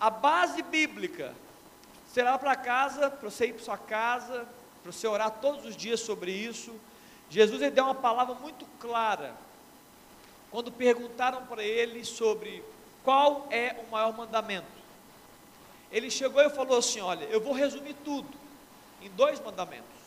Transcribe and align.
A 0.00 0.08
base 0.08 0.62
bíblica 0.62 1.34
será 2.10 2.38
para 2.38 2.56
casa, 2.56 3.10
para 3.10 3.28
você 3.28 3.48
ir 3.48 3.52
para 3.52 3.64
sua 3.64 3.76
casa, 3.76 4.48
para 4.82 4.90
você 4.90 5.06
orar 5.06 5.30
todos 5.30 5.66
os 5.66 5.76
dias 5.76 6.00
sobre 6.00 6.32
isso. 6.32 6.74
Jesus 7.28 7.60
ele 7.60 7.70
deu 7.70 7.84
uma 7.84 7.94
palavra 7.94 8.34
muito 8.34 8.64
clara 8.80 9.34
quando 10.50 10.72
perguntaram 10.72 11.46
para 11.46 11.62
ele 11.62 12.04
sobre 12.04 12.64
qual 13.04 13.46
é 13.50 13.76
o 13.86 13.90
maior 13.90 14.16
mandamento. 14.16 14.66
Ele 15.92 16.10
chegou 16.10 16.42
e 16.42 16.50
falou 16.50 16.78
assim: 16.78 17.00
Olha, 17.00 17.24
eu 17.26 17.40
vou 17.40 17.52
resumir 17.52 17.94
tudo 18.04 18.38
em 19.02 19.10
dois 19.10 19.38
mandamentos. 19.40 20.00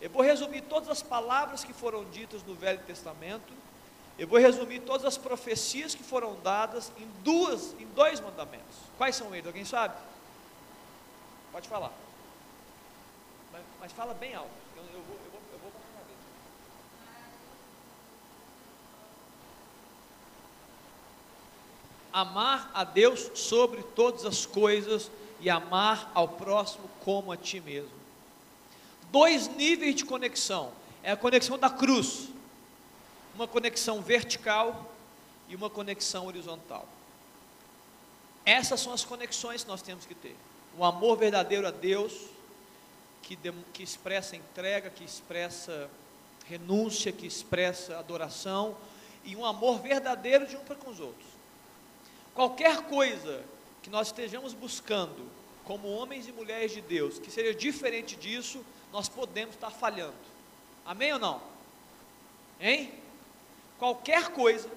Eu 0.00 0.10
vou 0.10 0.22
resumir 0.22 0.62
todas 0.62 0.88
as 0.88 1.02
palavras 1.02 1.64
que 1.64 1.72
foram 1.72 2.04
ditas 2.10 2.42
no 2.42 2.54
Velho 2.54 2.80
Testamento. 2.80 3.52
Eu 4.18 4.28
vou 4.28 4.38
resumir 4.38 4.80
todas 4.80 5.04
as 5.04 5.18
profecias 5.18 5.94
que 5.94 6.02
foram 6.02 6.36
dadas 6.42 6.92
em 6.98 7.06
duas, 7.22 7.74
em 7.80 7.86
dois 7.94 8.20
mandamentos. 8.20 8.76
Quais 8.96 9.16
são 9.16 9.34
eles? 9.34 9.46
Alguém 9.46 9.64
sabe? 9.64 9.96
Pode 11.50 11.68
falar. 11.68 11.92
Mas, 13.52 13.62
mas 13.80 13.92
fala 13.92 14.14
bem 14.14 14.34
alto. 14.34 14.50
Eu, 14.76 14.82
eu 14.84 15.02
vou, 15.02 15.16
eu 15.24 15.30
vou, 15.30 15.40
eu 15.52 15.58
vou 15.58 15.72
Amar 22.12 22.70
a 22.72 22.84
Deus 22.84 23.32
sobre 23.34 23.82
todas 23.82 24.24
as 24.24 24.46
coisas 24.46 25.10
e 25.40 25.50
amar 25.50 26.10
ao 26.14 26.28
próximo 26.28 26.88
como 27.00 27.32
a 27.32 27.36
ti 27.36 27.60
mesmo. 27.60 27.90
Dois 29.10 29.48
níveis 29.48 29.96
de 29.96 30.04
conexão. 30.04 30.72
É 31.02 31.10
a 31.10 31.16
conexão 31.16 31.58
da 31.58 31.68
cruz. 31.68 32.28
Uma 33.34 33.48
conexão 33.48 34.00
vertical 34.00 34.92
e 35.48 35.56
uma 35.56 35.68
conexão 35.68 36.26
horizontal. 36.26 36.88
Essas 38.44 38.80
são 38.80 38.92
as 38.92 39.04
conexões 39.04 39.62
que 39.62 39.68
nós 39.68 39.82
temos 39.82 40.04
que 40.06 40.14
ter. 40.14 40.36
Um 40.78 40.84
amor 40.84 41.16
verdadeiro 41.16 41.66
a 41.66 41.70
Deus, 41.70 42.12
que, 43.22 43.34
de, 43.36 43.52
que 43.72 43.82
expressa 43.82 44.36
entrega, 44.36 44.90
que 44.90 45.04
expressa 45.04 45.90
renúncia, 46.46 47.10
que 47.10 47.26
expressa 47.26 47.98
adoração, 47.98 48.76
e 49.24 49.34
um 49.34 49.44
amor 49.44 49.80
verdadeiro 49.80 50.46
de 50.46 50.56
um 50.56 50.60
para 50.60 50.76
com 50.76 50.90
os 50.90 51.00
outros. 51.00 51.26
Qualquer 52.34 52.82
coisa 52.82 53.42
que 53.82 53.88
nós 53.88 54.08
estejamos 54.08 54.52
buscando 54.52 55.30
como 55.64 55.88
homens 55.88 56.28
e 56.28 56.32
mulheres 56.32 56.72
de 56.72 56.80
Deus, 56.82 57.18
que 57.18 57.30
seja 57.30 57.54
diferente 57.54 58.16
disso, 58.16 58.64
nós 58.92 59.08
podemos 59.08 59.54
estar 59.54 59.70
falhando. 59.70 60.14
Amém 60.84 61.12
ou 61.14 61.18
não? 61.18 61.40
Hein? 62.60 62.92
Qualquer 63.78 64.28
coisa 64.30 64.68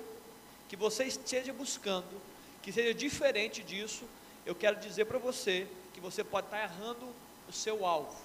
que 0.67 0.76
você 0.76 1.06
esteja 1.06 1.53
buscando, 1.53 2.22
que 2.62 2.72
seja 2.72 2.94
diferente 2.94 3.64
disso, 3.64 4.06
eu 4.45 4.56
quero 4.56 4.80
dizer 4.80 5.06
para 5.06 5.17
você 5.17 5.67
que 5.94 6.00
você 6.00 6.23
pode 6.23 6.48
estar 6.48 6.62
errando 6.62 7.08
o 7.48 7.54
seu 7.54 7.86
alvo. 7.86 8.16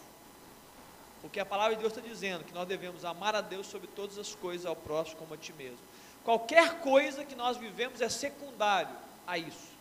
Porque 1.20 1.38
a 1.38 1.46
palavra 1.46 1.76
de 1.76 1.80
Deus 1.80 1.96
está 1.96 2.06
dizendo 2.06 2.44
que 2.44 2.52
nós 2.52 2.66
devemos 2.66 3.04
amar 3.04 3.34
a 3.36 3.40
Deus 3.40 3.66
sobre 3.68 3.86
todas 3.86 4.18
as 4.18 4.34
coisas, 4.34 4.66
ao 4.66 4.74
próximo 4.74 5.18
como 5.18 5.34
a 5.34 5.36
ti 5.36 5.52
mesmo. 5.52 5.78
Qualquer 6.24 6.80
coisa 6.80 7.24
que 7.24 7.34
nós 7.34 7.56
vivemos 7.56 8.00
é 8.00 8.08
secundário 8.08 8.94
a 9.26 9.38
isso. 9.38 9.72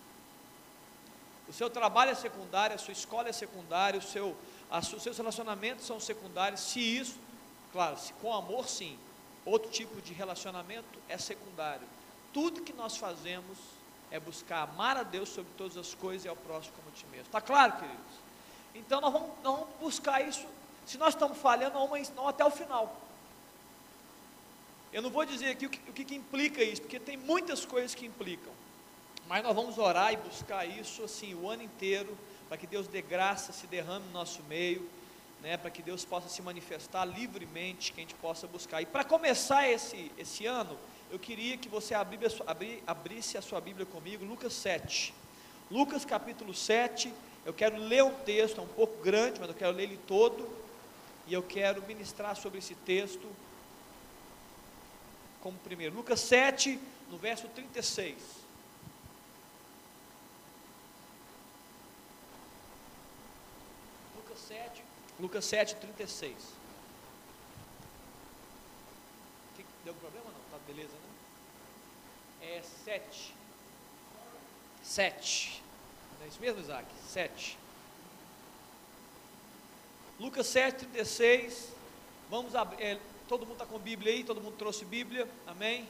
O 1.49 1.53
seu 1.53 1.69
trabalho 1.69 2.11
é 2.11 2.15
secundário, 2.15 2.75
a 2.75 2.79
sua 2.79 2.93
escola 2.93 3.29
é 3.29 3.33
secundária, 3.33 3.99
o 3.99 4.03
seu, 4.03 4.37
os 4.71 5.03
seus 5.03 5.17
relacionamentos 5.17 5.85
são 5.85 5.99
secundários. 5.99 6.61
Se 6.61 6.79
isso, 6.79 7.17
claro, 7.73 7.97
se 7.97 8.13
com 8.13 8.33
amor 8.33 8.69
sim, 8.69 8.97
outro 9.45 9.71
tipo 9.71 10.01
de 10.01 10.13
relacionamento 10.13 10.99
é 11.09 11.17
secundário. 11.17 11.87
Tudo 12.33 12.61
que 12.61 12.73
nós 12.73 12.97
fazemos 12.97 13.57
é 14.09 14.19
buscar 14.19 14.63
amar 14.63 14.97
a 14.97 15.03
Deus 15.03 15.29
sobre 15.29 15.51
todas 15.57 15.77
as 15.77 15.93
coisas 15.93 16.25
e 16.25 16.27
ao 16.27 16.35
próximo 16.35 16.75
como 16.75 16.89
a 16.89 16.91
ti 16.91 17.05
mesmo. 17.11 17.25
Está 17.25 17.41
claro, 17.41 17.73
queridos? 17.73 18.21
Então 18.75 19.01
nós 19.01 19.11
vamos, 19.11 19.29
nós 19.43 19.59
vamos 19.59 19.75
buscar 19.79 20.21
isso. 20.27 20.45
Se 20.85 20.97
nós 20.97 21.13
estamos 21.13 21.37
falhando, 21.37 21.73
não, 21.73 21.89
não 22.15 22.27
até 22.27 22.43
o 22.43 22.51
final. 22.51 23.01
Eu 24.91 25.01
não 25.01 25.09
vou 25.09 25.25
dizer 25.25 25.49
aqui 25.49 25.65
o 25.65 25.69
que, 25.69 25.89
o 25.89 25.93
que 25.93 26.15
implica 26.15 26.61
isso, 26.63 26.81
porque 26.81 26.99
tem 26.99 27.15
muitas 27.15 27.65
coisas 27.65 27.95
que 27.95 28.05
implicam. 28.05 28.51
Mas 29.27 29.43
nós 29.43 29.55
vamos 29.55 29.77
orar 29.77 30.11
e 30.11 30.17
buscar 30.17 30.65
isso 30.65 31.03
assim 31.03 31.33
o 31.33 31.49
ano 31.49 31.63
inteiro, 31.63 32.17
para 32.49 32.57
que 32.57 32.67
Deus 32.67 32.87
dê 32.87 33.01
graça, 33.01 33.53
se 33.53 33.65
derrame 33.67 34.05
no 34.07 34.11
nosso 34.11 34.43
meio, 34.43 34.89
né, 35.41 35.57
para 35.57 35.71
que 35.71 35.81
Deus 35.81 36.05
possa 36.05 36.29
se 36.29 36.41
manifestar 36.41 37.03
livremente, 37.03 37.91
que 37.91 37.99
a 37.99 38.03
gente 38.03 38.15
possa 38.15 38.47
buscar. 38.47 38.81
E 38.81 38.85
para 38.85 39.03
começar 39.03 39.67
esse, 39.67 40.11
esse 40.17 40.45
ano, 40.45 40.77
eu 41.09 41.17
queria 41.17 41.57
que 41.57 41.67
você 41.67 41.93
abrisse, 41.93 43.37
a 43.37 43.41
sua 43.41 43.59
Bíblia 43.59 43.85
comigo, 43.85 44.23
Lucas 44.23 44.53
7. 44.53 45.13
Lucas 45.69 46.05
capítulo 46.05 46.53
7, 46.53 47.11
eu 47.45 47.53
quero 47.53 47.77
ler 47.77 48.03
um 48.03 48.13
texto, 48.13 48.59
é 48.59 48.63
um 48.63 48.67
pouco 48.67 49.01
grande, 49.01 49.39
mas 49.39 49.49
eu 49.49 49.55
quero 49.55 49.71
ler 49.71 49.83
ele 49.83 49.99
todo, 50.07 50.47
e 51.27 51.33
eu 51.33 51.41
quero 51.41 51.81
ministrar 51.83 52.35
sobre 52.35 52.59
esse 52.59 52.75
texto 52.75 53.27
como 55.41 55.57
primeiro. 55.57 55.95
Lucas 55.95 56.19
7, 56.19 56.79
no 57.09 57.17
verso 57.17 57.47
36. 57.47 58.15
Lucas 64.15 64.39
7, 64.47 64.80
Lucas 65.21 65.45
7, 65.45 65.75
36. 65.75 66.35
Deu 69.85 69.93
problema 69.93 70.25
não? 70.25 70.39
Tá 70.49 70.65
beleza, 70.65 70.93
né? 70.93 72.57
É 72.57 72.61
7. 72.83 73.35
7. 74.81 75.63
Não 76.17 76.25
é 76.25 76.27
isso 76.27 76.41
mesmo, 76.41 76.59
Isaac? 76.59 76.87
7. 77.07 77.57
Lucas 80.19 80.47
7, 80.47 80.85
36. 80.87 81.69
Vamos 82.27 82.55
abrir. 82.55 82.83
É, 82.83 82.99
todo 83.27 83.45
mundo 83.45 83.61
está 83.61 83.65
com 83.67 83.77
Bíblia 83.77 84.13
aí? 84.13 84.23
Todo 84.23 84.41
mundo 84.41 84.57
trouxe 84.57 84.83
Bíblia? 84.85 85.29
Amém? 85.45 85.87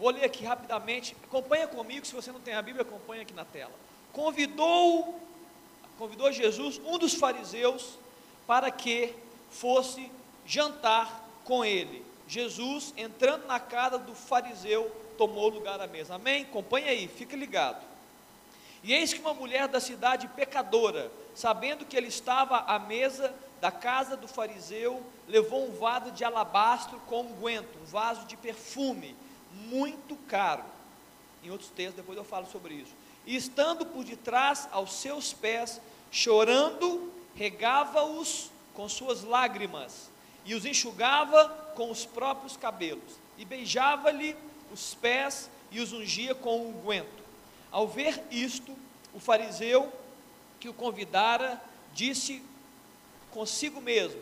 Vou 0.00 0.08
ler 0.08 0.24
aqui 0.24 0.42
rapidamente. 0.46 1.14
Acompanha 1.22 1.68
comigo, 1.68 2.06
se 2.06 2.14
você 2.14 2.32
não 2.32 2.40
tem 2.40 2.54
a 2.54 2.62
Bíblia, 2.62 2.82
acompanha 2.82 3.20
aqui 3.20 3.34
na 3.34 3.44
tela. 3.44 3.72
Convidou, 4.14 5.20
convidou 5.98 6.32
Jesus, 6.32 6.80
um 6.86 6.96
dos 6.96 7.12
fariseus, 7.12 7.98
para 8.46 8.70
que 8.70 9.14
fosse 9.50 10.10
jantar 10.46 11.22
com 11.44 11.62
ele. 11.62 12.02
Jesus, 12.26 12.94
entrando 12.96 13.46
na 13.46 13.60
casa 13.60 13.98
do 13.98 14.14
fariseu, 14.14 14.90
tomou 15.18 15.50
lugar 15.50 15.78
à 15.78 15.86
mesa. 15.86 16.14
Amém? 16.14 16.44
Acompanha 16.44 16.92
aí, 16.92 17.06
fica 17.06 17.36
ligado. 17.36 17.84
E 18.82 18.94
eis 18.94 19.12
que 19.12 19.20
uma 19.20 19.34
mulher 19.34 19.68
da 19.68 19.80
cidade 19.80 20.26
pecadora, 20.28 21.12
sabendo 21.34 21.84
que 21.84 21.94
ele 21.94 22.08
estava 22.08 22.56
à 22.56 22.78
mesa 22.78 23.34
da 23.60 23.70
casa 23.70 24.16
do 24.16 24.26
fariseu, 24.26 25.04
levou 25.28 25.68
um 25.68 25.72
vaso 25.72 26.10
de 26.12 26.24
alabastro 26.24 26.98
com 27.06 27.20
unguento, 27.20 27.78
um 27.82 27.84
vaso 27.84 28.24
de 28.24 28.34
perfume, 28.38 29.14
muito 29.68 30.16
caro. 30.28 30.64
Em 31.42 31.50
outros 31.50 31.70
textos, 31.70 31.96
depois 31.96 32.18
eu 32.18 32.24
falo 32.24 32.46
sobre 32.46 32.74
isso. 32.74 32.92
E 33.26 33.36
estando 33.36 33.84
por 33.86 34.04
detrás 34.04 34.68
aos 34.72 34.94
seus 34.94 35.32
pés, 35.32 35.80
chorando, 36.10 37.12
regava-os 37.34 38.50
com 38.74 38.88
suas 38.88 39.22
lágrimas 39.22 40.10
e 40.44 40.54
os 40.54 40.64
enxugava 40.64 41.48
com 41.74 41.90
os 41.90 42.04
próprios 42.04 42.56
cabelos 42.56 43.20
e 43.38 43.44
beijava-lhe 43.44 44.36
os 44.72 44.94
pés 44.94 45.50
e 45.70 45.80
os 45.80 45.92
ungia 45.92 46.34
com 46.34 46.66
unguento. 46.68 47.20
Ao 47.70 47.86
ver 47.86 48.22
isto, 48.30 48.74
o 49.14 49.20
fariseu 49.20 49.92
que 50.58 50.68
o 50.68 50.74
convidara 50.74 51.62
disse 51.94 52.42
consigo 53.30 53.80
mesmo: 53.80 54.20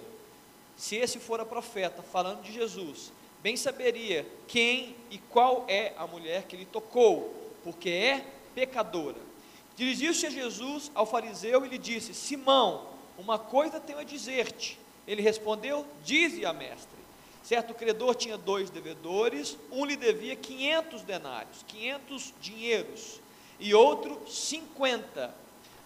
se 0.77 0.97
esse 0.97 1.19
fora 1.19 1.45
profeta, 1.45 2.03
falando 2.03 2.43
de 2.43 2.53
Jesus, 2.53 3.13
bem 3.43 3.57
saberia 3.57 4.27
quem 4.47 4.97
e 5.11 5.19
qual 5.19 5.65
é 5.69 5.93
a 5.97 6.07
mulher 6.07 6.45
que 6.45 6.57
lhe 6.57 6.65
tocou, 6.65 7.35
porque 7.63 7.91
é 7.91 8.25
pecadora. 8.55 9.29
Dirigiu-se 9.77 10.27
a 10.27 10.31
Jesus 10.31 10.91
ao 10.95 11.07
fariseu 11.07 11.65
e 11.65 11.69
lhe 11.69 11.79
disse: 11.79 12.13
Simão, 12.13 12.87
uma 13.17 13.39
coisa 13.39 13.79
tenho 13.79 13.99
a 13.99 14.05
dizer-te. 14.05 14.79
Ele 15.07 15.23
respondeu: 15.23 15.87
Dize 16.05 16.45
a 16.45 16.53
mestre. 16.53 16.99
Certo 17.43 17.73
credor 17.73 18.15
tinha 18.15 18.37
dois 18.37 18.69
devedores, 18.69 19.57
um 19.73 19.85
lhe 19.85 19.97
devia 19.97 20.37
500 20.37 21.03
denários, 21.03 21.65
500 21.67 22.35
dinheiros, 22.41 23.21
e 23.59 23.73
outro 23.75 24.21
50. 24.29 25.35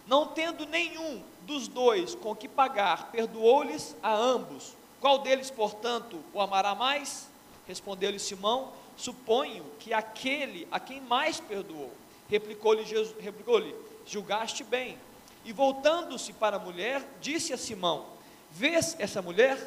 Não 0.06 0.27
tendo 0.27 0.67
nenhum 0.67 1.23
dos 1.43 1.69
dois 1.69 2.15
com 2.17 2.35
que 2.35 2.49
pagar, 2.49 3.12
perdoou-lhes 3.12 3.94
a 4.03 4.12
ambos. 4.12 4.75
Qual 5.00 5.19
deles, 5.19 5.50
portanto, 5.50 6.19
o 6.32 6.41
amará 6.41 6.75
mais? 6.75 7.29
Respondeu-lhe 7.67 8.19
Simão: 8.19 8.73
Suponho 8.97 9.64
que 9.79 9.93
aquele 9.93 10.67
a 10.70 10.79
quem 10.79 11.00
mais 11.00 11.41
perdoou. 11.41 11.93
Replicou-lhe 12.29 12.85
Jesus, 12.85 13.14
replicou-lhe: 13.20 13.75
Julgaste 14.06 14.64
bem. 14.64 14.99
E 15.44 15.53
voltando-se 15.53 16.32
para 16.32 16.56
a 16.56 16.61
mulher, 16.61 17.03
disse 17.20 17.53
a 17.53 17.59
Simão: 17.59 18.06
Vês 18.50 18.97
essa 18.99 19.20
mulher? 19.20 19.59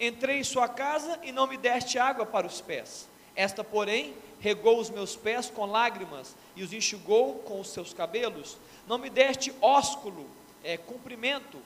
Entrei 0.00 0.38
em 0.38 0.44
sua 0.44 0.68
casa 0.68 1.18
e 1.22 1.32
não 1.32 1.46
me 1.46 1.56
deste 1.56 1.98
água 1.98 2.24
para 2.24 2.46
os 2.46 2.60
pés. 2.60 3.08
Esta, 3.34 3.64
porém, 3.64 4.14
regou 4.40 4.78
os 4.78 4.90
meus 4.90 5.16
pés 5.16 5.50
com 5.50 5.66
lágrimas 5.66 6.36
e 6.54 6.62
os 6.62 6.72
enxugou 6.72 7.36
com 7.40 7.60
os 7.60 7.70
seus 7.70 7.92
cabelos. 7.92 8.56
Não 8.86 8.98
me 8.98 9.10
deste 9.10 9.52
ósculo, 9.60 10.26
é, 10.62 10.76
cumprimento. 10.76 11.58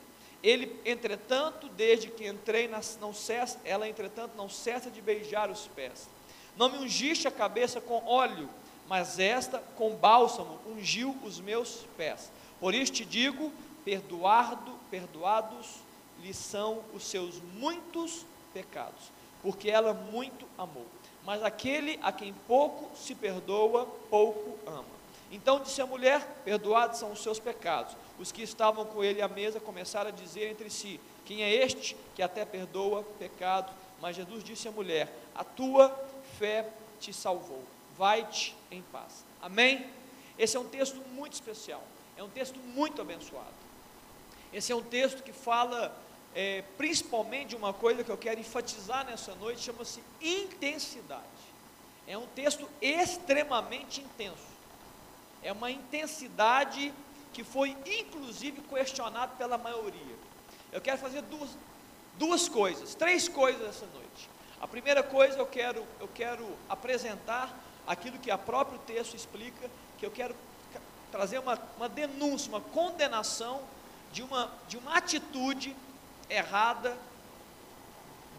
Ele, 0.43 0.77
entretanto, 0.85 1.69
desde 1.69 2.09
que 2.09 2.27
entrei, 2.27 2.69
não 2.99 3.13
cessa, 3.13 3.57
ela, 3.63 3.87
entretanto, 3.87 4.35
não 4.35 4.49
cessa 4.49 4.91
de 4.91 5.01
beijar 5.01 5.49
os 5.49 5.67
pés. 5.67 6.09
Não 6.57 6.69
me 6.69 6.77
ungiste 6.79 7.27
a 7.27 7.31
cabeça 7.31 7.79
com 7.79 8.05
óleo, 8.05 8.49
mas 8.87 9.17
esta 9.19 9.59
com 9.77 9.95
bálsamo 9.95 10.59
ungiu 10.67 11.17
os 11.23 11.39
meus 11.39 11.85
pés. 11.95 12.29
Por 12.59 12.73
isso 12.73 12.91
te 12.91 13.05
digo: 13.05 13.51
perdoado, 13.85 14.73
perdoados 14.91 15.77
lhe 16.21 16.33
são 16.33 16.83
os 16.93 17.05
seus 17.05 17.41
muitos 17.55 18.25
pecados, 18.53 19.11
porque 19.41 19.69
ela 19.69 19.93
muito 19.93 20.45
amou. 20.57 20.85
Mas 21.25 21.41
aquele 21.41 21.97
a 22.03 22.11
quem 22.11 22.33
pouco 22.47 22.95
se 22.97 23.15
perdoa, 23.15 23.85
pouco 24.09 24.57
ama. 24.67 25.02
Então 25.33 25.59
disse 25.59 25.81
a 25.81 25.87
mulher: 25.87 26.21
Perdoados 26.45 26.99
são 26.99 27.11
os 27.11 27.23
seus 27.23 27.39
pecados. 27.39 27.97
Os 28.19 28.31
que 28.31 28.43
estavam 28.43 28.85
com 28.85 29.03
ele 29.03 29.19
à 29.19 29.27
mesa 29.27 29.59
começaram 29.59 30.09
a 30.09 30.13
dizer 30.13 30.51
entre 30.51 30.69
si: 30.69 30.99
Quem 31.25 31.41
é 31.41 31.51
este 31.51 31.97
que 32.15 32.21
até 32.21 32.45
perdoa 32.45 33.03
pecado? 33.17 33.73
Mas 33.99 34.15
Jesus 34.15 34.43
disse 34.43 34.67
à 34.67 34.71
mulher: 34.71 35.11
A 35.33 35.43
tua 35.43 35.89
fé 36.37 36.69
te 36.99 37.11
salvou. 37.11 37.63
Vai-te 37.97 38.55
em 38.69 38.83
paz. 38.83 39.25
Amém? 39.41 39.87
Esse 40.37 40.55
é 40.55 40.59
um 40.59 40.67
texto 40.67 41.01
muito 41.09 41.33
especial. 41.33 41.81
É 42.15 42.21
um 42.21 42.29
texto 42.29 42.59
muito 42.59 43.01
abençoado. 43.01 43.63
Esse 44.53 44.71
é 44.71 44.75
um 44.75 44.83
texto 44.83 45.23
que 45.23 45.33
fala 45.33 45.97
é, 46.35 46.63
principalmente 46.77 47.49
de 47.49 47.55
uma 47.55 47.73
coisa 47.73 48.03
que 48.03 48.11
eu 48.11 48.17
quero 48.17 48.39
enfatizar 48.39 49.03
nessa 49.03 49.33
noite, 49.33 49.61
chama-se 49.61 50.03
intensidade. 50.21 51.23
É 52.07 52.15
um 52.15 52.27
texto 52.27 52.69
extremamente 52.79 53.99
intenso. 53.99 54.52
É 55.43 55.51
uma 55.51 55.69
intensidade 55.69 56.93
que 57.33 57.43
foi 57.43 57.75
inclusive 57.85 58.61
questionado 58.61 59.35
pela 59.37 59.57
maioria. 59.57 60.15
Eu 60.71 60.81
quero 60.81 60.97
fazer 60.97 61.21
duas, 61.23 61.49
duas 62.17 62.47
coisas, 62.47 62.95
três 62.95 63.27
coisas 63.27 63.67
essa 63.67 63.85
noite. 63.87 64.29
A 64.61 64.67
primeira 64.67 65.03
coisa 65.03 65.37
eu 65.37 65.45
quero, 65.45 65.85
eu 65.99 66.07
quero 66.07 66.47
apresentar 66.69 67.53
aquilo 67.85 68.17
que 68.17 68.31
a 68.31 68.37
próprio 68.37 68.79
texto 68.79 69.15
explica, 69.15 69.69
que 69.97 70.05
eu 70.05 70.11
quero 70.11 70.35
trazer 71.11 71.39
uma, 71.39 71.59
uma 71.77 71.89
denúncia, 71.89 72.49
uma 72.49 72.61
condenação 72.61 73.61
de 74.11 74.23
uma, 74.23 74.51
de 74.67 74.77
uma 74.77 74.95
atitude 74.95 75.75
errada 76.29 76.97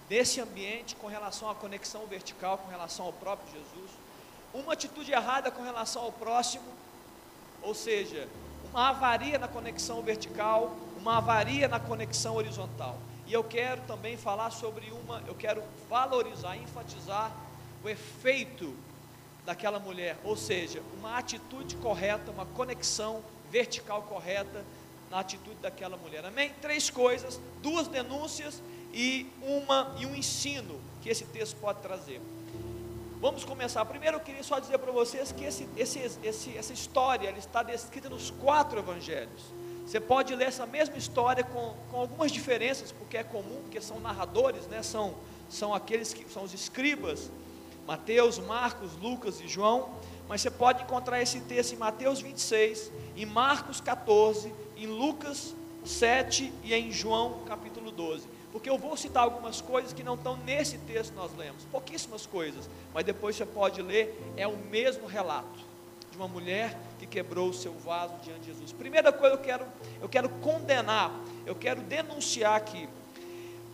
desse 0.08 0.40
ambiente 0.40 0.96
com 0.96 1.06
relação 1.06 1.50
à 1.50 1.54
conexão 1.54 2.06
vertical, 2.06 2.58
com 2.58 2.68
relação 2.68 3.06
ao 3.06 3.12
próprio 3.12 3.52
Jesus, 3.52 3.90
uma 4.52 4.72
atitude 4.72 5.12
errada 5.12 5.50
com 5.50 5.62
relação 5.62 6.02
ao 6.02 6.12
próximo, 6.12 6.64
ou 7.64 7.75
seja, 7.75 8.28
uma 8.70 8.88
avaria 8.88 9.38
na 9.38 9.49
conexão 9.49 10.02
vertical, 10.02 10.76
uma 10.99 11.19
avaria 11.19 11.69
na 11.69 11.81
conexão 11.81 12.37
horizontal. 12.37 12.99
E 13.26 13.32
eu 13.32 13.43
quero 13.43 13.81
também 13.82 14.16
falar 14.16 14.50
sobre 14.50 14.90
uma, 14.90 15.22
eu 15.26 15.34
quero 15.34 15.62
valorizar, 15.88 16.56
enfatizar 16.56 17.32
o 17.82 17.88
efeito 17.88 18.75
daquela 19.44 19.78
mulher, 19.78 20.19
ou 20.25 20.37
seja, 20.37 20.82
uma 20.99 21.19
atitude 21.19 21.76
correta, 21.76 22.31
uma 22.31 22.46
conexão 22.46 23.22
vertical 23.50 24.02
correta 24.02 24.64
na 25.11 25.20
atitude 25.20 25.56
daquela 25.62 25.96
mulher. 25.96 26.25
Amém? 26.25 26.52
Três 26.61 26.90
coisas, 26.90 27.40
duas 27.62 27.87
denúncias 27.87 28.62
e 28.93 29.31
uma 29.43 29.94
e 29.99 30.06
um 30.06 30.14
ensino 30.14 30.81
que 31.02 31.08
esse 31.08 31.25
texto 31.26 31.56
pode 31.56 31.81
trazer. 31.81 32.20
Vamos 33.25 33.43
começar. 33.43 33.82
Primeiro 33.87 34.19
eu 34.19 34.21
queria 34.21 34.43
só 34.43 34.59
dizer 34.59 34.76
para 34.76 34.93
vocês 34.93 35.32
que 35.32 35.47
esse, 35.47 35.67
esse, 35.79 35.99
esse, 36.23 36.59
essa 36.59 36.75
história 36.75 37.31
está 37.38 37.62
descrita 37.62 38.11
nos 38.11 38.31
quatro 38.31 38.79
evangelhos. 38.79 39.44
Você 39.87 39.99
pode 39.99 40.35
ler 40.35 40.49
essa 40.49 40.67
mesma 40.67 40.99
história 40.99 41.43
com, 41.43 41.75
com 41.91 42.00
algumas 42.00 42.31
diferenças, 42.31 42.93
porque 42.93 43.17
é 43.17 43.25
comum, 43.25 43.62
porque 43.62 43.81
são 43.81 43.99
narradores, 43.99 44.67
né? 44.67 44.82
são, 44.82 45.15
são 45.49 45.73
aqueles 45.73 46.12
que 46.12 46.31
são 46.31 46.43
os 46.43 46.53
escribas 46.53 47.31
Mateus, 47.87 48.38
Marcos, 48.38 48.94
Lucas 49.00 49.41
e 49.41 49.49
João, 49.49 49.88
mas 50.29 50.43
você 50.43 50.50
pode 50.50 50.82
encontrar 50.82 51.23
esse 51.23 51.41
texto 51.41 51.73
em 51.73 51.79
Mateus 51.79 52.21
26, 52.21 52.93
em 53.17 53.25
Marcos 53.25 53.81
14, 53.81 54.53
em 54.76 54.87
Lucas 54.87 55.55
7 55.82 56.53
e 56.62 56.75
em 56.75 56.93
João 56.93 57.41
capítulo 57.47 57.91
12. 57.91 58.33
Porque 58.54 58.70
eu 58.70 58.78
vou 58.78 58.96
citar 58.96 59.24
algumas 59.24 59.60
coisas 59.60 59.92
que 59.92 60.04
não 60.04 60.14
estão 60.14 60.36
nesse 60.36 60.78
texto 60.78 61.10
que 61.10 61.16
nós 61.16 61.36
lemos, 61.36 61.64
pouquíssimas 61.72 62.24
coisas, 62.24 62.70
mas 62.94 63.04
depois 63.04 63.34
você 63.34 63.44
pode 63.44 63.82
ler, 63.82 64.16
é 64.36 64.46
o 64.46 64.56
mesmo 64.56 65.08
relato 65.08 65.58
de 66.08 66.16
uma 66.16 66.28
mulher 66.28 66.78
que 66.96 67.04
quebrou 67.04 67.48
o 67.48 67.52
seu 67.52 67.72
vaso 67.72 68.14
diante 68.22 68.42
de 68.42 68.46
Jesus. 68.52 68.70
Primeira 68.70 69.12
coisa 69.12 69.34
eu 69.34 69.40
quero, 69.40 69.66
eu 70.00 70.08
quero 70.08 70.28
condenar, 70.28 71.10
eu 71.44 71.56
quero 71.56 71.80
denunciar 71.80 72.54
aqui. 72.54 72.88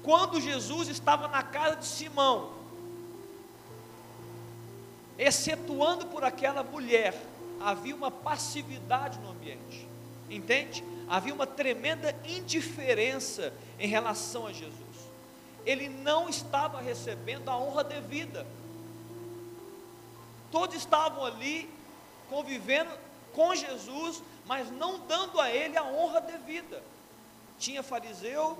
Quando 0.02 0.40
Jesus 0.40 0.88
estava 0.88 1.28
na 1.28 1.42
casa 1.42 1.76
de 1.76 1.84
Simão, 1.84 2.52
excetuando 5.18 6.06
por 6.06 6.24
aquela 6.24 6.62
mulher, 6.62 7.14
havia 7.60 7.94
uma 7.94 8.10
passividade 8.10 9.18
no 9.18 9.28
ambiente, 9.28 9.86
entende? 10.30 10.82
Havia 11.10 11.34
uma 11.34 11.46
tremenda 11.46 12.16
indiferença 12.24 13.52
em 13.80 13.88
relação 13.88 14.46
a 14.46 14.52
Jesus. 14.52 14.78
Ele 15.66 15.88
não 15.88 16.28
estava 16.28 16.80
recebendo 16.80 17.48
a 17.48 17.58
honra 17.58 17.82
devida. 17.82 18.46
Todos 20.52 20.76
estavam 20.76 21.24
ali 21.24 21.68
convivendo 22.28 22.90
com 23.32 23.52
Jesus, 23.56 24.22
mas 24.46 24.70
não 24.70 25.00
dando 25.00 25.40
a 25.40 25.50
ele 25.50 25.76
a 25.76 25.82
honra 25.84 26.20
devida. 26.20 26.80
Tinha 27.58 27.82
fariseu, 27.82 28.56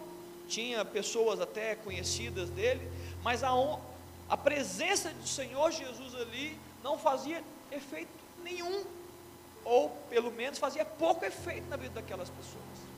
tinha 0.48 0.84
pessoas 0.84 1.40
até 1.40 1.76
conhecidas 1.76 2.50
dele, 2.50 2.90
mas 3.22 3.44
a, 3.44 3.54
honra, 3.54 3.80
a 4.28 4.36
presença 4.36 5.10
do 5.10 5.26
Senhor 5.26 5.70
Jesus 5.70 6.16
ali 6.16 6.58
não 6.82 6.98
fazia 6.98 7.44
efeito 7.70 8.10
nenhum, 8.42 8.84
ou 9.64 9.90
pelo 10.08 10.30
menos 10.30 10.58
fazia 10.58 10.84
pouco 10.84 11.24
efeito 11.24 11.68
na 11.68 11.76
vida 11.76 11.94
daquelas 11.94 12.28
pessoas. 12.28 12.90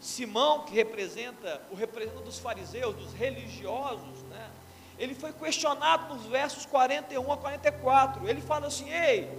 Simão, 0.00 0.64
que 0.64 0.74
representa 0.74 1.60
o 1.70 1.74
representante 1.74 2.24
dos 2.24 2.38
fariseus, 2.38 2.94
dos 2.94 3.12
religiosos, 3.12 4.22
né? 4.30 4.50
Ele 4.98 5.14
foi 5.14 5.32
questionado 5.32 6.14
nos 6.14 6.26
versos 6.26 6.66
41 6.66 7.32
a 7.32 7.36
44. 7.36 8.28
Ele 8.28 8.40
fala 8.40 8.66
assim: 8.66 8.90
"Ei, 8.90 9.30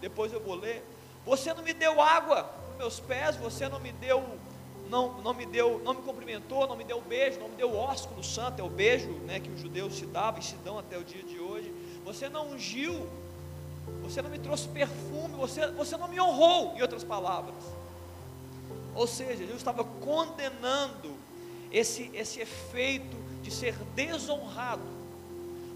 depois 0.00 0.32
eu 0.32 0.40
vou 0.40 0.54
ler. 0.54 0.84
Você 1.24 1.52
não 1.54 1.62
me 1.62 1.72
deu 1.72 2.00
água 2.00 2.50
nos 2.68 2.76
meus 2.76 3.00
pés, 3.00 3.36
você 3.36 3.68
não 3.68 3.80
me 3.80 3.92
deu 3.92 4.22
não, 4.88 5.20
não 5.22 5.34
me 5.34 5.46
deu, 5.46 5.80
não 5.84 5.94
me 5.94 6.02
cumprimentou, 6.02 6.66
não 6.66 6.76
me 6.76 6.84
deu 6.84 7.00
beijo, 7.00 7.40
não 7.40 7.48
me 7.48 7.56
deu 7.56 7.70
o 7.70 7.76
ósculo 7.76 8.22
santo, 8.22 8.60
é 8.60 8.62
o 8.62 8.68
beijo 8.68 9.10
né, 9.26 9.40
que 9.40 9.50
os 9.50 9.60
judeus 9.60 9.96
se 9.96 10.06
davam 10.06 10.40
e 10.40 10.44
se 10.44 10.56
dão 10.56 10.78
até 10.78 10.98
o 10.98 11.04
dia 11.04 11.22
de 11.22 11.38
hoje. 11.40 11.72
Você 12.04 12.28
não 12.28 12.48
ungiu, 12.48 13.08
você 14.04 14.20
não 14.20 14.30
me 14.30 14.38
trouxe 14.38 14.68
perfume, 14.68 15.34
você, 15.34 15.66
você 15.68 15.96
não 15.96 16.08
me 16.08 16.20
honrou, 16.20 16.74
em 16.76 16.82
outras 16.82 17.02
palavras. 17.02 17.54
Ou 18.94 19.06
seja, 19.06 19.38
Jesus 19.38 19.56
estava 19.56 19.82
condenando 19.82 21.16
esse, 21.72 22.10
esse 22.14 22.40
efeito 22.40 23.16
de 23.42 23.50
ser 23.50 23.74
desonrado. 23.94 24.82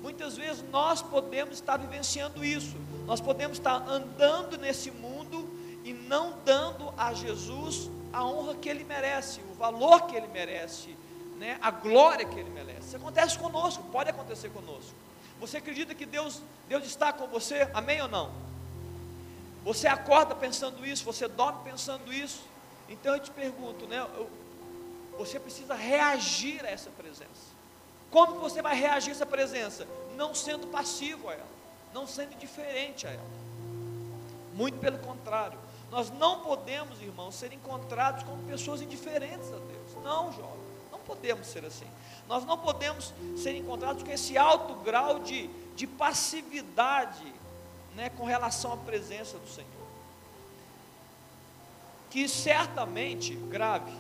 Muitas 0.03 0.37
vezes 0.37 0.65
nós 0.71 1.03
podemos 1.03 1.55
estar 1.55 1.77
vivenciando 1.77 2.45
isso, 2.45 2.77
nós 3.07 3.21
podemos 3.21 3.59
estar 3.59 3.89
andando 3.89 4.57
nesse 4.57 4.91
mundo 4.91 5.49
e 5.85 5.93
não 5.93 6.35
dando 6.45 6.93
a 6.97 7.13
Jesus 7.13 7.91
a 8.13 8.25
honra 8.25 8.55
que 8.55 8.69
ele 8.69 8.85
merece, 8.85 9.41
o 9.51 9.55
valor 9.55 10.07
que 10.07 10.17
ele 10.17 10.29
merece, 10.29 10.97
né, 11.39 11.59
a 11.61 11.71
glória 11.71 12.25
que 12.25 12.39
ele 12.39 12.51
merece. 12.51 12.89
Isso 12.89 12.97
acontece 12.97 13.39
conosco, 13.39 13.83
pode 13.91 14.11
acontecer 14.11 14.51
conosco. 14.51 14.95
Você 15.41 15.59
acredita 15.59 15.95
que 15.95 16.05
Deus, 16.05 16.43
Deus 16.69 16.85
está 16.85 17.13
com 17.13 17.27
você? 17.29 17.69
Amém 17.73 18.01
ou 18.03 18.09
não? 18.09 18.33
Você 19.65 19.87
acorda 19.87 20.35
pensando 20.35 20.87
isso, 20.87 21.05
você 21.05 21.29
dorme 21.29 21.61
pensando 21.65 22.13
isso. 22.13 22.43
Então 22.89 23.15
eu 23.15 23.21
te 23.21 23.31
pergunto, 23.31 23.87
né? 23.87 23.99
Eu, 24.17 24.31
você 25.17 25.39
precisa 25.39 25.75
reagir 25.75 26.65
a 26.65 26.71
essa 26.71 26.91
presença. 26.91 27.59
Como 28.11 28.41
você 28.41 28.63
vai 28.63 28.75
reagir 28.75 29.11
a 29.11 29.13
essa 29.13 29.27
presença? 29.27 29.87
Não 30.17 30.35
sendo 30.35 30.67
passivo 30.69 31.29
a 31.29 31.35
ela, 31.35 31.47
não 31.93 32.07
sendo 32.07 32.33
indiferente 32.35 33.07
a 33.07 33.11
ela. 33.11 33.39
Muito 34.55 34.79
pelo 34.79 34.99
contrário, 34.99 35.59
nós 35.91 36.11
não 36.11 36.41
podemos, 36.41 37.01
irmãos, 37.01 37.35
ser 37.35 37.53
encontrados 37.53 38.23
como 38.23 38.43
pessoas 38.45 38.81
indiferentes 38.81 39.49
a 39.49 39.59
Deus. 39.59 40.05
Não, 40.05 40.33
jovem, 40.33 40.68
podemos 41.09 41.49
ser 41.49 41.65
assim. 41.65 41.87
Nós 42.29 42.45
não 42.45 42.57
podemos 42.57 43.13
ser 43.37 43.57
encontrados 43.57 44.05
com 44.05 44.11
esse 44.13 44.39
alto 44.39 44.75
grau 44.85 45.19
de, 45.19 45.49
de 45.75 45.87
passividade 45.87 47.33
né, 47.97 48.11
com 48.11 48.25
relação 48.25 48.75
à 48.75 48.77
presença 48.77 49.39
do 49.39 49.49
Senhor. 49.49 49.69
Que 52.11 52.29
certamente, 52.29 53.35
grave, 53.35 53.93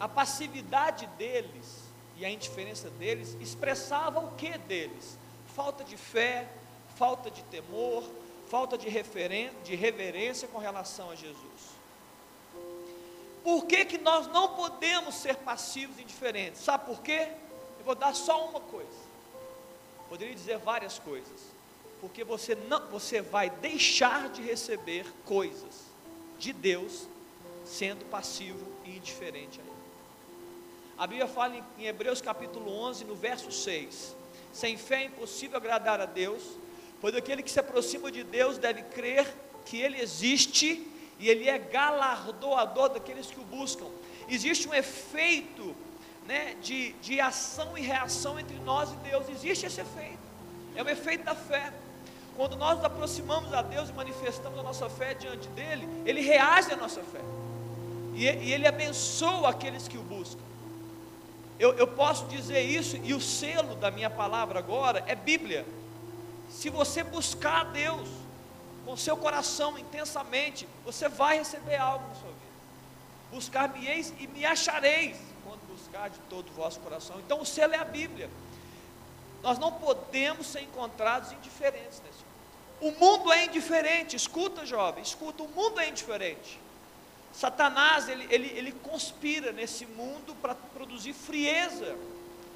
a 0.00 0.08
passividade 0.08 1.06
deles 1.18 1.82
e 2.16 2.24
a 2.24 2.30
indiferença 2.30 2.90
deles 2.90 3.36
expressava 3.40 4.18
o 4.18 4.32
que 4.32 4.56
deles? 4.58 5.22
falta 5.52 5.84
de 5.84 5.96
fé, 5.96 6.48
falta 6.96 7.30
de 7.30 7.42
temor, 7.44 8.04
falta 8.48 8.76
de, 8.76 8.88
de 9.64 9.74
reverência 9.74 10.48
com 10.48 10.58
relação 10.58 11.10
a 11.10 11.14
Jesus. 11.14 11.71
Por 13.42 13.66
que, 13.66 13.84
que 13.84 13.98
nós 13.98 14.28
não 14.28 14.54
podemos 14.54 15.16
ser 15.16 15.36
passivos 15.36 15.98
e 15.98 16.02
indiferentes? 16.02 16.62
Sabe 16.62 16.86
por 16.86 17.02
quê? 17.02 17.28
Eu 17.78 17.84
vou 17.84 17.94
dar 17.94 18.14
só 18.14 18.48
uma 18.48 18.60
coisa. 18.60 19.12
Poderia 20.08 20.34
dizer 20.34 20.58
várias 20.58 20.98
coisas. 20.98 21.40
Porque 22.00 22.22
você 22.22 22.54
não, 22.54 22.86
você 22.88 23.20
vai 23.20 23.50
deixar 23.50 24.28
de 24.28 24.42
receber 24.42 25.06
coisas 25.24 25.86
de 26.38 26.52
Deus 26.52 27.06
sendo 27.64 28.04
passivo 28.06 28.64
e 28.84 28.96
indiferente 28.96 29.60
a 29.60 29.62
ele. 29.62 29.72
A 30.98 31.06
Bíblia 31.06 31.26
fala 31.26 31.56
em, 31.56 31.64
em 31.78 31.86
Hebreus 31.86 32.20
capítulo 32.20 32.70
11, 32.70 33.04
no 33.04 33.14
verso 33.14 33.50
6: 33.50 34.14
Sem 34.52 34.76
fé 34.76 35.02
é 35.02 35.06
impossível 35.06 35.56
agradar 35.56 36.00
a 36.00 36.06
Deus, 36.06 36.42
pois 37.00 37.14
aquele 37.14 37.42
que 37.42 37.50
se 37.50 37.58
aproxima 37.58 38.10
de 38.10 38.22
Deus 38.22 38.58
deve 38.58 38.82
crer 38.82 39.26
que 39.64 39.80
Ele 39.80 40.00
existe 40.00 40.86
e 41.22 41.30
Ele 41.30 41.48
é 41.48 41.56
galardoador 41.56 42.88
daqueles 42.88 43.28
que 43.28 43.38
o 43.38 43.44
buscam. 43.44 43.86
Existe 44.28 44.68
um 44.68 44.74
efeito 44.74 45.74
né, 46.26 46.56
de, 46.60 46.92
de 46.94 47.20
ação 47.20 47.78
e 47.78 47.80
reação 47.80 48.40
entre 48.40 48.58
nós 48.58 48.92
e 48.92 48.96
Deus, 49.08 49.28
existe 49.28 49.64
esse 49.64 49.80
efeito, 49.80 50.18
é 50.74 50.82
o 50.82 50.88
efeito 50.88 51.24
da 51.24 51.36
fé. 51.36 51.72
Quando 52.36 52.56
nós 52.56 52.76
nos 52.76 52.84
aproximamos 52.84 53.52
a 53.52 53.62
Deus 53.62 53.90
e 53.90 53.92
manifestamos 53.92 54.58
a 54.58 54.62
nossa 54.64 54.90
fé 54.90 55.14
diante 55.14 55.46
dEle, 55.50 55.88
Ele 56.04 56.20
reage 56.20 56.72
à 56.72 56.76
nossa 56.76 57.00
fé, 57.02 57.20
e, 58.14 58.24
e 58.24 58.52
Ele 58.52 58.66
abençoa 58.66 59.50
aqueles 59.50 59.86
que 59.86 59.96
o 59.96 60.02
buscam. 60.02 60.42
Eu, 61.56 61.72
eu 61.74 61.86
posso 61.86 62.26
dizer 62.26 62.62
isso, 62.62 62.98
e 63.04 63.14
o 63.14 63.20
selo 63.20 63.76
da 63.76 63.92
minha 63.92 64.10
palavra 64.10 64.58
agora 64.58 65.04
é 65.06 65.14
Bíblia. 65.14 65.64
Se 66.50 66.68
você 66.68 67.04
buscar 67.04 67.60
a 67.60 67.64
Deus 67.64 68.08
com 68.84 68.96
seu 68.96 69.16
coração 69.16 69.78
intensamente, 69.78 70.68
você 70.84 71.08
vai 71.08 71.38
receber 71.38 71.76
algo 71.76 72.06
na 72.08 72.14
sua 72.14 72.28
vida. 72.28 72.52
Buscar-me-eis 73.30 74.12
e 74.18 74.26
me 74.26 74.44
achareis, 74.44 75.16
quando 75.44 75.60
buscar 75.66 76.10
de 76.10 76.18
todo 76.28 76.48
o 76.50 76.52
vosso 76.52 76.80
coração. 76.80 77.18
Então 77.20 77.40
o 77.40 77.46
selo 77.46 77.74
é 77.74 77.78
a 77.78 77.84
Bíblia. 77.84 78.28
Nós 79.42 79.58
não 79.58 79.72
podemos 79.72 80.46
ser 80.46 80.62
encontrados 80.62 81.32
indiferentes 81.32 82.00
nesse 82.04 82.24
mundo. 82.24 82.32
O 82.80 83.00
mundo 83.00 83.32
é 83.32 83.44
indiferente, 83.44 84.16
escuta 84.16 84.66
jovem, 84.66 85.02
escuta, 85.02 85.42
o 85.42 85.48
mundo 85.48 85.80
é 85.80 85.88
indiferente. 85.88 86.60
Satanás, 87.32 88.08
ele, 88.08 88.26
ele, 88.28 88.48
ele 88.48 88.72
conspira 88.72 89.52
nesse 89.52 89.86
mundo 89.86 90.34
para 90.42 90.54
produzir 90.54 91.12
frieza, 91.12 91.96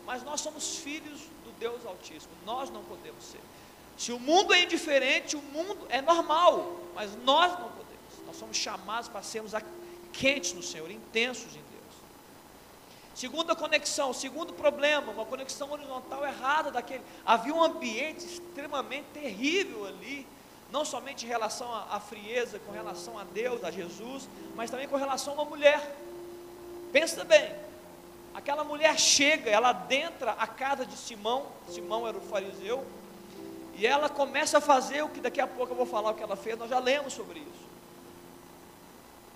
mas 0.04 0.23
nós 0.23 0.40
somos 0.40 0.78
filhos 0.78 1.21
do 1.45 1.52
Deus 1.59 1.87
Altíssimo, 1.87 2.33
nós 2.45 2.71
não 2.71 2.85
podemos 2.85 3.25
ser. 3.25 3.40
Se 3.96 4.12
o 4.12 4.18
mundo 4.18 4.52
é 4.52 4.62
indiferente, 4.62 5.36
o 5.36 5.42
mundo 5.42 5.86
é 5.88 6.02
normal, 6.02 6.80
mas 6.94 7.16
nós 7.24 7.52
não 7.52 7.70
podemos. 7.70 8.26
Nós 8.26 8.36
somos 8.36 8.56
chamados 8.56 9.08
para 9.08 9.22
sermos 9.22 9.52
quentes 10.12 10.52
no 10.52 10.62
Senhor, 10.62 10.90
intensos 10.90 11.52
em 11.52 11.60
Deus. 11.60 11.66
Segunda 13.14 13.56
conexão, 13.56 14.12
segundo 14.12 14.52
problema, 14.52 15.10
uma 15.10 15.24
conexão 15.24 15.72
horizontal 15.72 16.24
errada 16.24 16.70
daquele. 16.70 17.02
Havia 17.24 17.54
um 17.54 17.62
ambiente 17.62 18.26
extremamente 18.26 19.06
terrível 19.14 19.86
ali, 19.86 20.26
não 20.70 20.84
somente 20.84 21.24
em 21.24 21.28
relação 21.28 21.72
à, 21.72 21.96
à 21.96 22.00
frieza, 22.00 22.58
com 22.58 22.72
relação 22.72 23.18
a 23.18 23.24
Deus, 23.24 23.64
a 23.64 23.70
Jesus, 23.70 24.28
mas 24.54 24.70
também 24.70 24.86
com 24.86 24.96
relação 24.96 25.32
a 25.32 25.36
uma 25.36 25.44
mulher. 25.46 25.96
Pensa 26.92 27.24
bem, 27.24 27.54
aquela 28.34 28.64
mulher 28.64 28.98
chega, 28.98 29.50
ela 29.50 29.70
adentra 29.70 30.32
a 30.32 30.46
casa 30.46 30.84
de 30.84 30.96
Simão, 30.96 31.46
Simão 31.68 32.06
era 32.06 32.18
o 32.18 32.20
fariseu, 32.20 32.86
e 33.78 33.87
ela 33.87 34.09
começa 34.09 34.59
a 34.59 34.61
fazer 34.61 35.02
o 35.02 35.09
que 35.09 35.21
daqui 35.21 35.40
a 35.40 35.47
pouco 35.47 35.73
eu 35.73 35.76
vou 35.76 35.87
falar 35.87 36.11
o 36.11 36.14
que 36.14 36.23
ela 36.23 36.37
fez, 36.37 36.59
nós 36.59 36.71
já 36.71 36.78
lemos 36.78 37.12
sobre 37.12 37.40
isso. 37.40 37.66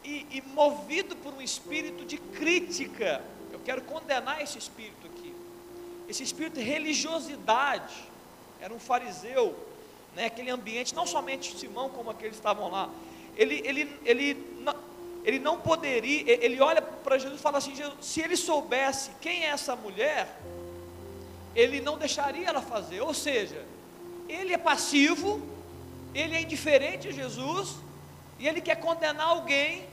E, 0.03 0.27
e 0.31 0.43
movido 0.55 1.15
por 1.17 1.35
um 1.35 1.43
espírito 1.43 2.07
de 2.07 2.17
crítica, 2.17 3.23
eu 3.53 3.61
quero 3.61 3.83
condenar 3.83 4.41
esse 4.41 4.57
espírito 4.57 5.07
aqui. 5.07 5.35
Esse 6.09 6.23
espírito 6.23 6.55
de 6.55 6.63
religiosidade, 6.63 7.95
era 8.61 8.73
um 8.73 8.79
fariseu, 8.79 9.55
né, 10.17 10.27
aquele 10.27 10.51
ambiente, 10.51 10.95
não 10.95 11.07
somente 11.07 11.57
Simão, 11.59 11.91
como 11.91 12.11
aqueles 12.11 12.37
estavam 12.37 12.71
lá, 12.71 12.89
ele, 13.37 13.63
ele, 13.65 14.01
ele, 14.05 14.65
ele 15.23 15.39
não 15.39 15.61
poderia, 15.61 16.45
ele 16.45 16.61
olha 16.63 16.81
para 16.81 17.19
Jesus 17.19 17.39
e 17.39 17.43
fala 17.43 17.59
assim: 17.59 17.75
se 18.01 18.21
ele 18.21 18.37
soubesse 18.37 19.11
quem 19.21 19.45
é 19.45 19.49
essa 19.49 19.77
mulher, 19.77 20.41
ele 21.55 21.81
não 21.81 21.99
deixaria 21.99 22.49
ela 22.49 22.63
fazer, 22.63 23.01
ou 23.03 23.13
seja, 23.13 23.65
ele 24.31 24.53
é 24.53 24.59
passivo, 24.59 25.41
ele 26.15 26.35
é 26.35 26.43
indiferente 26.43 27.09
a 27.09 27.13
Jesus, 27.13 27.77
e 28.39 28.49
ele 28.49 28.61
quer 28.61 28.77
condenar 28.77 29.27
alguém 29.27 29.85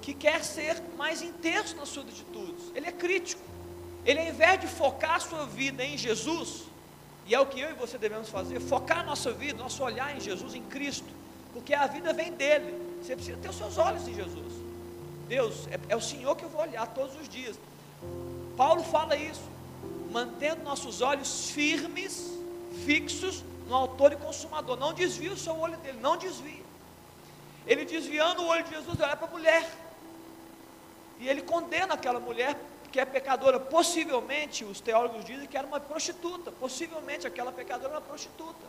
que 0.00 0.12
quer 0.12 0.42
ser 0.44 0.82
mais 0.96 1.22
intenso 1.22 1.76
nas 1.76 1.88
suas 1.88 2.08
atitudes. 2.08 2.72
Ele 2.74 2.86
é 2.86 2.92
crítico. 2.92 3.42
Ele, 4.04 4.18
ao 4.18 4.26
invés 4.26 4.60
de 4.60 4.66
focar 4.66 5.16
a 5.16 5.20
sua 5.20 5.46
vida 5.46 5.84
em 5.84 5.96
Jesus, 5.96 6.64
e 7.26 7.34
é 7.34 7.40
o 7.40 7.46
que 7.46 7.60
eu 7.60 7.70
e 7.70 7.74
você 7.74 7.96
devemos 7.96 8.28
fazer, 8.28 8.60
focar 8.60 9.00
a 9.00 9.02
nossa 9.04 9.30
vida, 9.30 9.62
nosso 9.62 9.82
olhar 9.82 10.16
em 10.16 10.20
Jesus, 10.20 10.54
em 10.54 10.62
Cristo, 10.62 11.08
porque 11.52 11.72
a 11.72 11.86
vida 11.86 12.12
vem 12.12 12.32
dele. 12.32 12.74
Você 13.00 13.14
precisa 13.14 13.38
ter 13.38 13.48
os 13.48 13.56
seus 13.56 13.78
olhos 13.78 14.06
em 14.08 14.14
Jesus. 14.14 14.52
Deus, 15.28 15.68
é, 15.68 15.78
é 15.90 15.96
o 15.96 16.00
Senhor 16.00 16.34
que 16.34 16.44
eu 16.44 16.48
vou 16.48 16.62
olhar 16.62 16.86
todos 16.88 17.14
os 17.20 17.28
dias. 17.28 17.56
Paulo 18.56 18.82
fala 18.82 19.16
isso, 19.16 19.42
mantendo 20.10 20.62
nossos 20.64 21.00
olhos 21.00 21.50
firmes 21.50 22.41
fixos 22.72 23.44
no 23.66 23.74
autor 23.74 24.12
e 24.12 24.16
consumador. 24.16 24.76
Não 24.76 24.92
desvia 24.92 25.32
o 25.32 25.36
seu 25.36 25.58
olho 25.58 25.76
dele, 25.78 25.98
não 26.00 26.16
desvia. 26.16 26.62
Ele 27.66 27.84
desviando 27.84 28.42
o 28.42 28.46
olho 28.46 28.64
de 28.64 28.70
Jesus, 28.70 28.98
olha 29.00 29.16
para 29.16 29.28
a 29.28 29.30
mulher. 29.30 29.70
E 31.20 31.28
ele 31.28 31.42
condena 31.42 31.94
aquela 31.94 32.18
mulher 32.18 32.56
que 32.90 32.98
é 32.98 33.04
pecadora. 33.04 33.60
Possivelmente, 33.60 34.64
os 34.64 34.80
teólogos 34.80 35.24
dizem 35.24 35.46
que 35.46 35.56
era 35.56 35.66
uma 35.66 35.80
prostituta. 35.80 36.50
Possivelmente 36.50 37.26
aquela 37.26 37.52
pecadora 37.52 37.90
era 37.90 37.98
uma 38.00 38.06
prostituta. 38.06 38.66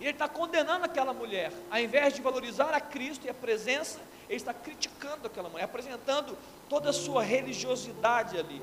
E 0.00 0.04
ele 0.04 0.12
está 0.12 0.28
condenando 0.28 0.84
aquela 0.84 1.12
mulher. 1.12 1.52
Ao 1.70 1.78
invés 1.78 2.14
de 2.14 2.22
valorizar 2.22 2.74
a 2.74 2.80
Cristo 2.80 3.26
e 3.26 3.30
a 3.30 3.34
presença, 3.34 4.00
ele 4.28 4.36
está 4.36 4.52
criticando 4.52 5.26
aquela 5.26 5.48
mulher, 5.48 5.64
apresentando 5.64 6.36
toda 6.68 6.90
a 6.90 6.92
sua 6.92 7.22
religiosidade 7.22 8.38
ali 8.38 8.60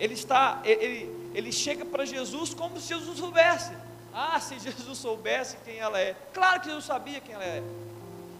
ele 0.00 0.14
está, 0.14 0.62
ele, 0.64 1.30
ele 1.34 1.52
chega 1.52 1.84
para 1.84 2.06
Jesus 2.06 2.54
como 2.54 2.80
se 2.80 2.88
Jesus 2.88 3.18
soubesse. 3.18 3.70
Ah, 4.14 4.40
se 4.40 4.58
Jesus 4.58 4.96
soubesse 4.96 5.58
quem 5.62 5.76
ela 5.76 6.00
é. 6.00 6.16
Claro 6.32 6.60
que 6.60 6.68
Jesus 6.68 6.86
sabia 6.86 7.20
quem 7.20 7.34
ela 7.34 7.44
é. 7.44 7.62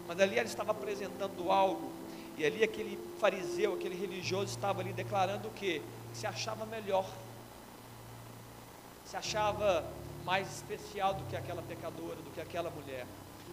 Mas 0.09 0.19
ali 0.19 0.39
ela 0.39 0.49
estava 0.49 0.71
apresentando 0.71 1.53
algo. 1.53 1.93
E 2.39 2.47
ali 2.47 2.65
aquele 2.65 2.99
fariseu, 3.21 3.75
aquele 3.75 3.95
religioso 3.95 4.47
estava 4.47 4.81
ali 4.81 4.95
declarando 4.95 5.49
o 5.49 5.51
quê? 5.51 5.83
Que 6.11 6.19
se 6.19 6.27
achava 6.27 6.65
melhor. 6.65 7.05
Se 9.05 9.15
achava 9.15 9.85
mais 10.25 10.51
especial 10.51 11.13
do 11.13 11.25
que 11.25 11.37
aquela 11.37 11.61
pecadora, 11.61 12.17
do 12.17 12.31
que 12.31 12.41
aquela 12.41 12.71
mulher. 12.71 13.07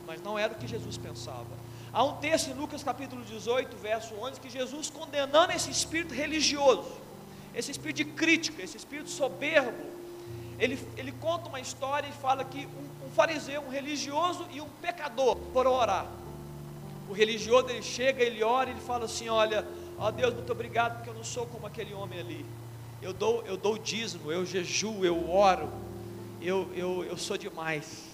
Mas 0.06 0.22
não 0.22 0.40
era 0.40 0.54
o 0.54 0.56
que 0.56 0.66
Jesus 0.66 0.98
pensava. 0.98 1.46
Há 1.92 2.04
um 2.06 2.16
texto 2.18 2.52
em 2.52 2.54
Lucas 2.54 2.86
capítulo 2.86 3.22
18, 3.26 3.76
verso 3.76 4.16
11, 4.16 4.40
que 4.40 4.50
Jesus 4.50 4.90
condenando 4.90 5.52
esse 5.52 5.70
espírito 5.70 6.14
religioso 6.14 7.07
esse 7.58 7.72
espírito 7.72 7.98
de 7.98 8.06
crítica, 8.06 8.62
esse 8.62 8.78
espírito 8.78 9.10
soberbo, 9.10 9.84
ele, 10.60 10.78
ele 10.96 11.12
conta 11.12 11.50
uma 11.50 11.60
história 11.60 12.08
e 12.08 12.12
fala 12.12 12.44
que 12.44 12.68
um, 12.68 13.08
um 13.08 13.10
fariseu, 13.10 13.62
um 13.62 13.70
religioso 13.70 14.46
e 14.52 14.62
um 14.62 14.70
pecador 14.80 15.36
foram 15.52 15.74
orar. 15.74 16.06
O 17.10 17.14
religioso 17.14 17.70
ele 17.70 17.82
chega, 17.82 18.22
ele 18.22 18.44
ora 18.44 18.70
ele 18.70 18.80
fala 18.80 19.06
assim: 19.06 19.28
Olha, 19.28 19.66
ó 19.98 20.12
Deus, 20.12 20.36
muito 20.36 20.52
obrigado, 20.52 20.98
porque 20.98 21.10
eu 21.10 21.16
não 21.16 21.24
sou 21.24 21.48
como 21.48 21.66
aquele 21.66 21.96
homem 21.96 22.20
ali. 22.20 22.46
Eu 23.02 23.12
dou, 23.12 23.44
eu 23.48 23.58
dou 23.58 23.76
dízimo, 23.76 24.32
eu 24.32 24.46
jejuo, 24.46 25.04
eu 25.04 25.28
oro, 25.28 25.68
eu, 26.40 26.70
eu, 26.76 27.06
eu 27.06 27.18
sou 27.18 27.38
demais. 27.38 28.06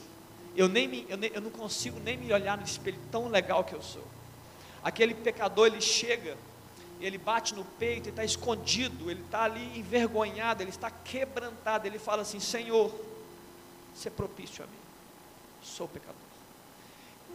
Eu, 0.56 0.70
nem 0.70 0.88
me, 0.88 1.06
eu, 1.10 1.18
nem, 1.18 1.32
eu 1.34 1.42
não 1.42 1.50
consigo 1.50 2.00
nem 2.00 2.16
me 2.16 2.32
olhar 2.32 2.58
no 2.58 2.64
espelho 2.64 3.00
tão 3.12 3.28
legal 3.28 3.64
que 3.66 3.74
eu 3.74 3.82
sou. 3.82 4.04
Aquele 4.82 5.14
pecador 5.14 5.68
ele 5.68 5.82
chega 5.82 6.38
ele 7.06 7.18
bate 7.18 7.54
no 7.54 7.66
peito, 7.66 8.04
ele 8.04 8.12
está 8.12 8.24
escondido, 8.24 9.12
ele 9.12 9.22
está 9.22 9.44
ali 9.44 9.78
envergonhado, 9.78 10.64
ele 10.64 10.70
está 10.70 10.90
quebrantado. 10.90 11.86
Ele 11.86 12.00
fala 12.00 12.22
assim: 12.22 12.40
Senhor, 12.40 12.94
se 13.94 14.08
é 14.08 14.12
propício 14.12 14.64
a 14.64 14.68
mim, 14.68 14.74
sou 15.62 15.86
pecador. 15.86 16.16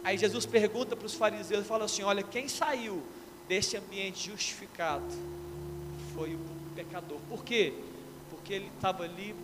Aí 0.03 0.17
Jesus 0.17 0.45
pergunta 0.47 0.95
para 0.95 1.05
os 1.05 1.13
fariseus, 1.13 1.67
fala 1.67 1.85
assim: 1.85 2.01
Olha, 2.01 2.23
quem 2.23 2.47
saiu 2.47 3.03
desse 3.47 3.77
ambiente 3.77 4.31
justificado 4.31 5.05
foi 6.15 6.33
o 6.33 6.39
pecador. 6.75 7.19
Por 7.29 7.43
quê? 7.43 7.73
Porque 8.31 8.53
ele 8.53 8.71
estava 8.75 9.03
ali 9.03 9.35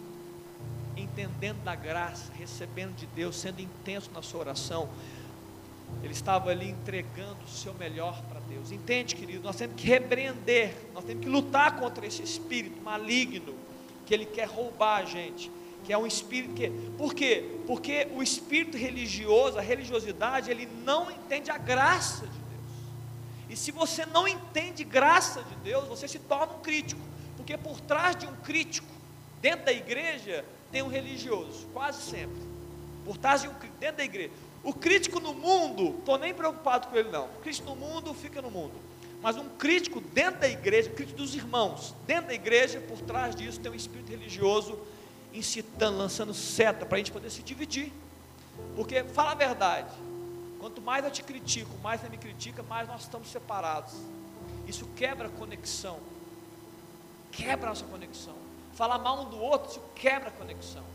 entendendo 0.98 1.64
da 1.64 1.76
graça, 1.76 2.34
recebendo 2.34 2.96
de 2.96 3.06
Deus, 3.06 3.36
sendo 3.36 3.62
intenso 3.62 4.10
na 4.12 4.24
sua 4.24 4.40
oração. 4.40 4.90
Ele 6.02 6.14
estava 6.14 6.50
ali 6.50 6.70
entregando 6.70 7.44
o 7.46 7.48
seu 7.48 7.76
melhor 7.76 8.24
para 8.24 8.35
Deus. 8.48 8.72
Entende, 8.72 9.16
querido? 9.16 9.44
Nós 9.44 9.56
temos 9.56 9.76
que 9.76 9.88
repreender, 9.88 10.74
nós 10.94 11.04
temos 11.04 11.24
que 11.24 11.30
lutar 11.30 11.78
contra 11.78 12.06
esse 12.06 12.24
espírito 12.24 12.82
maligno 12.82 13.56
que 14.06 14.14
ele 14.14 14.26
quer 14.26 14.48
roubar 14.48 15.02
a 15.02 15.06
gente, 15.06 15.52
que 15.84 15.92
é 15.92 15.98
um 15.98 16.06
espírito 16.06 16.54
que 16.54 16.70
por 16.98 17.14
quê? 17.14 17.58
Porque 17.68 18.08
o 18.16 18.22
espírito 18.22 18.78
religioso, 18.78 19.58
a 19.58 19.62
religiosidade, 19.62 20.50
ele 20.50 20.68
não 20.84 21.10
entende 21.12 21.52
a 21.52 21.58
graça 21.58 22.26
de 22.26 22.38
Deus. 22.38 23.50
E 23.50 23.56
se 23.56 23.72
você 23.72 24.06
não 24.06 24.28
entende 24.28 24.84
graça 24.84 25.44
de 25.44 25.56
Deus, 25.58 25.88
você 25.88 26.08
se 26.08 26.20
torna 26.20 26.54
um 26.54 26.60
crítico, 26.60 27.02
porque 27.38 27.58
por 27.58 27.80
trás 27.82 28.16
de 28.16 28.26
um 28.26 28.36
crítico, 28.38 28.88
dentro 29.42 29.66
da 29.66 29.74
igreja, 29.74 30.46
tem 30.72 30.82
um 30.82 30.88
religioso, 30.88 31.68
quase 31.74 32.02
sempre. 32.02 32.42
Por 33.04 33.18
trás 33.18 33.42
de 33.42 33.48
um 33.48 33.54
dentro 33.80 33.98
da 33.98 34.04
igreja. 34.04 34.32
O 34.66 34.74
crítico 34.74 35.20
no 35.20 35.32
mundo, 35.32 35.96
estou 36.00 36.18
nem 36.18 36.34
preocupado 36.34 36.88
com 36.88 36.96
ele 36.96 37.10
não. 37.10 37.26
O 37.26 37.42
crítico 37.44 37.70
no 37.70 37.76
mundo 37.76 38.12
fica 38.16 38.42
no 38.42 38.50
mundo. 38.50 38.74
Mas 39.22 39.38
um 39.38 39.48
crítico 39.48 40.02
dentro 40.02 40.42
da 40.42 40.50
igreja, 40.50 40.90
crítico 40.90 41.20
dos 41.20 41.36
irmãos, 41.36 41.94
dentro 42.08 42.28
da 42.28 42.34
igreja, 42.34 42.82
por 42.82 43.00
trás 43.02 43.36
disso 43.36 43.60
tem 43.60 43.72
um 43.72 43.76
espírito 43.76 44.10
religioso 44.10 44.80
incitando, 45.32 45.98
lançando 46.00 46.34
seta 46.34 46.84
para 46.84 46.96
a 46.96 46.98
gente 46.98 47.12
poder 47.12 47.30
se 47.30 47.44
dividir. 47.44 47.94
Porque, 48.76 49.04
fala 49.04 49.34
a 49.34 49.36
verdade, 49.36 49.94
quanto 50.60 50.82
mais 50.82 51.06
eu 51.06 51.12
te 51.12 51.22
critico, 51.22 51.78
mais 51.84 52.02
você 52.02 52.10
me 52.10 52.18
critica, 52.18 52.64
mais 52.64 52.88
nós 52.88 53.02
estamos 53.02 53.30
separados. 53.30 53.94
Isso 54.68 54.88
quebra 54.96 55.28
a 55.28 55.32
conexão. 55.32 56.00
Quebra 57.32 57.68
a 57.68 57.70
nossa 57.70 57.86
conexão. 57.86 58.36
Falar 58.74 58.98
mal 58.98 59.22
um 59.22 59.30
do 59.30 59.38
outro, 59.38 59.70
isso 59.70 59.82
quebra 59.94 60.30
a 60.30 60.32
conexão. 60.32 60.95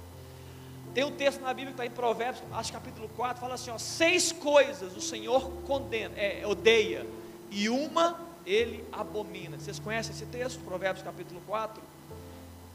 Tem 0.95 1.05
um 1.05 1.13
texto 1.13 1.41
na 1.41 1.55
Bíblia 1.55 1.75
que 1.75 1.83
está 1.83 1.87
em 1.87 1.91
Provérbios, 1.91 2.43
acho 2.53 2.73
capítulo 2.73 3.09
4, 3.17 3.41
fala 3.41 3.55
assim: 3.55 3.71
ó, 3.71 3.79
seis 3.79 4.33
coisas 4.33 4.97
o 4.97 5.01
Senhor 5.01 5.51
condena, 5.67 6.15
é, 6.17 6.47
odeia, 6.47 7.07
e 7.51 7.69
uma 7.69 8.19
ele 8.45 8.85
abomina. 8.91 9.59
Vocês 9.59 9.79
conhecem 9.79 10.13
esse 10.13 10.27
texto? 10.27 10.61
Provérbios 10.61 11.05
capítulo 11.05 11.41
4? 11.47 11.81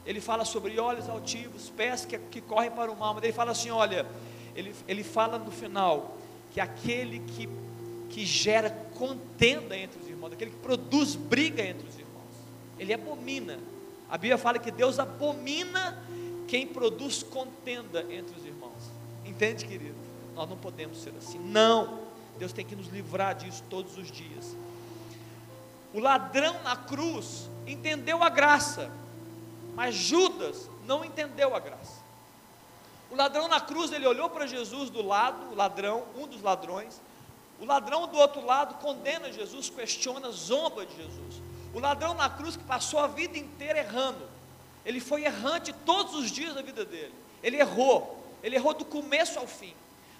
ele 0.06 0.20
fala 0.20 0.44
sobre 0.44 0.78
olhos 0.78 1.08
altivos, 1.08 1.68
pés 1.68 2.04
que, 2.04 2.16
que 2.16 2.40
correm 2.40 2.70
para 2.70 2.90
o 2.90 2.96
mal, 2.96 3.12
mas 3.12 3.24
ele 3.24 3.32
fala 3.32 3.50
assim: 3.50 3.70
olha, 3.70 4.06
ele, 4.54 4.72
ele 4.86 5.02
fala 5.02 5.36
no 5.36 5.50
final 5.50 6.16
que 6.52 6.60
aquele 6.60 7.18
que, 7.18 7.48
que 8.08 8.24
gera 8.24 8.70
contenda 8.94 9.76
entre 9.76 10.00
os 10.00 10.08
irmãos, 10.08 10.32
aquele 10.32 10.52
que 10.52 10.58
produz 10.58 11.16
briga 11.16 11.60
entre 11.60 11.88
os 11.88 11.98
irmãos, 11.98 12.30
ele 12.78 12.94
abomina. 12.94 13.58
A 14.08 14.16
Bíblia 14.16 14.38
fala 14.38 14.60
que 14.60 14.70
Deus 14.70 15.00
abomina 15.00 16.00
quem 16.46 16.66
produz 16.66 17.22
contenda 17.22 18.00
entre 18.10 18.36
os 18.36 18.44
irmãos. 18.44 18.90
Entende, 19.24 19.64
querido? 19.64 19.96
Nós 20.34 20.48
não 20.48 20.56
podemos 20.56 21.02
ser 21.02 21.12
assim. 21.18 21.38
Não. 21.38 22.00
Deus 22.38 22.52
tem 22.52 22.64
que 22.64 22.76
nos 22.76 22.88
livrar 22.88 23.34
disso 23.34 23.62
todos 23.68 23.96
os 23.96 24.10
dias. 24.10 24.56
O 25.94 26.00
ladrão 26.00 26.62
na 26.62 26.76
cruz 26.76 27.48
entendeu 27.66 28.22
a 28.22 28.28
graça 28.28 28.90
mas 29.76 29.94
Judas 29.94 30.70
não 30.86 31.04
entendeu 31.04 31.54
a 31.54 31.60
graça. 31.60 32.00
O 33.10 33.14
ladrão 33.14 33.46
na 33.46 33.60
cruz, 33.60 33.92
ele 33.92 34.06
olhou 34.06 34.30
para 34.30 34.46
Jesus 34.46 34.88
do 34.88 35.02
lado, 35.02 35.52
o 35.52 35.54
ladrão, 35.54 36.04
um 36.16 36.26
dos 36.26 36.40
ladrões. 36.40 36.98
O 37.60 37.66
ladrão 37.66 38.08
do 38.08 38.16
outro 38.16 38.44
lado 38.44 38.76
condena 38.76 39.30
Jesus, 39.30 39.68
questiona, 39.68 40.30
zomba 40.30 40.86
de 40.86 40.96
Jesus. 40.96 41.42
O 41.74 41.78
ladrão 41.78 42.14
na 42.14 42.30
cruz 42.30 42.56
que 42.56 42.64
passou 42.64 42.98
a 42.98 43.06
vida 43.06 43.36
inteira 43.36 43.80
errando. 43.80 44.26
Ele 44.86 45.00
foi 45.00 45.24
errante 45.24 45.72
todos 45.84 46.14
os 46.14 46.30
dias 46.30 46.54
da 46.54 46.62
vida 46.62 46.84
dele. 46.84 47.12
Ele 47.42 47.56
errou. 47.56 48.22
Ele 48.42 48.54
errou 48.54 48.72
do 48.72 48.84
começo 48.84 49.38
ao 49.38 49.46
fim. 49.46 49.74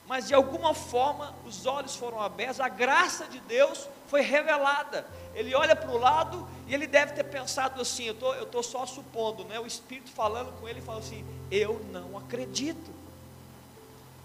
Mas 0.09 0.27
de 0.27 0.35
alguma 0.35 0.75
forma 0.75 1.35
os 1.47 1.67
olhos 1.67 1.95
foram 1.95 2.21
abertos, 2.21 2.61
a 2.61 2.69
graça 2.69 3.27
de 3.27 3.39
Deus 3.41 3.89
foi 4.09 4.21
revelada. 4.21 5.07
Ele 5.35 5.55
olha 5.55 5.75
para 5.75 5.91
o 5.91 5.99
lado 5.99 6.49
e 6.67 6.75
ele 6.75 6.87
deve 6.87 7.13
ter 7.13 7.25
pensado 7.25 7.81
assim: 7.81 8.05
eu 8.05 8.15
tô, 8.15 8.35
estou 8.35 8.63
só 8.63 8.85
supondo, 8.87 9.45
né? 9.45 9.59
o 9.59 9.67
Espírito 9.67 10.11
falando 10.11 10.53
com 10.61 10.69
ele 10.69 10.81
fala 10.81 10.99
assim: 10.99 11.25
eu 11.51 11.81
não 11.93 12.19
acredito. 12.19 12.96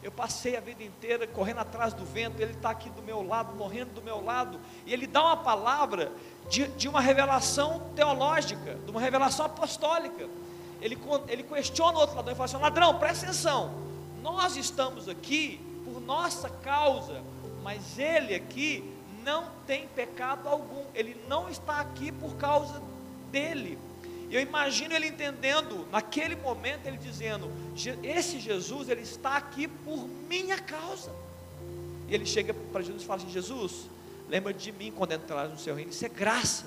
Eu 0.03 0.11
passei 0.11 0.57
a 0.57 0.59
vida 0.59 0.83
inteira 0.83 1.27
correndo 1.27 1.59
atrás 1.59 1.93
do 1.93 2.03
vento, 2.03 2.41
ele 2.41 2.53
está 2.53 2.71
aqui 2.71 2.89
do 2.89 3.03
meu 3.03 3.21
lado, 3.21 3.55
morrendo 3.55 3.91
do 3.91 4.01
meu 4.01 4.23
lado, 4.23 4.59
e 4.85 4.91
ele 4.91 5.05
dá 5.05 5.21
uma 5.21 5.37
palavra 5.37 6.11
de, 6.49 6.67
de 6.69 6.87
uma 6.87 6.99
revelação 6.99 7.91
teológica, 7.95 8.75
de 8.83 8.89
uma 8.89 8.99
revelação 8.99 9.45
apostólica. 9.45 10.27
Ele, 10.81 10.97
ele 11.27 11.43
questiona 11.43 11.97
o 11.97 12.01
outro 12.01 12.15
ladrão 12.15 12.33
e 12.33 12.35
fala 12.35 12.45
assim: 12.45 12.57
ladrão, 12.57 12.97
presta 12.97 13.25
atenção, 13.25 13.75
nós 14.23 14.57
estamos 14.57 15.07
aqui 15.07 15.61
por 15.85 16.01
nossa 16.01 16.49
causa, 16.49 17.21
mas 17.61 17.99
ele 17.99 18.33
aqui 18.33 18.83
não 19.23 19.49
tem 19.67 19.87
pecado 19.87 20.49
algum, 20.49 20.83
ele 20.95 21.15
não 21.27 21.47
está 21.47 21.79
aqui 21.79 22.11
por 22.11 22.35
causa 22.37 22.81
dele. 23.31 23.77
Eu 24.31 24.39
imagino 24.39 24.93
ele 24.95 25.07
entendendo, 25.07 25.85
naquele 25.91 26.35
momento, 26.35 26.87
ele 26.87 26.97
dizendo: 26.97 27.51
Esse 28.03 28.39
Jesus, 28.39 28.89
ele 28.89 29.01
está 29.01 29.37
aqui 29.37 29.67
por 29.67 30.07
minha 30.27 30.57
causa. 30.57 31.11
E 32.07 32.13
ele 32.13 32.25
chega 32.25 32.53
para 32.53 32.81
Jesus 32.81 33.03
e 33.03 33.05
fala 33.05 33.21
assim: 33.21 33.31
Jesus, 33.31 33.89
lembra 34.29 34.53
de 34.53 34.71
mim 34.71 34.91
quando 34.95 35.13
entrar 35.13 35.47
no 35.47 35.57
seu 35.57 35.75
reino. 35.75 35.91
Isso 35.91 36.05
é 36.05 36.09
graça. 36.09 36.65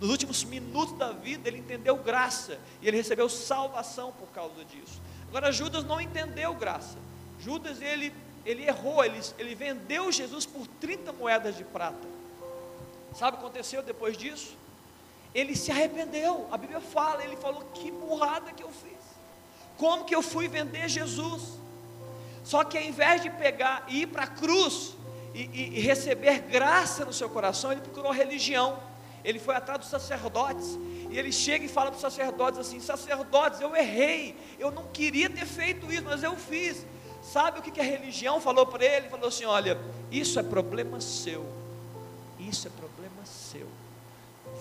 Nos 0.00 0.10
últimos 0.10 0.44
minutos 0.44 0.96
da 0.96 1.12
vida, 1.12 1.48
ele 1.48 1.58
entendeu 1.58 1.96
graça 1.96 2.58
e 2.80 2.88
ele 2.88 2.96
recebeu 2.96 3.28
salvação 3.28 4.12
por 4.12 4.28
causa 4.28 4.64
disso. 4.64 5.00
Agora, 5.28 5.52
Judas 5.52 5.84
não 5.84 6.00
entendeu 6.00 6.54
graça. 6.54 6.98
Judas, 7.38 7.80
ele 7.80 8.12
ele 8.44 8.64
errou, 8.64 9.04
ele, 9.04 9.20
ele 9.38 9.54
vendeu 9.54 10.10
Jesus 10.10 10.46
por 10.46 10.66
30 10.66 11.12
moedas 11.12 11.56
de 11.56 11.64
prata. 11.64 12.08
Sabe 13.14 13.36
o 13.36 13.40
que 13.40 13.44
aconteceu 13.44 13.82
depois 13.82 14.16
disso? 14.16 14.56
Ele 15.34 15.54
se 15.54 15.70
arrependeu. 15.70 16.48
A 16.50 16.56
Bíblia 16.56 16.80
fala, 16.80 17.22
ele 17.22 17.36
falou: 17.36 17.62
Que 17.74 17.90
burrada 17.90 18.52
que 18.52 18.62
eu 18.62 18.70
fiz. 18.70 18.99
Como 19.80 20.04
que 20.04 20.14
eu 20.14 20.20
fui 20.20 20.46
vender 20.46 20.90
Jesus? 20.90 21.58
Só 22.44 22.62
que 22.64 22.76
ao 22.76 22.84
invés 22.84 23.22
de 23.22 23.30
pegar 23.30 23.82
e 23.88 24.02
ir 24.02 24.08
para 24.08 24.24
a 24.24 24.26
cruz 24.26 24.94
e, 25.32 25.44
e, 25.44 25.78
e 25.78 25.80
receber 25.80 26.40
graça 26.40 27.02
no 27.02 27.14
seu 27.14 27.30
coração, 27.30 27.72
ele 27.72 27.80
procurou 27.80 28.12
religião. 28.12 28.78
Ele 29.24 29.38
foi 29.38 29.54
atrás 29.54 29.80
dos 29.80 29.88
sacerdotes. 29.88 30.78
E 31.08 31.18
ele 31.18 31.32
chega 31.32 31.64
e 31.64 31.68
fala 31.68 31.90
para 31.90 31.96
os 31.96 32.02
sacerdotes 32.02 32.60
assim: 32.60 32.78
Sacerdotes, 32.78 33.62
eu 33.62 33.74
errei. 33.74 34.36
Eu 34.58 34.70
não 34.70 34.86
queria 34.88 35.30
ter 35.30 35.46
feito 35.46 35.90
isso, 35.90 36.04
mas 36.04 36.22
eu 36.22 36.36
fiz. 36.36 36.84
Sabe 37.22 37.60
o 37.60 37.62
que, 37.62 37.80
a 37.80 37.82
religião 37.82 38.38
falou 38.38 38.66
para 38.66 38.84
ele? 38.84 39.08
Falou 39.08 39.28
assim: 39.28 39.46
olha, 39.46 39.80
isso 40.12 40.38
é 40.38 40.42
problema 40.42 41.00
seu. 41.00 41.42
Isso 42.38 42.68
é 42.68 42.70
problema 42.70 43.24
seu. 43.24 43.66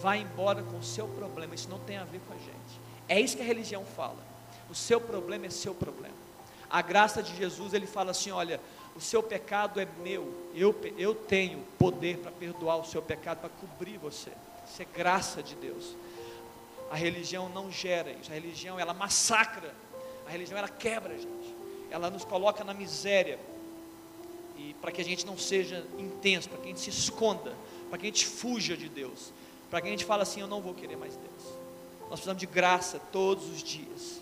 Vá 0.01 0.15
embora 0.15 0.63
com 0.63 0.77
o 0.77 0.84
seu 0.84 1.10
problema. 1.10 1.55
Isso 1.55 1.69
não 1.69 1.79
tem 1.79 1.97
a 1.97 2.05
ver 2.05 2.21
com 2.25 2.34
a 2.34 2.38
gente. 2.38 2.79
É 3.10 3.19
isso 3.19 3.36
que 3.36 3.43
a 3.43 3.45
religião 3.45 3.84
fala. 3.84 4.29
O 4.69 4.75
seu 4.75 4.99
problema 4.99 5.45
é 5.45 5.49
seu 5.49 5.73
problema. 5.73 6.15
A 6.69 6.82
graça 6.82 7.23
de 7.23 7.36
Jesus, 7.36 7.73
ele 7.73 7.88
fala 7.88 8.12
assim: 8.12 8.32
olha, 8.32 8.60
o 8.95 9.01
seu 9.01 9.23
pecado 9.23 9.79
é 9.79 9.88
meu. 10.03 10.32
Eu, 10.53 10.75
eu 10.97 11.15
tenho 11.15 11.63
poder 11.77 12.17
para 12.17 12.32
perdoar 12.32 12.77
o 12.77 12.86
seu 12.86 13.01
pecado, 13.01 13.39
para 13.39 13.49
cobrir 13.49 13.97
você. 13.97 14.32
Isso 14.67 14.82
é 14.82 14.86
graça 14.86 15.41
de 15.41 15.55
Deus. 15.55 15.95
A 16.91 16.95
religião 16.95 17.49
não 17.49 17.71
gera 17.71 18.12
isso. 18.12 18.32
A 18.32 18.34
religião, 18.34 18.79
ela 18.79 18.93
massacra. 18.93 19.73
A 20.27 20.29
religião, 20.29 20.58
ela 20.58 20.69
quebra, 20.69 21.17
gente 21.17 21.60
ela 21.91 22.10
nos 22.10 22.23
coloca 22.23 22.63
na 22.63 22.73
miséria. 22.73 23.39
E 24.58 24.73
para 24.82 24.91
que 24.91 25.01
a 25.01 25.03
gente 25.03 25.25
não 25.25 25.38
seja 25.38 25.86
intenso, 25.97 26.49
para 26.49 26.58
que 26.60 26.65
a 26.65 26.67
gente 26.67 26.82
se 26.82 26.89
esconda, 26.89 27.55
para 27.89 27.97
que 27.97 28.05
a 28.05 28.10
gente 28.10 28.27
fuja 28.27 28.75
de 28.75 28.89
Deus, 28.89 29.32
para 29.69 29.82
que 29.82 29.88
a 29.88 29.91
gente 29.91 30.05
fale 30.05 30.23
assim: 30.23 30.41
eu 30.41 30.47
não 30.47 30.62
vou 30.62 30.73
querer 30.73 30.97
mais 30.97 31.15
Deus. 31.15 31.53
Nós 32.01 32.12
precisamos 32.12 32.39
de 32.39 32.45
graça 32.45 32.99
todos 33.12 33.47
os 33.49 33.63
dias. 33.63 34.21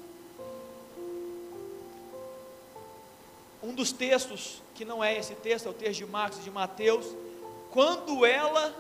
Um 3.67 3.73
dos 3.73 3.91
textos, 3.91 4.61
que 4.73 4.85
não 4.85 5.03
é 5.03 5.17
esse 5.17 5.35
texto, 5.35 5.65
é 5.65 5.69
o 5.69 5.73
texto 5.73 5.99
de 5.99 6.05
Marcos 6.05 6.39
e 6.39 6.43
de 6.43 6.49
Mateus, 6.49 7.05
quando 7.69 8.25
ela 8.25 8.73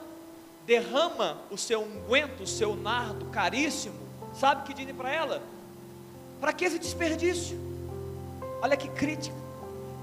derrama 0.65 1.41
o 1.51 1.57
seu 1.57 1.81
unguento, 1.81 2.43
o 2.43 2.47
seu 2.47 2.73
nardo 2.73 3.25
caríssimo, 3.25 3.99
sabe 4.33 4.61
o 4.61 4.63
que 4.63 4.73
dizem 4.73 4.95
para 4.95 5.13
ela? 5.13 5.43
Para 6.39 6.53
que 6.53 6.63
esse 6.63 6.79
desperdício? 6.79 7.59
Olha 8.61 8.77
que 8.77 8.87
crítica. 8.87 9.35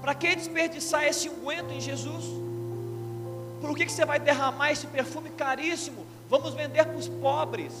Para 0.03 0.13
que 0.13 0.35
desperdiçar 0.35 1.03
esse 1.03 1.29
unguento 1.29 1.71
em 1.71 1.81
Jesus? 1.81 2.25
Por 3.61 3.75
que, 3.75 3.87
que 3.87 3.91
você 3.91 4.05
vai 4.05 4.19
derramar 4.19 4.71
esse 4.71 4.85
perfume 4.85 5.31
caríssimo? 5.31 6.05
Vamos 6.29 6.53
vender 6.53 6.85
para 6.85 6.95
os 6.95 7.07
pobres. 7.07 7.73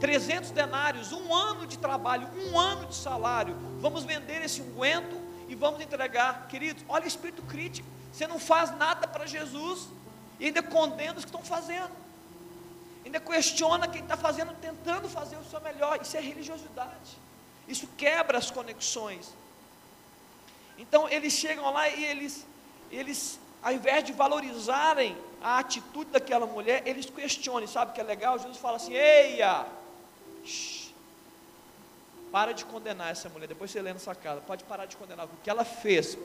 300 0.00 0.52
denários, 0.52 1.12
um 1.12 1.34
ano 1.34 1.66
de 1.66 1.76
trabalho, 1.76 2.26
um 2.46 2.58
ano 2.58 2.86
de 2.86 2.94
salário. 2.94 3.54
Vamos 3.78 4.04
vender 4.04 4.42
esse 4.42 4.62
unguento 4.62 5.23
e 5.48 5.54
vamos 5.54 5.80
entregar. 5.80 6.46
Queridos, 6.48 6.84
olha 6.88 7.04
o 7.04 7.08
espírito 7.08 7.42
crítico. 7.42 7.88
Você 8.12 8.26
não 8.26 8.38
faz 8.38 8.76
nada 8.76 9.06
para 9.08 9.26
Jesus 9.26 9.88
e 10.38 10.46
ainda 10.46 10.62
condena 10.62 11.14
os 11.14 11.24
que 11.24 11.30
estão 11.30 11.42
fazendo. 11.42 11.90
Ainda 13.04 13.20
questiona 13.20 13.86
quem 13.86 14.02
está 14.02 14.16
fazendo, 14.16 14.54
tentando 14.60 15.08
fazer 15.08 15.36
o 15.36 15.44
seu 15.44 15.60
melhor. 15.60 16.00
Isso 16.00 16.16
é 16.16 16.20
religiosidade. 16.20 17.18
Isso 17.68 17.86
quebra 17.96 18.38
as 18.38 18.50
conexões. 18.50 19.34
Então 20.78 21.08
eles 21.08 21.32
chegam 21.32 21.70
lá 21.72 21.88
e 21.88 22.04
eles, 22.04 22.46
eles, 22.90 23.38
ao 23.62 23.72
invés 23.72 24.04
de 24.04 24.12
valorizarem 24.12 25.16
a 25.42 25.58
atitude 25.58 26.10
daquela 26.10 26.46
mulher, 26.46 26.82
eles 26.86 27.06
questionam, 27.06 27.66
sabe 27.66 27.90
o 27.90 27.94
que 27.94 28.00
é 28.00 28.04
legal? 28.04 28.38
Jesus 28.38 28.58
fala 28.58 28.76
assim: 28.76 28.94
Eia, 28.94 29.66
para 32.34 32.50
de 32.50 32.64
condenar 32.64 33.12
essa 33.12 33.28
mulher. 33.28 33.46
Depois 33.46 33.70
você 33.70 33.80
lê 33.80 33.92
na 33.92 34.00
sua 34.00 34.16
casa, 34.16 34.40
pode 34.40 34.64
parar 34.64 34.86
de 34.86 34.96
condenar. 34.96 35.26
O 35.26 35.30
que 35.44 35.48
ela 35.48 35.64
fez 35.64 36.18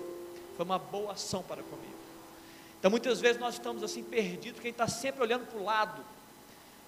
foi 0.57 0.65
uma 0.65 0.79
boa 0.79 1.11
ação 1.11 1.43
para 1.43 1.61
comigo. 1.61 1.99
Então 2.79 2.89
muitas 2.89 3.21
vezes 3.21 3.39
nós 3.39 3.53
estamos 3.53 3.83
assim 3.83 4.01
perdidos, 4.01 4.59
gente 4.59 4.71
está 4.71 4.87
sempre 4.87 5.21
olhando 5.21 5.45
para 5.45 5.59
o 5.59 5.63
lado. 5.63 6.03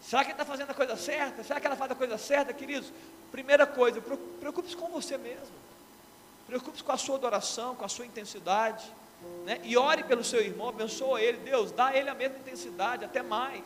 Será 0.01 0.23
que 0.23 0.31
ele 0.31 0.33
está 0.33 0.43
fazendo 0.43 0.71
a 0.71 0.73
coisa 0.73 0.97
certa? 0.97 1.43
Será 1.43 1.59
que 1.59 1.67
ela 1.67 1.75
faz 1.75 1.91
a 1.91 1.93
coisa 1.93 2.17
certa, 2.17 2.51
queridos? 2.51 2.91
Primeira 3.31 3.67
coisa, 3.67 4.01
preocupe-se 4.39 4.75
com 4.75 4.87
você 4.87 5.19
mesmo. 5.19 5.53
Preocupe-se 6.47 6.83
com 6.83 6.91
a 6.91 6.97
sua 6.97 7.17
adoração, 7.17 7.75
com 7.75 7.85
a 7.85 7.89
sua 7.89 8.07
intensidade. 8.07 8.91
Né? 9.45 9.61
E 9.63 9.77
ore 9.77 10.03
pelo 10.03 10.23
seu 10.23 10.41
irmão, 10.41 10.69
abençoa 10.69 11.21
ele. 11.21 11.37
Deus, 11.37 11.71
dá 11.71 11.89
a 11.89 11.95
ele 11.95 12.09
a 12.09 12.15
mesma 12.15 12.39
intensidade, 12.39 13.05
até 13.05 13.21
mais. 13.21 13.65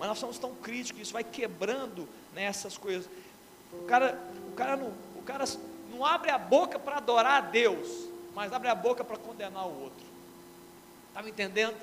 Mas 0.00 0.08
nós 0.08 0.18
somos 0.18 0.36
tão 0.36 0.52
críticos, 0.52 1.02
isso 1.02 1.12
vai 1.12 1.22
quebrando 1.22 2.08
nessas 2.34 2.76
coisas. 2.76 3.08
O 3.82 3.86
cara, 3.86 4.18
o 4.48 4.52
cara, 4.52 4.76
não, 4.76 4.92
o 5.16 5.22
cara 5.22 5.44
não 5.90 6.04
abre 6.04 6.30
a 6.30 6.38
boca 6.38 6.78
para 6.78 6.96
adorar 6.96 7.34
a 7.34 7.40
Deus, 7.40 8.08
mas 8.34 8.52
abre 8.52 8.68
a 8.68 8.74
boca 8.74 9.04
para 9.04 9.16
condenar 9.16 9.66
o 9.66 9.82
outro. 9.82 10.06
Está 11.08 11.22
me 11.22 11.30
entendendo? 11.30 11.76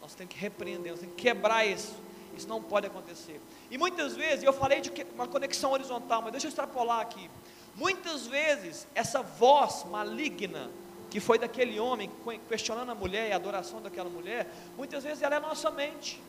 Nós 0.00 0.14
temos 0.14 0.34
que 0.34 0.40
repreender, 0.40 0.92
nós 0.92 1.00
temos 1.00 1.14
que 1.16 1.22
quebrar 1.22 1.64
isso. 1.66 1.94
Isso 2.36 2.48
não 2.48 2.62
pode 2.62 2.86
acontecer. 2.86 3.40
E 3.70 3.78
muitas 3.78 4.14
vezes, 4.14 4.44
eu 4.44 4.52
falei 4.52 4.80
de 4.80 4.92
uma 5.14 5.26
conexão 5.26 5.72
horizontal, 5.72 6.20
mas 6.20 6.32
deixa 6.32 6.46
eu 6.46 6.50
extrapolar 6.50 7.00
aqui. 7.00 7.30
Muitas 7.74 8.26
vezes, 8.26 8.86
essa 8.94 9.22
voz 9.22 9.84
maligna, 9.84 10.70
que 11.10 11.20
foi 11.20 11.38
daquele 11.38 11.80
homem 11.80 12.10
questionando 12.48 12.90
a 12.90 12.94
mulher 12.94 13.28
e 13.28 13.32
a 13.32 13.36
adoração 13.36 13.80
daquela 13.80 14.10
mulher, 14.10 14.50
muitas 14.76 15.04
vezes 15.04 15.22
ela 15.22 15.36
é 15.36 15.40
nossa 15.40 15.70
mente. 15.70 16.20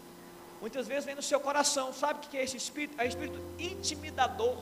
Muitas 0.61 0.87
vezes 0.87 1.05
vem 1.05 1.15
no 1.15 1.21
seu 1.21 1.39
coração. 1.39 1.93
Sabe 1.93 2.25
o 2.25 2.29
que 2.29 2.37
é 2.37 2.43
esse 2.43 2.57
espírito? 2.57 2.99
É 2.99 3.05
espírito 3.05 3.39
intimidador. 3.59 4.57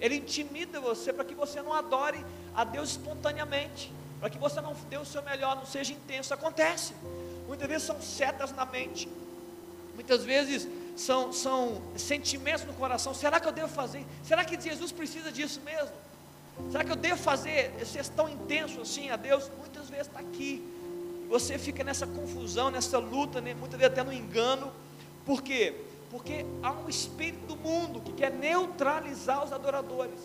Ele 0.00 0.16
intimida 0.16 0.80
você 0.80 1.12
para 1.12 1.24
que 1.24 1.34
você 1.34 1.60
não 1.60 1.72
adore 1.72 2.24
a 2.54 2.64
Deus 2.64 2.90
espontaneamente, 2.90 3.92
para 4.20 4.30
que 4.30 4.38
você 4.38 4.60
não 4.60 4.74
dê 4.88 4.96
o 4.96 5.04
seu 5.04 5.22
melhor, 5.22 5.56
não 5.56 5.66
seja 5.66 5.92
intenso. 5.92 6.32
Acontece. 6.32 6.94
Muitas 7.46 7.68
vezes 7.68 7.86
são 7.86 8.00
setas 8.00 8.52
na 8.52 8.64
mente. 8.64 9.08
Muitas 9.94 10.24
vezes 10.24 10.68
são, 10.96 11.32
são 11.32 11.82
sentimentos 11.96 12.64
no 12.64 12.72
coração. 12.74 13.12
Será 13.14 13.40
que 13.40 13.48
eu 13.48 13.52
devo 13.52 13.68
fazer? 13.68 14.04
Será 14.22 14.44
que 14.44 14.60
Jesus 14.60 14.92
precisa 14.92 15.32
disso 15.32 15.60
mesmo? 15.62 15.92
Será 16.70 16.84
que 16.84 16.92
eu 16.92 16.96
devo 16.96 17.20
fazer 17.20 17.72
ser 17.86 18.06
tão 18.08 18.28
intenso 18.28 18.80
assim 18.80 19.10
a 19.10 19.16
Deus? 19.16 19.50
Muitas 19.58 19.88
vezes 19.88 20.06
está 20.06 20.20
aqui. 20.20 20.62
Você 21.28 21.58
fica 21.58 21.84
nessa 21.84 22.06
confusão, 22.06 22.70
nessa 22.70 22.98
luta, 22.98 23.40
né? 23.40 23.54
muitas 23.54 23.78
vezes 23.78 23.92
até 23.92 24.02
no 24.02 24.12
engano. 24.12 24.72
Por 25.24 25.42
quê? 25.42 25.74
Porque 26.10 26.44
há 26.62 26.72
um 26.72 26.88
espírito 26.88 27.46
do 27.46 27.56
mundo 27.56 28.00
que 28.00 28.12
quer 28.12 28.32
neutralizar 28.32 29.44
os 29.44 29.52
adoradores. 29.52 30.18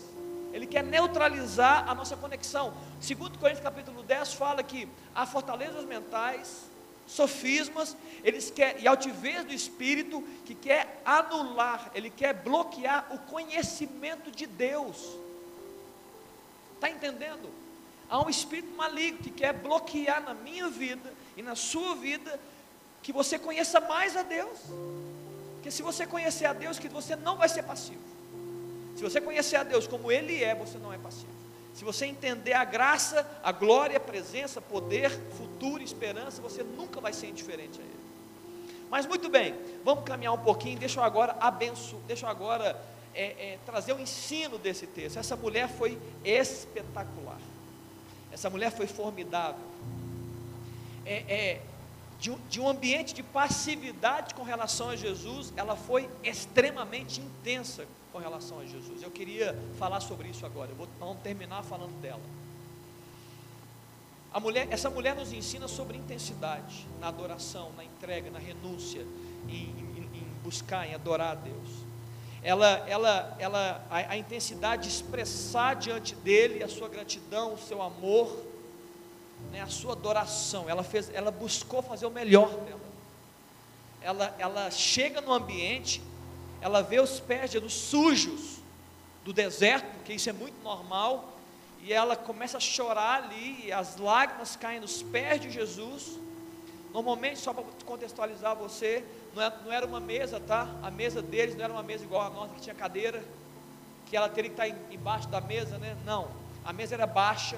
Ele 0.52 0.66
quer 0.66 0.84
neutralizar 0.84 1.88
a 1.88 1.94
nossa 1.94 2.16
conexão. 2.16 2.72
Segundo 3.00 3.38
Coríntios 3.38 3.64
capítulo 3.64 4.02
10 4.02 4.34
fala 4.34 4.62
que 4.62 4.88
há 5.14 5.26
fortalezas 5.26 5.84
mentais, 5.84 6.64
sofismas, 7.06 7.96
eles 8.22 8.50
querem, 8.50 8.82
e 8.82 8.86
altivez 8.86 9.44
do 9.44 9.52
espírito 9.52 10.22
que 10.44 10.54
quer 10.54 11.02
anular, 11.04 11.90
ele 11.94 12.08
quer 12.08 12.32
bloquear 12.32 13.08
o 13.12 13.18
conhecimento 13.18 14.30
de 14.30 14.46
Deus. 14.46 15.18
Está 16.76 16.88
entendendo? 16.88 17.50
Há 18.08 18.22
um 18.24 18.30
espírito 18.30 18.74
maligno 18.76 19.18
que 19.18 19.30
quer 19.30 19.52
bloquear 19.52 20.22
na 20.22 20.34
minha 20.34 20.68
vida 20.68 21.12
e 21.36 21.42
na 21.42 21.56
sua 21.56 21.94
vida 21.96 22.38
que 23.02 23.12
você 23.12 23.38
conheça 23.38 23.80
mais 23.80 24.16
a 24.16 24.22
Deus. 24.22 24.58
Porque 25.64 25.74
se 25.74 25.82
você 25.82 26.06
conhecer 26.06 26.44
a 26.44 26.52
Deus, 26.52 26.78
que 26.78 26.90
você 26.90 27.16
não 27.16 27.38
vai 27.38 27.48
ser 27.48 27.62
passivo. 27.62 28.02
Se 28.94 29.02
você 29.02 29.18
conhecer 29.18 29.56
a 29.56 29.62
Deus 29.62 29.86
como 29.86 30.12
Ele 30.12 30.44
é, 30.44 30.54
você 30.54 30.76
não 30.76 30.92
é 30.92 30.98
passivo. 30.98 31.32
Se 31.72 31.82
você 31.82 32.04
entender 32.04 32.52
a 32.52 32.66
graça, 32.66 33.26
a 33.42 33.50
glória, 33.50 33.96
a 33.96 34.00
presença, 34.00 34.60
poder, 34.60 35.08
futuro, 35.38 35.82
esperança, 35.82 36.42
você 36.42 36.62
nunca 36.62 37.00
vai 37.00 37.14
ser 37.14 37.28
indiferente 37.28 37.80
a 37.80 37.82
Ele. 37.82 37.98
Mas 38.90 39.06
muito 39.06 39.30
bem, 39.30 39.54
vamos 39.82 40.04
caminhar 40.04 40.34
um 40.34 40.38
pouquinho. 40.38 40.78
Deixa 40.78 41.00
eu 41.00 41.02
agora 41.02 41.34
abençoar, 41.40 42.02
deixa 42.06 42.26
eu 42.26 42.30
agora 42.30 42.78
é, 43.14 43.24
é, 43.24 43.58
trazer 43.64 43.94
o 43.94 44.00
ensino 44.00 44.58
desse 44.58 44.86
texto. 44.86 45.18
Essa 45.18 45.34
mulher 45.34 45.66
foi 45.66 45.98
espetacular. 46.22 47.40
Essa 48.30 48.50
mulher 48.50 48.70
foi 48.70 48.86
formidável. 48.86 49.64
É, 51.06 51.14
é 51.26 51.62
de, 52.24 52.34
de, 52.48 52.58
um 52.58 52.66
ambiente 52.66 53.12
de 53.12 53.22
passividade 53.22 54.34
com 54.34 54.42
relação 54.42 54.88
a 54.88 54.96
Jesus, 54.96 55.52
ela 55.58 55.76
foi 55.76 56.08
extremamente 56.22 57.20
intensa 57.20 57.84
com 58.10 58.18
relação 58.18 58.60
a 58.60 58.64
Jesus. 58.64 59.02
Eu 59.02 59.10
queria 59.10 59.54
falar 59.78 60.00
sobre 60.00 60.28
isso 60.28 60.46
agora. 60.46 60.70
Eu 60.70 60.76
vou, 60.76 61.14
terminar 61.16 61.62
falando 61.62 62.00
dela. 62.00 62.22
A 64.32 64.40
mulher, 64.40 64.66
essa 64.70 64.88
mulher 64.88 65.14
nos 65.14 65.34
ensina 65.34 65.68
sobre 65.68 65.98
intensidade 65.98 66.86
na 66.98 67.08
adoração, 67.08 67.70
na 67.76 67.84
entrega, 67.84 68.30
na 68.30 68.38
renúncia, 68.38 69.06
em, 69.46 69.68
em, 69.68 70.08
em 70.14 70.26
buscar, 70.42 70.88
em 70.88 70.94
adorar 70.94 71.32
a 71.32 71.34
Deus 71.34 71.84
ela, 72.42 72.84
ela, 72.86 73.36
ela, 73.38 73.86
a, 73.90 74.12
a, 74.12 74.16
intensidade 74.18 74.82
de 74.82 74.88
expressar 74.88 75.76
diante 75.76 76.14
dele 76.14 76.62
a 76.62 76.68
sua 76.68 76.90
gratidão, 76.90 77.54
o 77.54 77.58
seu 77.58 77.80
amor, 77.80 78.36
né, 79.54 79.60
a 79.62 79.68
sua 79.68 79.92
adoração. 79.92 80.68
Ela 80.68 80.82
fez, 80.82 81.08
ela 81.14 81.30
buscou 81.30 81.80
fazer 81.80 82.06
o 82.06 82.10
melhor 82.10 82.48
dela. 82.48 82.80
Ela, 84.02 84.34
ela 84.38 84.70
chega 84.70 85.20
no 85.20 85.32
ambiente, 85.32 86.02
ela 86.60 86.82
vê 86.82 87.00
os 87.00 87.20
pés 87.20 87.50
de 87.50 87.58
Jesus 87.58 87.72
sujos 87.72 88.58
do 89.24 89.32
deserto, 89.32 89.86
porque 89.94 90.12
isso 90.12 90.28
é 90.28 90.32
muito 90.32 90.60
normal, 90.62 91.32
e 91.80 91.92
ela 91.92 92.16
começa 92.16 92.56
a 92.58 92.60
chorar 92.60 93.22
ali, 93.22 93.66
e 93.66 93.72
as 93.72 93.96
lágrimas 93.96 94.56
caem 94.56 94.80
nos 94.80 95.02
pés 95.02 95.40
de 95.40 95.50
Jesus. 95.50 96.18
Normalmente, 96.92 97.38
só 97.38 97.54
para 97.54 97.64
contextualizar 97.86 98.56
você, 98.56 99.04
não, 99.34 99.42
é, 99.42 99.52
não 99.64 99.72
era 99.72 99.86
uma 99.86 100.00
mesa, 100.00 100.40
tá? 100.40 100.68
A 100.82 100.90
mesa 100.90 101.22
deles 101.22 101.54
não 101.56 101.64
era 101.64 101.72
uma 101.72 101.82
mesa 101.82 102.04
igual 102.04 102.22
a 102.22 102.30
nossa, 102.30 102.54
que 102.54 102.60
tinha 102.60 102.74
cadeira, 102.74 103.24
que 104.06 104.16
ela 104.16 104.28
teria 104.28 104.50
que 104.50 104.60
estar 104.60 104.92
embaixo 104.92 105.28
da 105.28 105.40
mesa, 105.40 105.78
né? 105.78 105.96
Não, 106.04 106.28
a 106.64 106.72
mesa 106.72 106.94
era 106.94 107.06
baixa, 107.06 107.56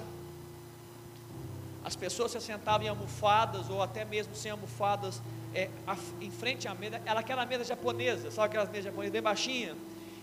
as 1.87 1.95
pessoas 1.95 2.33
se 2.33 2.41
sentavam 2.41 2.85
em 2.85 2.89
almofadas, 2.89 3.71
ou 3.71 3.81
até 3.81 4.05
mesmo 4.05 4.35
sem 4.35 4.51
almofadas, 4.51 5.23
é, 5.55 5.71
em 6.21 6.33
frente 6.33 6.67
à 6.67 6.75
mesa, 6.75 7.01
era 7.07 7.21
aquela 7.21 7.47
mesa 7.47 7.63
japonesa, 7.63 8.29
sabe 8.33 8.49
aquelas 8.49 8.69
mesas 8.69 8.87
japonesas 8.87 9.13
bem 9.13 9.23
baixinhas? 9.23 9.77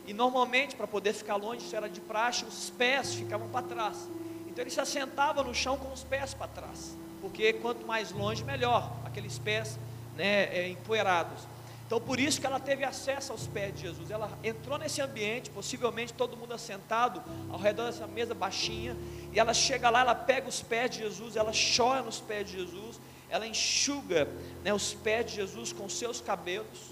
E 0.06 0.14
normalmente, 0.14 0.76
para 0.76 0.86
poder 0.86 1.14
ficar 1.14 1.38
longe, 1.38 1.66
isso 1.66 1.74
era 1.74 1.90
de 1.90 2.02
praxe, 2.02 2.44
os 2.44 2.70
pés 2.72 3.16
ficavam 3.16 3.48
para 3.48 3.66
trás. 3.66 4.10
Então 4.46 4.62
ele 4.62 4.72
se 4.72 4.82
assentava 4.82 5.42
no 5.42 5.56
chão 5.56 5.78
com 5.78 5.90
os 5.94 6.04
pés 6.04 6.34
para 6.34 6.48
trás, 6.48 6.98
porque 7.22 7.54
quanto 7.54 7.88
mais 7.88 8.12
longe, 8.12 8.44
melhor, 8.44 8.92
aqueles 9.06 9.40
pés 9.40 9.80
né, 10.18 10.44
é, 10.54 10.68
empoeirados. 10.68 11.48
Então, 11.94 12.02
por 12.04 12.20
isso 12.20 12.42
que 12.42 12.48
ela 12.48 12.60
teve 12.60 12.84
acesso 12.84 13.32
aos 13.32 13.46
pés 13.46 13.72
de 13.76 13.82
Jesus. 13.82 14.10
Ela 14.10 14.36
entrou 14.44 14.80
nesse 14.80 15.00
ambiente, 15.00 15.52
possivelmente 15.52 16.12
todo 16.12 16.36
mundo 16.36 16.52
assentado 16.52 17.22
ao 17.52 17.60
redor 17.60 17.86
dessa 17.86 18.08
mesa 18.08 18.34
baixinha, 18.34 18.98
e 19.32 19.40
ela 19.40 19.54
chega 19.54 19.92
lá, 19.92 20.00
ela 20.00 20.16
pega 20.16 20.50
os 20.50 20.60
pés 20.60 20.90
de 20.90 21.04
Jesus, 21.04 21.36
ela 21.36 21.52
chora 21.52 22.02
nos 22.02 22.20
pés 22.20 22.50
de 22.50 22.54
Jesus, 22.54 23.00
ela 23.30 23.46
enxuga 23.46 24.28
né, 24.64 24.74
os 24.74 24.96
pés 24.96 25.28
de 25.28 25.36
Jesus 25.36 25.72
com 25.72 25.88
seus 25.88 26.20
cabelos, 26.20 26.90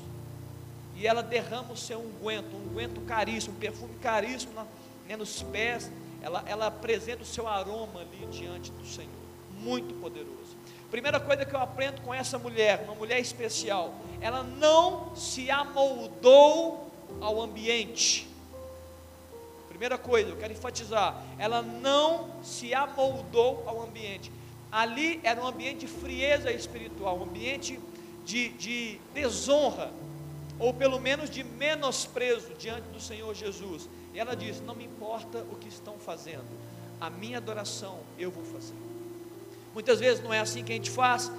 e 0.95 1.07
ela 1.07 1.23
derrama 1.23 1.73
o 1.73 1.77
seu 1.77 1.99
unguento, 1.99 2.55
um 2.55 2.69
unguento 2.69 3.01
caríssimo, 3.01 3.55
um 3.55 3.59
perfume 3.59 3.95
caríssimo 3.95 4.53
na, 4.53 4.67
né, 5.07 5.17
nos 5.17 5.41
pés, 5.41 5.91
ela, 6.21 6.43
ela 6.45 6.67
apresenta 6.67 7.23
o 7.23 7.25
seu 7.25 7.47
aroma 7.47 8.01
ali 8.01 8.27
diante 8.27 8.71
do 8.71 8.85
Senhor, 8.85 9.09
muito 9.63 9.95
poderoso. 9.95 10.40
Primeira 10.91 11.21
coisa 11.21 11.45
que 11.45 11.55
eu 11.55 11.59
aprendo 11.61 12.01
com 12.01 12.13
essa 12.13 12.37
mulher, 12.37 12.83
uma 12.83 12.93
mulher 12.93 13.17
especial, 13.17 13.93
ela 14.19 14.43
não 14.43 15.15
se 15.15 15.49
amoldou 15.49 16.91
ao 17.21 17.41
ambiente. 17.41 18.27
Primeira 19.69 19.97
coisa, 19.97 20.29
eu 20.29 20.35
quero 20.35 20.51
enfatizar, 20.51 21.23
ela 21.39 21.61
não 21.61 22.43
se 22.43 22.73
amoldou 22.73 23.63
ao 23.65 23.81
ambiente. 23.81 24.29
Ali 24.69 25.21
era 25.23 25.41
um 25.41 25.47
ambiente 25.47 25.85
de 25.85 25.87
frieza 25.87 26.51
espiritual, 26.51 27.17
um 27.17 27.23
ambiente 27.23 27.79
de, 28.25 28.49
de 28.49 28.99
desonra, 29.13 29.93
ou 30.59 30.73
pelo 30.73 30.99
menos 30.99 31.29
de 31.29 31.41
menosprezo 31.41 32.53
diante 32.55 32.87
do 32.89 32.99
Senhor 32.99 33.33
Jesus. 33.33 33.89
E 34.13 34.19
ela 34.19 34.35
diz: 34.35 34.59
Não 34.59 34.75
me 34.75 34.83
importa 34.83 35.39
o 35.49 35.55
que 35.55 35.69
estão 35.69 35.97
fazendo, 35.97 36.45
a 36.99 37.09
minha 37.09 37.37
adoração 37.37 37.99
eu 38.19 38.29
vou 38.29 38.43
fazer. 38.43 38.90
Muitas 39.73 39.99
vezes 39.99 40.23
não 40.23 40.33
é 40.33 40.39
assim 40.39 40.63
que 40.63 40.71
a 40.71 40.75
gente 40.75 40.89
faz. 40.89 41.31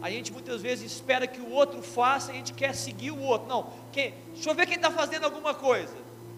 A 0.00 0.10
gente 0.10 0.32
muitas 0.32 0.62
vezes 0.62 0.92
espera 0.92 1.26
que 1.26 1.40
o 1.40 1.50
outro 1.50 1.82
faça 1.82 2.30
e 2.30 2.34
a 2.34 2.38
gente 2.38 2.52
quer 2.52 2.74
seguir 2.74 3.10
o 3.10 3.20
outro. 3.20 3.48
Não, 3.48 3.72
quem, 3.92 4.14
deixa 4.32 4.50
eu 4.50 4.54
ver 4.54 4.66
quem 4.66 4.76
está 4.76 4.90
fazendo 4.90 5.24
alguma 5.24 5.54
coisa. 5.54 5.94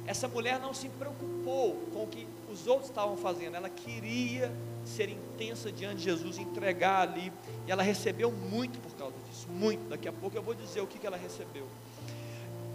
Essa 0.06 0.26
mulher 0.26 0.58
não 0.58 0.72
se 0.72 0.88
preocupou 0.88 1.76
com 1.92 2.04
o 2.04 2.06
que 2.06 2.26
os 2.50 2.66
outros 2.66 2.88
estavam 2.88 3.16
fazendo. 3.16 3.54
Ela 3.54 3.68
queria 3.68 4.50
ser 4.84 5.10
intensa 5.10 5.70
diante 5.70 5.96
de 5.96 6.04
Jesus, 6.04 6.38
entregar 6.38 7.08
ali. 7.08 7.32
E 7.66 7.70
ela 7.70 7.82
recebeu 7.82 8.32
muito 8.32 8.78
por 8.80 8.92
causa 8.96 9.14
disso. 9.28 9.46
Muito. 9.48 9.88
Daqui 9.88 10.08
a 10.08 10.12
pouco 10.12 10.36
eu 10.36 10.42
vou 10.42 10.54
dizer 10.54 10.80
o 10.80 10.86
que, 10.86 10.98
que 10.98 11.06
ela 11.06 11.18
recebeu. 11.18 11.66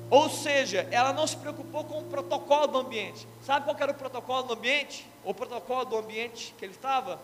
Ou 0.10 0.30
seja, 0.30 0.88
ela 0.92 1.12
não 1.12 1.26
se 1.26 1.36
preocupou 1.36 1.84
com 1.84 2.00
o 2.00 2.04
protocolo 2.04 2.68
do 2.68 2.78
ambiente. 2.78 3.28
Sabe 3.42 3.66
qual 3.66 3.76
era 3.80 3.92
o 3.92 3.96
protocolo 3.96 4.44
do 4.44 4.54
ambiente? 4.54 5.08
O 5.24 5.34
protocolo 5.34 5.84
do 5.86 5.98
ambiente 5.98 6.54
que 6.58 6.64
ele 6.64 6.74
estava? 6.74 7.20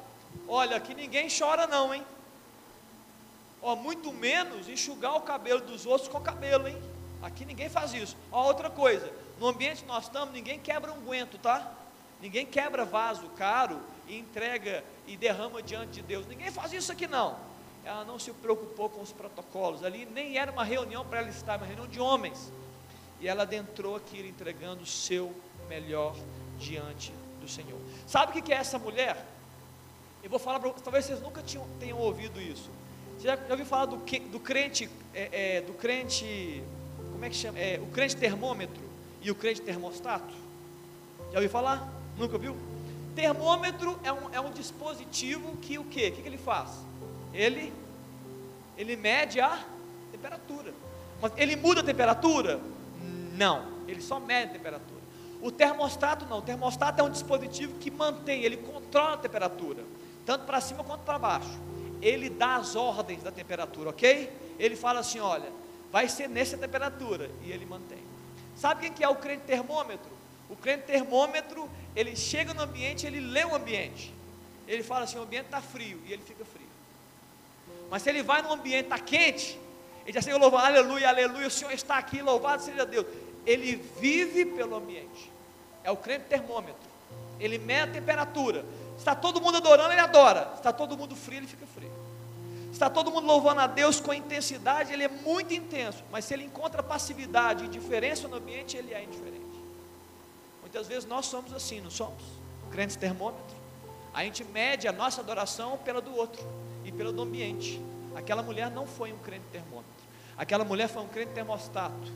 Olha, 0.47 0.77
aqui 0.77 0.93
ninguém 0.93 1.27
chora 1.29 1.67
não, 1.67 1.93
hein? 1.93 2.05
Ó, 3.61 3.75
muito 3.75 4.11
menos 4.11 4.67
enxugar 4.67 5.15
o 5.15 5.21
cabelo 5.21 5.61
dos 5.61 5.85
outros 5.85 6.07
com 6.07 6.19
cabelo, 6.19 6.67
hein? 6.67 6.81
Aqui 7.21 7.45
ninguém 7.45 7.69
faz 7.69 7.93
isso. 7.93 8.17
Ó, 8.31 8.45
outra 8.45 8.69
coisa, 8.69 9.11
no 9.39 9.47
ambiente 9.47 9.83
que 9.83 9.87
nós 9.87 10.05
estamos, 10.05 10.33
ninguém 10.33 10.59
quebra 10.59 10.91
um 10.91 11.01
guento, 11.01 11.37
tá? 11.37 11.71
Ninguém 12.19 12.45
quebra 12.45 12.85
vaso 12.85 13.27
caro 13.29 13.79
e 14.07 14.17
entrega 14.17 14.83
e 15.07 15.15
derrama 15.15 15.61
diante 15.61 15.93
de 15.93 16.01
Deus. 16.01 16.25
Ninguém 16.27 16.51
faz 16.51 16.73
isso 16.73 16.91
aqui 16.91 17.07
não. 17.07 17.37
Ela 17.83 18.05
não 18.05 18.19
se 18.19 18.31
preocupou 18.31 18.89
com 18.89 19.01
os 19.01 19.11
protocolos. 19.11 19.83
Ali 19.83 20.05
nem 20.05 20.37
era 20.37 20.51
uma 20.51 20.63
reunião 20.63 21.05
para 21.05 21.19
ela 21.19 21.29
estar, 21.29 21.57
uma 21.57 21.65
reunião 21.65 21.87
de 21.87 21.99
homens. 21.99 22.51
E 23.19 23.27
ela 23.27 23.43
adentrou 23.43 23.95
aqui 23.95 24.19
entregando 24.19 24.83
o 24.83 24.85
seu 24.85 25.33
melhor 25.67 26.15
diante 26.59 27.11
do 27.39 27.47
Senhor. 27.47 27.79
Sabe 28.07 28.37
o 28.37 28.43
que 28.43 28.53
é 28.53 28.57
essa 28.57 28.77
mulher? 28.77 29.25
Eu 30.23 30.29
vou 30.29 30.37
falar 30.37 30.59
para 30.59 30.69
vocês, 30.69 30.83
talvez 30.83 31.05
vocês 31.05 31.21
nunca 31.21 31.41
tinham, 31.41 31.65
tenham 31.79 31.97
ouvido 31.97 32.39
isso. 32.39 32.69
Você 33.17 33.27
já, 33.27 33.35
já 33.35 33.49
ouviu 33.49 33.65
falar 33.65 33.85
do, 33.85 33.97
do 33.97 34.39
crente, 34.39 34.87
é, 35.15 35.57
é, 35.57 35.61
do 35.61 35.73
crente, 35.73 36.63
como 37.11 37.25
é 37.25 37.29
que 37.29 37.35
chama? 37.35 37.57
É, 37.57 37.79
o 37.81 37.87
crente 37.87 38.15
termômetro 38.15 38.83
e 39.19 39.31
o 39.31 39.35
crente 39.35 39.61
termostato? 39.61 40.33
Já 41.31 41.37
ouviu 41.37 41.49
falar? 41.49 41.91
Nunca 42.17 42.37
viu? 42.37 42.55
Termômetro 43.15 43.99
é 44.03 44.13
um, 44.13 44.33
é 44.33 44.39
um 44.39 44.51
dispositivo 44.51 45.57
que 45.57 45.79
o 45.79 45.83
que? 45.83 46.09
O 46.09 46.11
que, 46.11 46.21
que 46.21 46.27
ele 46.27 46.37
faz? 46.37 46.69
Ele, 47.33 47.73
ele 48.77 48.95
mede 48.95 49.41
a 49.41 49.59
temperatura. 50.11 50.71
Mas 51.19 51.31
ele 51.35 51.55
muda 51.55 51.81
a 51.81 51.83
temperatura? 51.83 52.59
Não, 53.33 53.65
ele 53.87 54.01
só 54.01 54.19
mede 54.19 54.51
a 54.51 54.53
temperatura. 54.53 55.01
O 55.41 55.51
termostato 55.51 56.27
não, 56.27 56.37
o 56.37 56.41
termostato 56.43 57.01
é 57.01 57.03
um 57.03 57.09
dispositivo 57.09 57.79
que 57.79 57.89
mantém, 57.89 58.43
ele 58.43 58.57
controla 58.57 59.15
a 59.15 59.17
temperatura 59.17 59.83
tanto 60.25 60.45
para 60.45 60.61
cima 60.61 60.83
quanto 60.83 61.01
para 61.01 61.19
baixo. 61.19 61.59
Ele 62.01 62.29
dá 62.29 62.55
as 62.55 62.75
ordens 62.75 63.21
da 63.21 63.31
temperatura, 63.31 63.89
ok? 63.89 64.31
Ele 64.57 64.75
fala 64.75 64.99
assim: 64.99 65.19
olha, 65.19 65.49
vai 65.91 66.07
ser 66.07 66.27
nessa 66.27 66.57
temperatura, 66.57 67.29
e 67.43 67.51
ele 67.51 67.65
mantém. 67.65 68.03
Sabe 68.55 68.81
quem 68.81 68.93
que 68.93 69.03
é 69.03 69.09
o 69.09 69.15
crente 69.15 69.43
termômetro? 69.43 70.09
O 70.49 70.55
crente 70.55 70.83
termômetro, 70.83 71.69
ele 71.95 72.15
chega 72.15 72.53
no 72.53 72.61
ambiente, 72.61 73.05
ele 73.05 73.19
lê 73.19 73.45
o 73.45 73.55
ambiente. 73.55 74.13
Ele 74.67 74.83
fala 74.83 75.05
assim: 75.05 75.17
o 75.17 75.23
ambiente 75.23 75.45
está 75.45 75.61
frio, 75.61 75.99
e 76.05 76.13
ele 76.13 76.21
fica 76.23 76.43
frio. 76.45 76.67
Mas 77.89 78.03
se 78.03 78.09
ele 78.09 78.23
vai 78.23 78.41
no 78.41 78.51
ambiente 78.51 78.85
está 78.85 78.97
quente, 78.97 79.59
ele 80.05 80.13
já 80.13 80.21
chega 80.21 80.37
louvando, 80.37 80.65
aleluia, 80.65 81.09
aleluia, 81.09 81.47
o 81.47 81.51
Senhor 81.51 81.71
está 81.71 81.97
aqui, 81.97 82.21
louvado 82.21 82.63
seja 82.63 82.85
Deus. 82.85 83.05
Ele 83.45 83.75
vive 83.99 84.45
pelo 84.45 84.75
ambiente. 84.75 85.31
É 85.83 85.91
o 85.91 85.97
crente 85.97 86.25
termômetro. 86.25 86.89
Ele 87.39 87.57
mede 87.57 87.89
a 87.89 87.93
temperatura. 87.93 88.63
Está 89.01 89.15
todo 89.15 89.41
mundo 89.41 89.57
adorando, 89.57 89.91
ele 89.91 89.99
adora. 89.99 90.51
Está 90.55 90.71
todo 90.71 90.95
mundo 90.95 91.15
frio, 91.15 91.39
ele 91.39 91.47
fica 91.47 91.65
frio. 91.65 91.91
Está 92.71 92.87
todo 92.87 93.09
mundo 93.09 93.25
louvando 93.25 93.59
a 93.59 93.65
Deus 93.65 93.99
com 93.99 94.13
intensidade, 94.13 94.93
ele 94.93 95.03
é 95.03 95.07
muito 95.07 95.55
intenso. 95.55 96.03
Mas 96.11 96.25
se 96.25 96.35
ele 96.35 96.43
encontra 96.43 96.83
passividade 96.83 97.63
e 97.63 97.67
indiferença 97.67 98.27
no 98.27 98.35
ambiente, 98.35 98.77
ele 98.77 98.93
é 98.93 99.03
indiferente. 99.03 99.41
Muitas 100.61 100.87
vezes 100.87 101.05
nós 101.05 101.25
somos 101.25 101.51
assim, 101.51 101.81
não 101.81 101.89
somos? 101.89 102.21
Crentes 102.69 102.95
termômetro. 102.95 103.55
A 104.13 104.23
gente 104.23 104.43
mede 104.43 104.87
a 104.87 104.91
nossa 104.91 105.19
adoração 105.19 105.79
pela 105.79 105.99
do 105.99 106.15
outro 106.15 106.47
e 106.85 106.91
pela 106.91 107.11
do 107.11 107.23
ambiente. 107.23 107.81
Aquela 108.13 108.43
mulher 108.43 108.69
não 108.69 108.85
foi 108.85 109.11
um 109.11 109.17
crente 109.17 109.45
termômetro. 109.51 109.89
Aquela 110.37 110.63
mulher 110.63 110.87
foi 110.87 111.01
um 111.01 111.07
crente 111.07 111.31
termostato. 111.31 112.11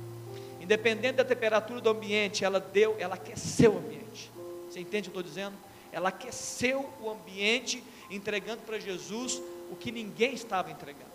Independente 0.62 1.15
da 1.15 1.26
temperatura 1.26 1.82
do 1.82 1.89
ambiente, 1.89 2.45
ela 2.45 2.60
deu, 2.60 2.95
ela 3.00 3.15
aqueceu 3.15 3.74
o 3.74 3.78
ambiente. 3.80 4.32
Você 4.69 4.80
entende 4.80 5.10
o 5.10 5.12
que 5.12 5.17
eu 5.17 5.21
estou 5.21 5.24
dizendo? 5.24 5.64
Ela 5.95 6.10
aqueceu 6.10 6.89
o 7.01 7.10
ambiente, 7.10 7.81
entregando 8.12 8.62
para 8.63 8.77
Jesus 8.77 9.41
o 9.71 9.77
que 9.77 9.93
ninguém 9.93 10.34
estava 10.34 10.69
entregando, 10.69 11.10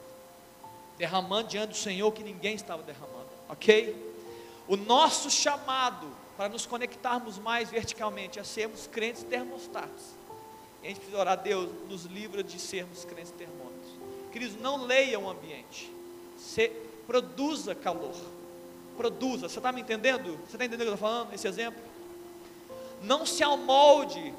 derramando 0.96 1.48
diante 1.48 1.72
do 1.72 1.76
Senhor 1.76 2.08
o 2.08 2.12
que 2.12 2.22
ninguém 2.22 2.54
estava 2.54 2.82
derramando, 2.82 3.28
ok? 3.46 3.94
O 4.66 4.78
nosso 4.78 5.30
chamado 5.30 6.08
para 6.34 6.48
nos 6.48 6.64
conectarmos 6.64 7.38
mais 7.38 7.68
verticalmente 7.68 8.38
é 8.38 8.42
sermos 8.42 8.86
crentes 8.86 9.22
termostatos. 9.22 10.14
A 10.82 10.86
gente 10.86 10.96
precisa 10.96 11.18
orar, 11.18 11.36
Deus, 11.36 11.68
nos 11.86 12.06
livra 12.06 12.42
de 12.42 12.58
sermos 12.58 13.04
crentes 13.04 13.32
termômetros. 13.32 13.90
Queridos, 14.32 14.58
não 14.62 14.86
leia 14.86 15.20
o 15.20 15.28
ambiente, 15.28 15.92
Se, 16.38 16.68
produza 17.06 17.74
calor, 17.74 18.16
produza. 18.96 19.46
Você 19.46 19.58
está 19.58 19.72
me 19.72 19.82
entendendo? 19.82 20.38
Você 20.46 20.56
está 20.56 20.64
entendendo 20.64 20.80
o 20.80 20.84
que 20.84 20.88
eu 20.88 20.94
estou 20.94 21.06
falando? 21.06 21.34
Esse 21.34 21.46
exemplo? 21.46 21.82
Não 23.02 23.26
se 23.26 23.42
amolde 23.42 24.32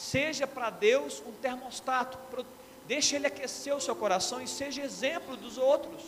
Seja 0.00 0.46
para 0.46 0.70
Deus 0.70 1.22
um 1.26 1.30
termostato, 1.30 2.18
deixe 2.88 3.14
Ele 3.14 3.26
aquecer 3.26 3.76
o 3.76 3.80
seu 3.80 3.94
coração 3.94 4.40
e 4.40 4.48
seja 4.48 4.82
exemplo 4.82 5.36
dos 5.36 5.58
outros. 5.58 6.00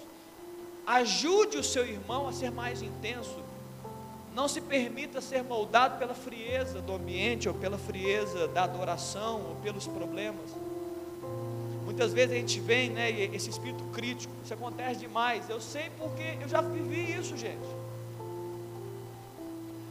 Ajude 0.87 1.59
o 1.59 1.63
seu 1.63 1.87
irmão 1.87 2.27
a 2.27 2.33
ser 2.33 2.51
mais 2.51 2.81
intenso. 2.81 3.39
Não 4.35 4.49
se 4.49 4.63
permita 4.63 5.21
ser 5.21 5.45
moldado 5.45 5.99
pela 5.99 6.15
frieza 6.15 6.81
do 6.81 6.95
ambiente, 6.95 7.51
ou 7.51 7.55
pela 7.55 7.77
frieza 7.77 8.49
da 8.49 8.65
adoração, 8.65 9.47
ou 9.51 9.57
pelos 9.57 9.87
problemas. 9.87 10.51
Muitas 11.85 12.15
vezes 12.15 12.35
a 12.35 12.39
gente 12.39 12.61
vem, 12.61 12.89
né, 12.89 13.11
esse 13.11 13.51
espírito 13.51 13.85
crítico, 13.93 14.33
isso 14.43 14.55
acontece 14.55 15.01
demais. 15.01 15.51
Eu 15.51 15.61
sei 15.61 15.91
porque 15.99 16.39
eu 16.41 16.49
já 16.49 16.63
vivi 16.63 17.13
isso, 17.13 17.37
gente. 17.37 17.69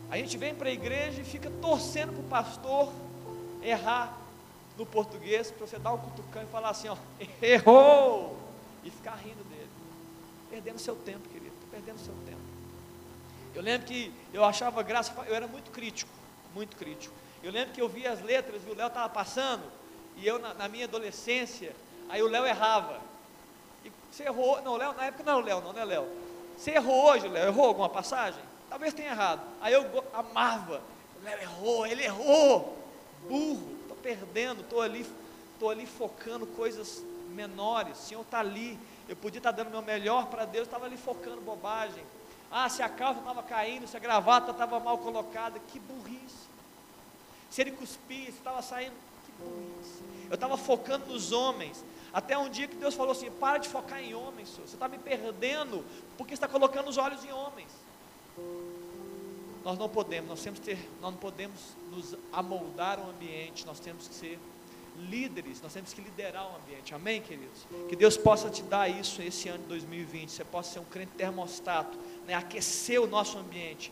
A 0.10 0.18
gente 0.18 0.36
vem 0.38 0.56
para 0.56 0.70
a 0.70 0.74
igreja 0.74 1.22
e 1.22 1.24
fica 1.24 1.52
torcendo 1.62 2.14
para 2.14 2.22
o 2.22 2.24
pastor 2.24 2.92
errar 3.62 4.18
no 4.78 4.86
português, 4.86 5.52
para 5.52 5.68
você 5.68 5.78
dar 5.78 5.94
um 5.94 5.98
cutucão 5.98 6.44
e 6.44 6.48
falar 6.48 6.70
assim, 6.70 6.88
ó, 6.88 6.98
errou, 7.42 8.38
e 8.84 8.90
ficar 8.90 9.16
rindo 9.16 9.44
dele. 9.44 9.70
Perdendo 10.50 10.80
seu 10.80 10.96
tempo, 10.96 11.28
querido, 11.30 11.54
perdendo 11.70 12.00
seu 12.00 12.14
tempo. 12.26 12.42
Eu 13.54 13.62
lembro 13.62 13.88
que 13.88 14.14
eu 14.34 14.44
achava 14.44 14.82
graça, 14.82 15.14
eu 15.28 15.36
era 15.36 15.48
muito 15.48 15.72
crítico, 15.72 16.12
muito 16.54 16.76
crítico. 16.78 17.14
Eu 17.44 17.52
lembro 17.52 17.74
que 17.74 17.82
eu 17.82 17.90
via 17.90 18.12
as 18.12 18.22
letras 18.22 18.62
e 18.66 18.70
o 18.70 18.76
Léo 18.76 18.88
estava 18.88 19.10
passando, 19.10 19.64
e 20.18 20.26
eu 20.26 20.40
na, 20.40 20.54
na, 20.54 20.68
minha 20.68 20.86
adolescência, 20.86 21.76
aí 22.10 22.22
o 22.22 22.28
Léo 22.28 22.46
errava. 22.46 23.00
E 23.84 23.92
você 24.12 24.24
errou, 24.24 24.62
não, 24.62 24.78
Léo, 24.78 24.94
na 24.94 25.06
época 25.06 25.24
não 25.24 25.34
era 25.34 25.42
o 25.42 25.46
Léo, 25.46 25.62
não, 25.62 25.74
não 25.74 25.82
é 25.82 25.86
Léo. 25.86 26.08
Você 26.58 26.72
errou 26.72 27.06
hoje, 27.06 27.28
Léo, 27.28 27.48
errou 27.48 27.66
alguma 27.66 27.90
passagem? 27.90 28.42
Talvez 28.70 28.94
tenha 28.94 29.12
errado. 29.12 29.42
Aí 29.60 29.74
eu 29.74 29.86
amava, 30.14 30.82
o 31.20 31.26
Léo 31.26 31.42
errou, 31.42 31.86
ele 31.86 32.04
errou 32.04 32.81
burro, 33.28 33.78
estou 33.82 33.98
perdendo, 33.98 34.62
estou 34.62 34.82
ali, 34.82 35.06
estou 35.54 35.70
ali 35.70 35.86
focando 35.86 36.46
coisas 36.46 37.04
menores, 37.30 37.98
o 37.98 38.02
Senhor 38.02 38.22
está 38.22 38.40
ali, 38.40 38.78
eu 39.08 39.16
podia 39.16 39.40
estar 39.40 39.52
dando 39.52 39.70
meu 39.70 39.82
melhor 39.82 40.28
para 40.28 40.46
Deus, 40.46 40.68
estava 40.68 40.86
ali 40.86 40.98
focando 40.98 41.42
bobagem. 41.42 42.04
Ah, 42.52 42.68
se 42.68 42.84
a 42.84 42.90
calça 42.90 43.20
estava 43.20 43.42
caindo, 43.44 43.88
se 43.88 43.96
a 43.96 44.00
gravata 44.00 44.52
estava 44.52 44.80
mal 44.80 44.98
colocada, 44.98 45.58
que 45.60 45.80
burrice. 45.80 46.50
Se 47.50 47.62
ele 47.62 47.72
cuspia, 47.72 48.26
se 48.26 48.38
estava 48.38 48.62
saindo, 48.62 48.96
que 49.26 49.32
burrice. 49.34 50.04
Eu 50.30 50.36
estava 50.36 50.58
focando 50.58 51.06
nos 51.08 51.32
homens. 51.32 51.84
Até 52.14 52.38
um 52.38 52.50
dia 52.50 52.68
que 52.68 52.76
Deus 52.76 52.94
falou 52.94 53.14
assim: 53.14 53.32
para 53.32 53.58
de 53.58 53.70
focar 53.70 54.02
em 54.02 54.14
homens, 54.14 54.50
senhor. 54.50 54.68
você 54.68 54.76
está 54.76 54.88
me 54.88 54.98
perdendo, 54.98 55.86
porque 56.18 56.34
está 56.34 56.48
colocando 56.48 56.90
os 56.90 56.98
olhos 56.98 57.24
em 57.24 57.32
homens. 57.32 57.70
Nós 59.64 59.78
não 59.78 59.88
podemos, 59.88 60.30
nós 60.30 60.42
temos 60.42 60.60
que 60.60 60.66
ter, 60.66 60.90
nós 61.02 61.12
não 61.12 61.20
podemos 61.20 61.60
nos 61.92 62.16
amoldar 62.34 63.00
o 63.00 63.10
ambiente, 63.10 63.66
nós 63.66 63.80
temos 63.80 64.08
que 64.08 64.14
ser 64.14 64.40
líderes, 64.98 65.62
nós 65.62 65.74
temos 65.74 65.94
que 65.94 66.02
liderar 66.02 66.52
o 66.52 66.56
ambiente, 66.58 66.94
amém, 66.94 67.22
queridos? 67.22 67.66
Que 67.88 67.96
Deus 67.96 68.18
possa 68.18 68.50
te 68.50 68.62
dar 68.64 68.90
isso 68.90 69.22
esse 69.22 69.48
ano 69.50 69.60
de 69.60 69.70
2020, 69.70 70.32
você 70.32 70.44
possa 70.44 70.74
ser 70.74 70.80
um 70.80 70.86
crente 70.86 71.12
termostato, 71.18 71.98
né, 72.26 72.34
aquecer 72.34 73.02
o 73.02 73.08
nosso 73.08 73.38
ambiente. 73.38 73.92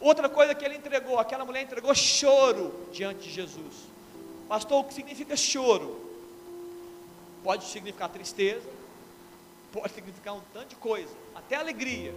Outra 0.00 0.28
coisa 0.28 0.54
que 0.54 0.64
ele 0.64 0.76
entregou, 0.76 1.18
aquela 1.18 1.44
mulher 1.44 1.62
entregou 1.62 1.94
choro 1.94 2.88
diante 2.92 3.24
de 3.24 3.30
Jesus. 3.30 3.74
Pastor, 4.48 4.80
o 4.80 4.84
que 4.84 4.94
significa 4.94 5.36
choro? 5.36 6.00
Pode 7.42 7.64
significar 7.64 8.08
tristeza, 8.08 8.68
pode 9.72 9.92
significar 9.92 10.34
um 10.34 10.40
tanto 10.52 10.68
de 10.68 10.76
coisa, 10.76 11.10
até 11.34 11.56
alegria. 11.56 12.14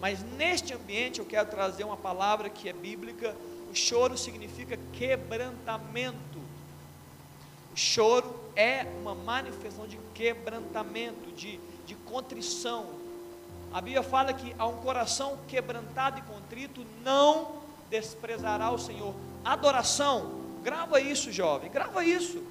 Mas 0.00 0.22
neste 0.22 0.72
ambiente 0.72 1.18
eu 1.20 1.26
quero 1.26 1.48
trazer 1.48 1.84
uma 1.84 1.96
palavra 1.96 2.48
que 2.48 2.68
é 2.68 2.72
bíblica. 2.72 3.36
O 3.70 3.74
choro 3.74 4.16
significa 4.16 4.78
quebrantamento. 4.94 6.38
O 7.72 7.76
choro 7.76 8.34
é 8.56 8.86
uma 9.00 9.14
manifestação 9.14 9.86
de 9.86 9.98
quebrantamento, 10.14 11.30
de, 11.32 11.60
de 11.86 11.94
contrição. 11.94 12.86
A 13.72 13.80
Bíblia 13.80 14.02
fala 14.02 14.32
que 14.32 14.54
a 14.58 14.66
um 14.66 14.78
coração 14.78 15.38
quebrantado 15.46 16.18
e 16.18 16.22
contrito 16.22 16.84
não 17.04 17.60
desprezará 17.90 18.70
o 18.70 18.78
Senhor. 18.78 19.14
Adoração, 19.44 20.40
grava 20.62 21.00
isso, 21.00 21.30
jovem, 21.30 21.70
grava 21.70 22.04
isso. 22.04 22.42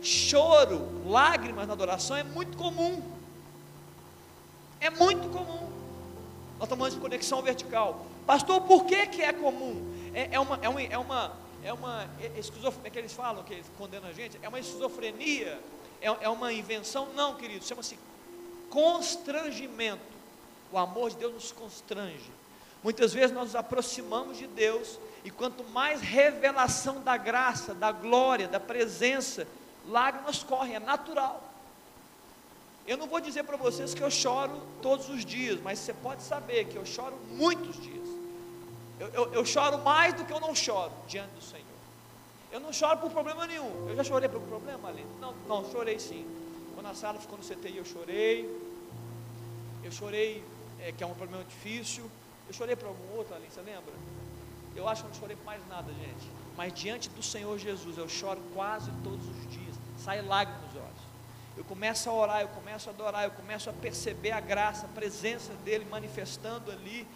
Choro, 0.00 1.02
lágrimas 1.06 1.66
na 1.66 1.72
adoração 1.72 2.16
é 2.16 2.22
muito 2.22 2.56
comum. 2.56 3.02
É 4.80 4.90
muito 4.90 5.28
comum. 5.28 5.73
Nós 6.58 6.68
falando 6.68 6.92
de 6.92 7.00
conexão 7.00 7.42
vertical. 7.42 8.06
Pastor, 8.26 8.60
por 8.62 8.84
que, 8.84 9.06
que 9.06 9.22
é 9.22 9.32
comum? 9.32 9.92
É, 10.14 10.28
é 10.32 10.40
uma, 10.40 10.58
é 10.62 10.68
uma, 10.68 10.82
é 10.82 10.98
uma, 10.98 11.32
é 11.64 11.72
uma 11.72 12.08
esquizofrenia, 12.36 12.88
é 12.88 12.90
que 12.90 12.98
eles 12.98 13.12
falam, 13.12 13.42
que 13.42 13.54
eles 13.54 13.66
condenam 13.76 14.08
a 14.08 14.12
gente, 14.12 14.38
é 14.42 14.48
uma 14.48 14.60
esquizofrenia, 14.60 15.60
é, 16.00 16.06
é 16.06 16.28
uma 16.28 16.52
invenção? 16.52 17.08
Não, 17.14 17.34
querido, 17.34 17.64
chama-se 17.64 17.98
constrangimento. 18.70 20.14
O 20.72 20.78
amor 20.78 21.10
de 21.10 21.16
Deus 21.16 21.34
nos 21.34 21.52
constrange. 21.52 22.30
Muitas 22.82 23.12
vezes 23.12 23.32
nós 23.32 23.44
nos 23.44 23.56
aproximamos 23.56 24.36
de 24.36 24.46
Deus 24.46 24.98
e 25.24 25.30
quanto 25.30 25.64
mais 25.64 26.00
revelação 26.00 27.00
da 27.00 27.16
graça, 27.16 27.72
da 27.72 27.90
glória, 27.92 28.46
da 28.46 28.60
presença, 28.60 29.46
lágrimas 29.88 30.42
correm, 30.42 30.74
é 30.74 30.80
natural. 30.80 31.43
Eu 32.86 32.98
não 32.98 33.06
vou 33.06 33.20
dizer 33.20 33.44
para 33.44 33.56
vocês 33.56 33.94
que 33.94 34.02
eu 34.02 34.10
choro 34.10 34.60
todos 34.82 35.08
os 35.08 35.24
dias, 35.24 35.60
mas 35.60 35.78
você 35.78 35.94
pode 35.94 36.22
saber 36.22 36.66
que 36.66 36.76
eu 36.76 36.84
choro 36.84 37.14
muitos 37.30 37.80
dias. 37.80 38.08
Eu, 39.00 39.08
eu, 39.08 39.32
eu 39.32 39.44
choro 39.44 39.78
mais 39.78 40.14
do 40.14 40.24
que 40.24 40.32
eu 40.32 40.40
não 40.40 40.54
choro 40.54 40.92
diante 41.08 41.30
do 41.30 41.42
Senhor. 41.42 41.64
Eu 42.52 42.60
não 42.60 42.72
choro 42.72 42.98
por 42.98 43.10
problema 43.10 43.46
nenhum. 43.46 43.88
Eu 43.88 43.96
já 43.96 44.04
chorei 44.04 44.28
por 44.28 44.40
problema, 44.42 44.88
ali? 44.88 45.04
Não, 45.20 45.34
não, 45.48 45.70
chorei 45.72 45.98
sim. 45.98 46.24
Quando 46.74 46.86
a 46.86 46.94
sala 46.94 47.18
ficou 47.18 47.38
no 47.38 47.44
CTI, 47.44 47.78
eu 47.78 47.84
chorei. 47.84 48.48
Eu 49.82 49.90
chorei, 49.90 50.44
é, 50.80 50.92
que 50.92 51.02
é 51.02 51.06
um 51.06 51.14
problema 51.14 51.42
difícil. 51.44 52.08
Eu 52.46 52.54
chorei 52.54 52.76
por 52.76 52.88
algum 52.88 53.16
outro, 53.16 53.34
ali, 53.34 53.46
você 53.50 53.60
lembra? 53.60 53.92
Eu 54.76 54.86
acho 54.86 55.02
que 55.02 55.08
não 55.08 55.14
chorei 55.14 55.36
por 55.36 55.44
mais 55.44 55.66
nada, 55.68 55.92
gente. 55.94 56.30
Mas 56.56 56.72
diante 56.72 57.08
do 57.08 57.22
Senhor 57.22 57.58
Jesus, 57.58 57.98
eu 57.98 58.08
choro 58.08 58.40
quase 58.54 58.90
todos 59.02 59.26
os 59.26 59.50
dias. 59.50 59.74
Sai 59.98 60.22
lágrimas 60.22 60.70
olhos. 60.76 60.93
Eu 61.56 61.64
começo 61.64 62.10
a 62.10 62.12
orar, 62.12 62.40
eu 62.40 62.48
começo 62.48 62.88
a 62.88 62.92
adorar, 62.92 63.24
eu 63.24 63.30
começo 63.30 63.70
a 63.70 63.72
perceber 63.72 64.32
a 64.32 64.40
graça, 64.40 64.86
a 64.86 64.88
presença 64.88 65.52
dEle 65.64 65.84
manifestando 65.84 66.70
ali. 66.70 67.06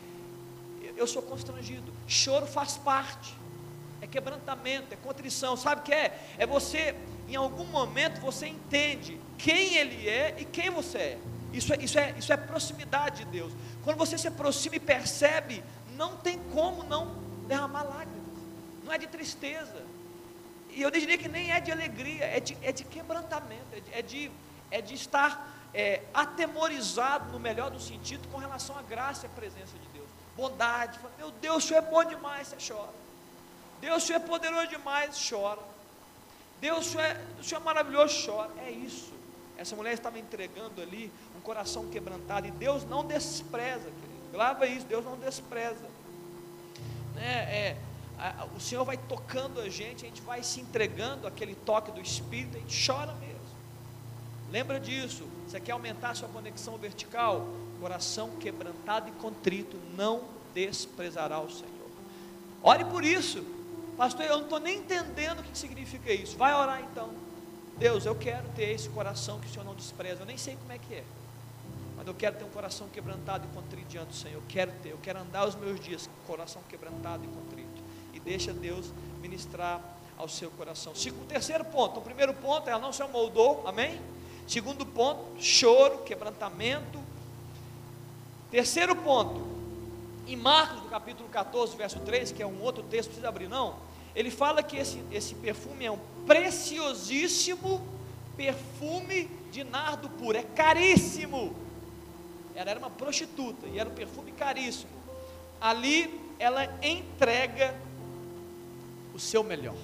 Eu 0.97 1.07
sou 1.07 1.23
constrangido. 1.23 1.93
Choro 2.07 2.47
faz 2.47 2.77
parte. 2.77 3.35
É 4.01 4.07
quebrantamento, 4.07 4.95
é 4.95 4.97
contrição. 4.97 5.57
Sabe 5.57 5.81
o 5.81 5.85
que 5.85 5.93
é? 5.93 6.19
É 6.39 6.47
você, 6.47 6.95
em 7.29 7.35
algum 7.35 7.65
momento, 7.65 8.21
você 8.21 8.47
entende 8.47 9.21
quem 9.37 9.75
Ele 9.75 10.09
é 10.09 10.37
e 10.39 10.45
quem 10.45 10.71
você 10.71 10.99
é. 10.99 11.19
Isso 11.53 11.73
é, 11.73 11.77
isso 11.83 11.99
é, 11.99 12.15
isso 12.17 12.33
é 12.33 12.37
proximidade 12.37 13.25
de 13.25 13.31
Deus. 13.31 13.53
Quando 13.83 13.97
você 13.97 14.17
se 14.17 14.29
aproxima 14.29 14.77
e 14.77 14.81
percebe, 14.81 15.65
não 15.97 16.17
tem 16.17 16.39
como 16.53 16.85
não 16.85 17.17
derramar 17.49 17.83
lágrimas, 17.83 18.23
não 18.85 18.93
é 18.93 18.99
de 18.99 19.07
tristeza, 19.07 19.83
e 20.79 20.83
eu 20.83 20.93
diria 20.93 21.19
que 21.19 21.29
nem 21.29 21.51
é 21.51 21.59
de 21.59 21.73
alegria, 21.73 22.25
é 22.25 22.39
de, 22.39 22.57
é 22.63 22.71
de 22.71 22.85
quebrantamento, 22.85 23.67
é 23.75 23.81
de, 23.81 23.95
é 23.95 24.03
de, 24.03 24.31
é 24.71 24.81
de 24.81 24.95
estar 24.95 25.53
é, 25.75 26.03
atemorizado, 26.15 27.33
no 27.33 27.41
melhor 27.41 27.69
do 27.69 27.81
sentido, 27.81 28.29
com 28.29 28.39
relação 28.39 28.79
à 28.79 28.83
graça 28.83 29.27
e 29.27 29.29
à 29.29 29.31
presença 29.31 29.77
de 29.77 29.89
Deus, 29.89 30.07
bondade, 30.37 30.97
fala, 31.01 31.13
meu 31.19 31.33
Deus, 31.33 31.65
o 31.65 31.67
Senhor 31.67 31.81
é 31.81 31.91
bom 31.91 32.05
demais, 32.05 32.47
você 32.47 32.73
chora, 32.73 32.93
Deus, 33.81 34.05
o 34.05 34.07
Senhor 34.07 34.21
é 34.21 34.25
poderoso 34.25 34.69
demais, 34.69 35.29
chora, 35.29 35.61
Deus, 36.61 36.87
o 36.87 36.91
Senhor 36.93 37.05
é, 37.05 37.21
o 37.41 37.43
Senhor 37.43 37.61
é 37.61 37.65
maravilhoso, 37.65 38.25
chora, 38.25 38.53
é 38.65 38.71
isso, 38.71 39.13
essa 39.57 39.75
mulher 39.75 39.95
estava 39.95 40.17
entregando 40.17 40.81
ali 40.81 41.11
um 41.37 41.41
coração 41.41 41.89
quebrantado, 41.89 42.47
e 42.47 42.53
Deus 42.53 42.85
não 42.85 43.05
despreza, 43.05 43.91
querido, 43.91 44.31
grava 44.31 44.65
isso, 44.65 44.87
Deus 44.87 45.05
não 45.05 45.17
despreza, 45.17 45.91
né, 47.17 47.33
é, 47.51 47.77
o 48.57 48.61
Senhor 48.61 48.85
vai 48.85 48.97
tocando 48.97 49.61
a 49.61 49.69
gente, 49.69 50.05
a 50.05 50.09
gente 50.09 50.23
vai 50.23 50.43
se 50.43 50.61
entregando 50.61 51.27
aquele 51.27 51.55
toque 51.55 51.93
do 51.93 52.01
Espírito, 52.01 52.57
a 52.57 52.61
gente 52.61 52.87
chora 52.87 53.13
mesmo. 53.15 53.39
Lembra 54.51 54.81
disso? 54.81 55.25
Você 55.47 55.61
quer 55.61 55.73
aumentar 55.73 56.11
a 56.11 56.15
sua 56.15 56.29
conexão 56.29 56.77
vertical? 56.77 57.47
Coração 57.81 58.31
quebrantado 58.41 59.09
e 59.09 59.13
contrito 59.13 59.77
não 59.97 60.25
desprezará 60.55 61.39
o 61.41 61.51
Senhor. 61.51 61.69
Ore 62.63 62.85
por 62.85 63.05
isso. 63.05 63.45
Pastor, 63.97 64.25
eu 64.25 64.37
não 64.39 64.45
estou 64.45 64.59
nem 64.59 64.79
entendendo 64.79 65.41
o 65.41 65.43
que 65.43 65.57
significa 65.57 66.13
isso. 66.13 66.37
Vai 66.37 66.55
orar 66.55 66.81
então. 66.81 67.11
Deus, 67.79 68.05
eu 68.05 68.15
quero 68.15 68.49
ter 68.57 68.71
esse 68.71 68.89
coração 68.89 69.39
que 69.39 69.47
o 69.47 69.51
Senhor 69.51 69.65
não 69.65 69.75
despreza. 69.75 70.23
Eu 70.23 70.27
nem 70.27 70.37
sei 70.37 70.57
como 70.57 70.73
é 70.73 70.79
que 70.79 70.95
é 70.95 71.05
mas 71.99 72.07
eu 72.07 72.15
quero 72.15 72.37
ter 72.37 72.45
um 72.45 72.51
coração 72.51 72.89
quebrantado 72.89 73.45
e 73.45 73.53
contrito 73.53 73.89
diante 73.89 74.11
do 74.11 74.15
Senhor. 74.15 74.37
Eu 74.37 74.43
quero 74.49 74.71
ter, 74.81 74.91
eu 74.91 74.99
quero 75.03 75.19
andar 75.19 75.49
os 75.49 75.57
meus 75.57 75.81
dias 75.81 76.07
com 76.07 76.33
coração 76.33 76.63
quebrantado 76.69 77.25
e 77.25 77.27
contrito. 77.27 77.58
Deixa 78.29 78.53
Deus 78.53 78.93
ministrar 79.23 79.81
ao 80.19 80.29
seu 80.29 80.51
coração. 80.51 80.95
Segundo, 80.95 81.27
terceiro 81.27 81.65
ponto, 81.65 81.99
o 81.99 82.03
primeiro 82.03 82.35
ponto, 82.35 82.69
ela 82.69 82.79
não 82.79 82.93
se 82.93 83.03
amoldou, 83.03 83.67
amém? 83.67 83.99
Segundo 84.47 84.85
ponto, 84.85 85.43
choro, 85.43 86.03
quebrantamento. 86.03 87.01
Terceiro 88.51 88.95
ponto, 88.97 89.41
em 90.27 90.37
Marcos, 90.37 90.83
no 90.83 90.91
capítulo 90.91 91.27
14, 91.31 91.75
verso 91.75 92.01
3, 92.01 92.31
que 92.33 92.43
é 92.43 92.47
um 92.47 92.61
outro 92.61 92.83
texto, 92.83 93.09
não 93.09 93.15
precisa 93.15 93.29
abrir 93.31 93.49
não, 93.49 93.77
ele 94.15 94.31
fala 94.31 94.63
que 94.63 94.77
esse, 94.77 95.03
esse 95.11 95.35
perfume 95.35 95.87
é 95.87 95.91
um 95.91 95.99
preciosíssimo 96.27 97.81
perfume 98.37 99.25
de 99.51 99.65
nardo 99.65 100.11
puro, 100.11 100.37
é 100.37 100.43
caríssimo. 100.43 101.57
Ela 102.55 102.73
era 102.73 102.79
uma 102.79 102.91
prostituta 102.91 103.67
e 103.69 103.79
era 103.79 103.89
um 103.89 103.95
perfume 103.95 104.33
caríssimo. 104.33 104.91
Ali 105.59 106.21
ela 106.39 106.65
entrega 106.83 107.88
o 109.19 109.21
seu 109.21 109.43
melhor. 109.43 109.75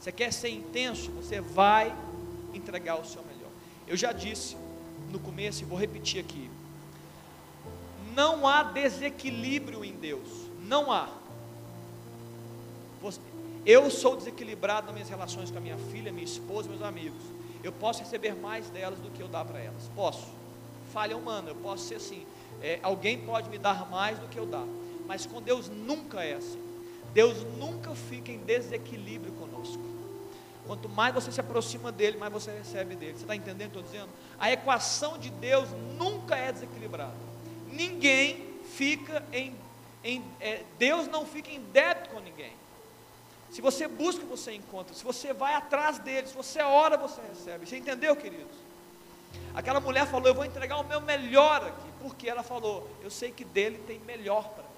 Você 0.00 0.10
quer 0.10 0.32
ser 0.32 0.48
intenso? 0.48 1.10
Você 1.12 1.42
vai 1.42 1.94
entregar 2.54 2.98
o 2.98 3.04
seu 3.04 3.22
melhor. 3.22 3.50
Eu 3.86 3.98
já 3.98 4.12
disse 4.12 4.56
no 5.12 5.18
começo 5.18 5.62
e 5.62 5.66
vou 5.66 5.78
repetir 5.78 6.24
aqui. 6.24 6.50
Não 8.14 8.48
há 8.48 8.62
desequilíbrio 8.62 9.84
em 9.84 9.92
Deus. 9.92 10.26
Não 10.62 10.90
há. 10.90 11.10
Eu 13.66 13.90
sou 13.90 14.16
desequilibrado 14.16 14.86
nas 14.86 14.94
minhas 14.94 15.10
relações 15.10 15.50
com 15.50 15.58
a 15.58 15.60
minha 15.60 15.76
filha, 15.76 16.10
minha 16.10 16.24
esposa, 16.24 16.66
meus 16.66 16.82
amigos. 16.82 17.22
Eu 17.62 17.72
posso 17.72 18.00
receber 18.00 18.34
mais 18.34 18.70
delas 18.70 18.98
do 19.00 19.10
que 19.10 19.22
eu 19.22 19.28
dar 19.28 19.44
para 19.44 19.58
elas. 19.58 19.90
Posso 19.94 20.40
falha 20.94 21.16
humana, 21.16 21.50
eu 21.50 21.56
posso 21.56 21.84
ser 21.84 21.96
assim. 21.96 22.26
É, 22.62 22.80
alguém 22.82 23.18
pode 23.18 23.50
me 23.50 23.58
dar 23.58 23.88
mais 23.90 24.18
do 24.18 24.26
que 24.28 24.38
eu 24.38 24.46
dar, 24.46 24.66
mas 25.06 25.26
com 25.26 25.42
Deus 25.42 25.68
nunca 25.68 26.24
é 26.24 26.34
assim. 26.34 26.69
Deus 27.12 27.44
nunca 27.58 27.94
fica 27.94 28.30
em 28.30 28.38
desequilíbrio 28.38 29.32
conosco. 29.32 29.82
Quanto 30.66 30.88
mais 30.88 31.12
você 31.12 31.32
se 31.32 31.40
aproxima 31.40 31.90
dele, 31.90 32.16
mais 32.16 32.32
você 32.32 32.52
recebe 32.52 32.94
dele. 32.94 33.14
Você 33.14 33.24
está 33.24 33.34
entendendo? 33.34 33.68
Estou 33.68 33.82
dizendo. 33.82 34.08
A 34.38 34.52
equação 34.52 35.18
de 35.18 35.30
Deus 35.30 35.68
nunca 35.98 36.36
é 36.36 36.52
desequilibrada. 36.52 37.14
Ninguém 37.66 38.58
fica 38.64 39.24
em, 39.32 39.54
em 40.04 40.24
é, 40.40 40.62
Deus 40.78 41.08
não 41.08 41.26
fica 41.26 41.50
em 41.50 41.60
débito 41.72 42.10
com 42.10 42.20
ninguém. 42.20 42.52
Se 43.50 43.60
você 43.60 43.88
busca, 43.88 44.24
você 44.24 44.52
encontra. 44.52 44.94
Se 44.94 45.02
você 45.02 45.32
vai 45.32 45.54
atrás 45.54 45.98
dele, 45.98 46.28
se 46.28 46.34
você 46.34 46.62
ora, 46.62 46.96
você 46.96 47.20
recebe. 47.20 47.66
Você 47.66 47.76
entendeu, 47.76 48.14
queridos? 48.14 48.56
Aquela 49.54 49.80
mulher 49.80 50.06
falou: 50.06 50.28
Eu 50.28 50.34
vou 50.34 50.44
entregar 50.44 50.78
o 50.78 50.84
meu 50.84 51.00
melhor 51.00 51.66
aqui, 51.66 51.88
porque 52.00 52.28
ela 52.28 52.42
falou: 52.42 52.88
Eu 53.02 53.10
sei 53.10 53.32
que 53.32 53.44
dele 53.44 53.78
tem 53.86 53.98
melhor 54.00 54.48
para. 54.50 54.69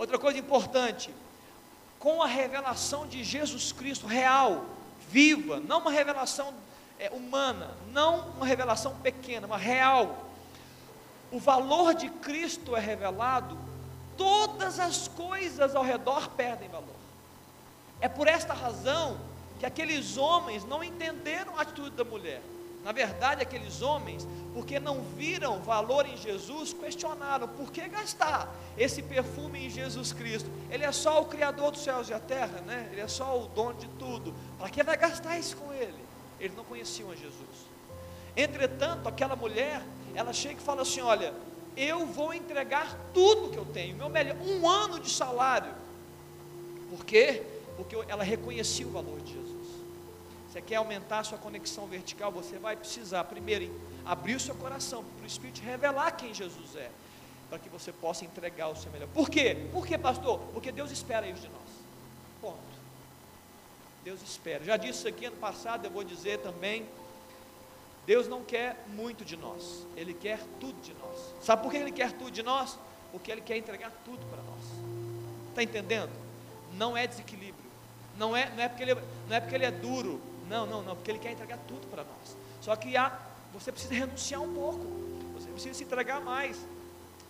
Outra 0.00 0.18
coisa 0.18 0.38
importante, 0.38 1.14
com 1.98 2.22
a 2.22 2.26
revelação 2.26 3.06
de 3.06 3.22
Jesus 3.22 3.70
Cristo 3.70 4.06
real, 4.06 4.64
viva, 5.10 5.60
não 5.60 5.80
uma 5.80 5.90
revelação 5.90 6.54
é, 6.98 7.10
humana, 7.10 7.76
não 7.92 8.30
uma 8.30 8.46
revelação 8.46 8.96
pequena, 9.02 9.46
uma 9.46 9.58
real. 9.58 10.24
O 11.30 11.38
valor 11.38 11.92
de 11.92 12.08
Cristo 12.08 12.74
é 12.74 12.80
revelado, 12.80 13.58
todas 14.16 14.80
as 14.80 15.06
coisas 15.06 15.76
ao 15.76 15.84
redor 15.84 16.30
perdem 16.30 16.70
valor. 16.70 16.96
É 18.00 18.08
por 18.08 18.26
esta 18.26 18.54
razão 18.54 19.20
que 19.58 19.66
aqueles 19.66 20.16
homens 20.16 20.64
não 20.64 20.82
entenderam 20.82 21.58
a 21.58 21.60
atitude 21.60 21.90
da 21.90 22.04
mulher. 22.04 22.40
Na 22.82 22.92
verdade, 22.92 23.42
aqueles 23.42 23.82
homens, 23.82 24.26
porque 24.52 24.80
não 24.80 25.02
viram 25.16 25.60
valor 25.60 26.06
em 26.06 26.16
Jesus, 26.16 26.72
questionaram 26.72 27.46
por 27.48 27.70
que 27.70 27.86
gastar 27.88 28.52
esse 28.76 29.02
perfume 29.02 29.66
em 29.66 29.70
Jesus 29.70 30.12
Cristo. 30.12 30.50
Ele 30.70 30.84
é 30.84 30.92
só 30.92 31.22
o 31.22 31.26
Criador 31.26 31.70
dos 31.70 31.82
céus 31.82 32.08
e 32.08 32.14
a 32.14 32.18
terra, 32.18 32.60
né? 32.66 32.88
Ele 32.90 33.00
é 33.00 33.08
só 33.08 33.38
o 33.38 33.46
dono 33.48 33.74
de 33.74 33.86
tudo. 33.90 34.34
Para 34.58 34.68
que 34.68 34.82
vai 34.82 34.96
gastar 34.96 35.38
isso 35.38 35.56
com 35.56 35.72
ele? 35.72 35.98
Eles 36.40 36.56
não 36.56 36.64
conheciam 36.64 37.10
a 37.10 37.14
Jesus. 37.14 37.70
Entretanto, 38.36 39.08
aquela 39.08 39.36
mulher, 39.36 39.82
ela 40.14 40.32
chega 40.32 40.60
e 40.60 40.62
fala 40.62 40.82
assim: 40.82 41.00
Olha, 41.00 41.32
eu 41.76 42.06
vou 42.06 42.34
entregar 42.34 42.98
tudo 43.14 43.50
que 43.50 43.58
eu 43.58 43.66
tenho, 43.66 43.96
meu 43.96 44.08
melhor, 44.08 44.36
um 44.38 44.68
ano 44.68 44.98
de 44.98 45.10
salário. 45.10 45.72
Por 46.90 47.04
quê? 47.04 47.42
Porque 47.76 47.96
ela 48.08 48.24
reconhecia 48.24 48.86
o 48.86 48.90
valor 48.90 49.20
de 49.20 49.32
Jesus. 49.32 49.49
Você 50.50 50.60
quer 50.60 50.76
aumentar 50.76 51.20
a 51.20 51.24
sua 51.24 51.38
conexão 51.38 51.86
vertical? 51.86 52.32
Você 52.32 52.58
vai 52.58 52.74
precisar, 52.74 53.22
primeiro, 53.24 53.72
abrir 54.04 54.34
o 54.34 54.40
seu 54.40 54.54
coração 54.56 55.04
para 55.04 55.22
o 55.22 55.26
Espírito 55.26 55.62
revelar 55.62 56.10
quem 56.10 56.34
Jesus 56.34 56.74
é, 56.74 56.90
para 57.48 57.58
que 57.60 57.68
você 57.68 57.92
possa 57.92 58.24
entregar 58.24 58.68
o 58.68 58.74
seu 58.74 58.90
melhor. 58.90 59.08
Por 59.14 59.30
quê? 59.30 59.68
Por 59.70 59.86
quê, 59.86 59.96
pastor? 59.96 60.40
Porque 60.52 60.72
Deus 60.72 60.90
espera 60.90 61.28
isso 61.28 61.42
de 61.42 61.48
nós. 61.48 61.68
Ponto. 62.40 62.58
Deus 64.02 64.20
espera. 64.22 64.64
Já 64.64 64.76
disse 64.76 64.98
isso 64.98 65.08
aqui 65.08 65.26
ano 65.26 65.36
passado, 65.36 65.84
eu 65.84 65.90
vou 65.90 66.02
dizer 66.02 66.38
também. 66.38 66.84
Deus 68.04 68.26
não 68.26 68.42
quer 68.42 68.84
muito 68.88 69.24
de 69.24 69.36
nós, 69.36 69.86
Ele 69.96 70.12
quer 70.12 70.40
tudo 70.58 70.80
de 70.80 70.92
nós. 70.94 71.32
Sabe 71.40 71.62
por 71.62 71.70
que 71.70 71.76
Ele 71.76 71.92
quer 71.92 72.10
tudo 72.12 72.30
de 72.32 72.42
nós? 72.42 72.76
Porque 73.12 73.30
Ele 73.30 73.40
quer 73.40 73.56
entregar 73.56 73.92
tudo 74.04 74.26
para 74.26 74.42
nós. 74.42 74.64
Está 75.50 75.62
entendendo? 75.62 76.10
Não 76.74 76.96
é 76.96 77.06
desequilíbrio, 77.06 77.70
não 78.16 78.36
é, 78.36 78.50
não, 78.50 78.62
é 78.64 78.68
porque 78.68 78.82
ele, 78.82 78.94
não 79.28 79.36
é 79.36 79.40
porque 79.40 79.54
Ele 79.54 79.64
é 79.64 79.70
duro, 79.70 80.20
não, 80.50 80.66
não, 80.66 80.82
não, 80.82 80.96
porque 80.96 81.12
Ele 81.12 81.20
quer 81.20 81.30
entregar 81.30 81.58
tudo 81.68 81.86
para 81.86 82.02
nós. 82.02 82.36
Só 82.60 82.74
que 82.74 82.96
há, 82.96 83.16
você 83.54 83.70
precisa 83.70 83.94
renunciar 83.94 84.42
um 84.42 84.52
pouco, 84.52 84.84
você 85.32 85.48
precisa 85.48 85.74
se 85.74 85.84
entregar 85.84 86.20
mais 86.20 86.58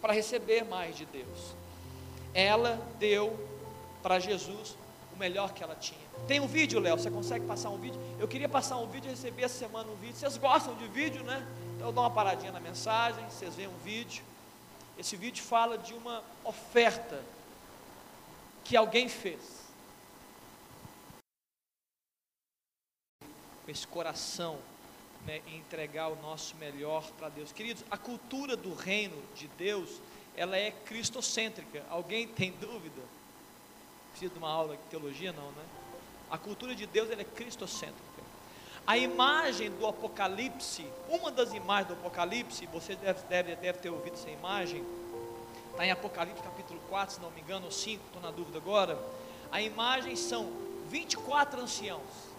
para 0.00 0.14
receber 0.14 0.64
mais 0.64 0.96
de 0.96 1.04
Deus. 1.04 1.54
Ela 2.32 2.80
deu 2.98 3.38
para 4.02 4.18
Jesus 4.18 4.74
o 5.14 5.18
melhor 5.18 5.52
que 5.52 5.62
ela 5.62 5.76
tinha. 5.76 6.00
Tem 6.26 6.40
um 6.40 6.46
vídeo, 6.46 6.80
Léo? 6.80 6.96
Você 6.96 7.10
consegue 7.10 7.44
passar 7.44 7.68
um 7.68 7.76
vídeo? 7.76 8.00
Eu 8.18 8.26
queria 8.26 8.48
passar 8.48 8.78
um 8.78 8.86
vídeo, 8.86 9.10
receber 9.10 9.42
essa 9.42 9.58
semana 9.58 9.90
um 9.90 9.96
vídeo. 9.96 10.16
Vocês 10.16 10.38
gostam 10.38 10.74
de 10.76 10.88
vídeo, 10.88 11.22
né? 11.22 11.46
Então 11.76 11.88
eu 11.88 11.92
dou 11.92 12.02
uma 12.02 12.10
paradinha 12.10 12.52
na 12.52 12.60
mensagem, 12.60 13.22
vocês 13.28 13.54
veem 13.54 13.68
um 13.68 13.78
vídeo. 13.84 14.24
Esse 14.98 15.14
vídeo 15.14 15.44
fala 15.44 15.76
de 15.76 15.92
uma 15.92 16.22
oferta 16.42 17.22
que 18.64 18.76
alguém 18.76 19.10
fez. 19.10 19.59
Com 23.70 23.72
esse 23.72 23.86
coração 23.86 24.58
né, 25.24 25.40
entregar 25.46 26.08
o 26.08 26.16
nosso 26.16 26.56
melhor 26.56 27.08
para 27.16 27.28
Deus. 27.28 27.52
Queridos, 27.52 27.84
a 27.88 27.96
cultura 27.96 28.56
do 28.56 28.74
reino 28.74 29.16
de 29.36 29.46
Deus, 29.46 30.00
ela 30.36 30.56
é 30.56 30.72
cristocêntrica. 30.72 31.84
Alguém 31.88 32.26
tem 32.26 32.50
dúvida? 32.50 33.00
Precisa 34.10 34.32
de 34.32 34.38
uma 34.40 34.50
aula 34.50 34.76
de 34.76 34.82
teologia? 34.90 35.32
Não, 35.32 35.52
né? 35.52 35.62
A 36.28 36.36
cultura 36.36 36.74
de 36.74 36.84
Deus 36.84 37.12
ela 37.12 37.20
é 37.20 37.24
cristocêntrica. 37.24 38.02
A 38.84 38.98
imagem 38.98 39.70
do 39.70 39.86
Apocalipse, 39.86 40.84
uma 41.08 41.30
das 41.30 41.54
imagens 41.54 41.86
do 41.86 41.94
Apocalipse, 41.94 42.66
você 42.66 42.96
deve, 42.96 43.22
deve, 43.28 43.54
deve 43.54 43.78
ter 43.78 43.90
ouvido 43.90 44.14
essa 44.14 44.30
imagem, 44.30 44.84
está 45.70 45.86
em 45.86 45.92
Apocalipse 45.92 46.42
capítulo 46.42 46.80
4, 46.88 47.14
se 47.14 47.20
não 47.20 47.30
me 47.30 47.40
engano, 47.40 47.66
ou 47.66 47.70
5, 47.70 48.02
estou 48.04 48.20
na 48.20 48.32
dúvida 48.32 48.58
agora. 48.58 48.98
A 49.52 49.62
imagem 49.62 50.16
são 50.16 50.50
24 50.88 51.60
anciãos 51.60 52.29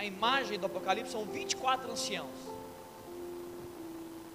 a 0.00 0.04
imagem 0.04 0.58
do 0.58 0.64
Apocalipse 0.64 1.12
são 1.12 1.26
24 1.26 1.92
anciãos. 1.92 2.30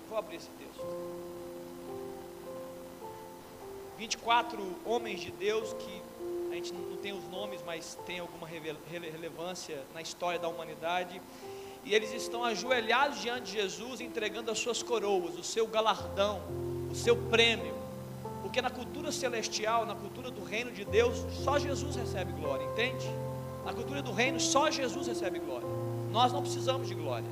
Vou 0.08 0.16
abrir 0.16 0.36
esse 0.36 0.50
texto. 0.60 0.86
24 3.98 4.76
homens 4.86 5.22
de 5.22 5.32
Deus 5.32 5.74
que 5.74 6.02
a 6.52 6.54
gente 6.54 6.72
não 6.72 6.98
tem 6.98 7.14
os 7.14 7.28
nomes, 7.30 7.62
mas 7.66 7.98
tem 8.06 8.20
alguma 8.20 8.48
relevância 8.48 9.84
na 9.92 10.04
história 10.04 10.38
da 10.38 10.48
humanidade. 10.48 11.20
E 11.84 11.96
eles 11.96 12.14
estão 12.14 12.44
ajoelhados 12.44 13.20
diante 13.20 13.46
de 13.46 13.54
Jesus, 13.54 14.02
entregando 14.02 14.52
as 14.52 14.60
suas 14.60 14.84
coroas, 14.84 15.36
o 15.36 15.44
seu 15.44 15.66
galardão, 15.66 16.44
o 16.92 16.96
seu 16.96 17.18
prêmio. 17.18 17.74
Porque 18.44 18.62
na 18.62 18.70
cultura 18.70 19.12
celestial, 19.12 19.84
na 19.84 19.96
cultura 19.96 20.30
do 20.30 20.44
reino 20.44 20.72
de 20.72 20.86
Deus, 20.86 21.26
só 21.44 21.58
Jesus 21.58 21.96
recebe 21.96 22.32
glória, 22.34 22.64
entende? 22.66 23.25
Na 23.66 23.74
cultura 23.74 24.02
do 24.02 24.14
reino, 24.14 24.40
só 24.40 24.70
Jesus 24.70 25.08
recebe 25.08 25.40
glória. 25.40 25.68
Nós 26.12 26.32
não 26.32 26.42
precisamos 26.42 26.88
de 26.88 26.94
glória. 26.94 27.28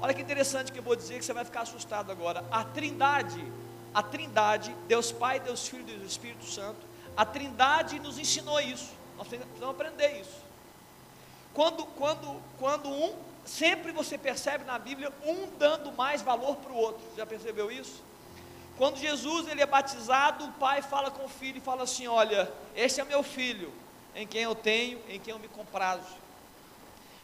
Olha 0.00 0.14
que 0.14 0.22
interessante 0.22 0.72
que 0.72 0.78
eu 0.78 0.82
vou 0.82 0.96
dizer 0.96 1.18
que 1.18 1.24
você 1.24 1.34
vai 1.34 1.44
ficar 1.44 1.60
assustado 1.60 2.10
agora. 2.10 2.42
A 2.50 2.64
Trindade, 2.64 3.44
a 3.92 4.02
Trindade, 4.02 4.74
Deus 4.88 5.12
Pai, 5.12 5.38
Deus 5.38 5.68
Filho 5.68 5.82
e 5.82 5.98
Deus 5.98 6.10
Espírito 6.10 6.46
Santo, 6.46 6.80
a 7.14 7.26
Trindade 7.26 8.00
nos 8.00 8.18
ensinou 8.18 8.58
isso. 8.60 8.90
Nós 9.18 9.28
precisamos 9.28 9.74
aprender 9.74 10.20
isso. 10.20 10.40
Quando, 11.52 11.84
quando, 11.84 12.40
quando 12.58 12.88
um, 12.88 13.12
sempre 13.44 13.92
você 13.92 14.16
percebe 14.16 14.64
na 14.64 14.78
Bíblia 14.78 15.12
um 15.26 15.46
dando 15.58 15.92
mais 15.92 16.22
valor 16.22 16.56
para 16.56 16.72
o 16.72 16.76
outro. 16.76 17.02
Já 17.16 17.26
percebeu 17.26 17.70
isso? 17.70 18.02
Quando 18.78 18.96
Jesus 18.96 19.46
ele 19.46 19.60
é 19.60 19.66
batizado, 19.66 20.46
o 20.46 20.52
pai 20.52 20.80
fala 20.80 21.10
com 21.10 21.26
o 21.26 21.28
filho 21.28 21.58
e 21.58 21.60
fala 21.60 21.82
assim: 21.82 22.06
Olha, 22.06 22.50
esse 22.74 22.98
é 22.98 23.04
meu 23.04 23.22
filho, 23.22 23.70
em 24.14 24.26
quem 24.26 24.42
eu 24.42 24.54
tenho, 24.54 25.00
em 25.08 25.18
quem 25.18 25.32
eu 25.32 25.38
me 25.38 25.48
comprazo. 25.48 26.20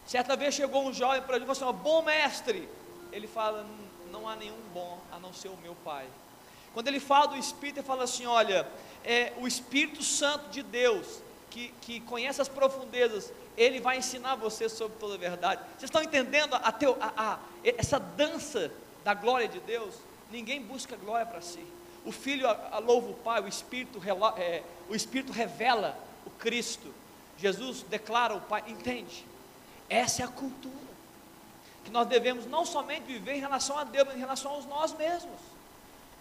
Certa 0.06 0.36
vez 0.36 0.54
chegou 0.54 0.86
um 0.86 0.92
jovem 0.92 1.22
para 1.22 1.36
ele 1.36 1.44
e 1.44 1.54
falou 1.54 1.70
assim: 1.70 1.82
Bom 1.82 2.02
mestre. 2.02 2.68
Ele 3.12 3.26
fala: 3.26 3.66
Não 4.10 4.28
há 4.28 4.36
nenhum 4.36 4.60
bom 4.72 4.98
a 5.12 5.18
não 5.18 5.32
ser 5.32 5.48
o 5.48 5.56
meu 5.56 5.74
Pai. 5.84 6.06
Quando 6.72 6.88
ele 6.88 7.00
fala 7.00 7.28
do 7.28 7.36
Espírito, 7.36 7.80
ele 7.80 7.86
fala 7.86 8.04
assim: 8.04 8.26
Olha, 8.26 8.68
é 9.04 9.32
o 9.38 9.46
Espírito 9.46 10.02
Santo 10.02 10.48
de 10.50 10.62
Deus, 10.62 11.20
que, 11.50 11.72
que 11.80 12.00
conhece 12.00 12.40
as 12.40 12.48
profundezas, 12.48 13.32
ele 13.56 13.80
vai 13.80 13.98
ensinar 13.98 14.36
você 14.36 14.68
sobre 14.68 14.98
toda 14.98 15.14
a 15.14 15.18
verdade. 15.18 15.62
Vocês 15.70 15.84
estão 15.84 16.02
entendendo 16.02 16.54
a, 16.54 16.70
teu, 16.70 16.96
a, 17.00 17.12
a, 17.16 17.38
essa 17.64 17.98
dança 17.98 18.70
da 19.02 19.14
glória 19.14 19.48
de 19.48 19.58
Deus? 19.60 19.94
Ninguém 20.30 20.60
busca 20.60 20.96
glória 20.96 21.26
para 21.26 21.40
si. 21.40 21.64
O 22.04 22.12
Filho 22.12 22.46
louva 22.84 23.10
o 23.10 23.14
Pai, 23.14 23.42
o 23.42 23.48
Espírito, 23.48 24.00
é, 24.36 24.62
o 24.88 24.94
Espírito 24.94 25.32
revela 25.32 25.98
Cristo. 26.38 26.92
Jesus 27.38 27.82
declara 27.82 28.34
o 28.34 28.40
Pai, 28.40 28.64
entende? 28.66 29.26
Essa 29.88 30.22
é 30.22 30.24
a 30.24 30.28
cultura 30.28 30.86
que 31.84 31.90
nós 31.90 32.08
devemos 32.08 32.46
não 32.46 32.64
somente 32.64 33.04
viver 33.04 33.34
em 33.34 33.40
relação 33.40 33.78
a 33.78 33.84
Deus, 33.84 34.06
mas 34.08 34.16
em 34.16 34.20
relação 34.20 34.50
aos 34.50 34.66
nós 34.66 34.92
mesmos. 34.92 35.38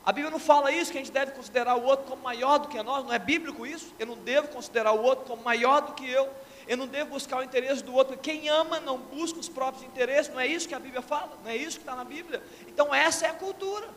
A 0.06 0.12
Bíblia 0.12 0.30
não 0.30 0.40
fala 0.40 0.72
isso, 0.72 0.92
que 0.92 1.00
a 1.00 1.02
gente 1.02 1.12
deve 1.12 1.32
considerar 1.32 1.76
o 1.76 1.84
outro 1.84 2.06
como 2.06 2.22
maior 2.22 2.60
do 2.60 2.68
que 2.68 2.82
nós, 2.84 3.04
não 3.04 3.12
é 3.12 3.18
bíblico 3.18 3.66
isso? 3.66 3.92
Eu 3.98 4.06
não 4.06 4.16
devo 4.18 4.50
considerar 4.50 4.92
o 4.92 5.02
outro 5.02 5.26
como 5.26 5.42
maior 5.42 5.82
do 5.82 5.94
que 5.94 6.08
eu, 6.08 6.32
eu 6.68 6.78
não 6.78 6.86
devo 6.86 7.12
buscar 7.12 7.40
o 7.40 7.44
interesse 7.44 7.84
do 7.84 7.94
outro, 7.96 8.16
quem 8.16 8.48
ama 8.48 8.80
não 8.80 9.00
busca 9.00 9.40
os 9.40 9.50
próprios 9.50 9.84
interesses, 9.84 10.32
não 10.32 10.40
é 10.40 10.46
isso 10.46 10.68
que 10.68 10.76
a 10.76 10.80
Bíblia 10.80 11.02
fala, 11.02 11.32
não 11.44 11.50
é 11.50 11.56
isso 11.56 11.78
que 11.78 11.84
está 11.84 11.96
na 11.96 12.04
Bíblia. 12.04 12.44
Então 12.68 12.94
essa 12.94 13.26
é 13.26 13.30
a 13.30 13.34
cultura. 13.34 13.90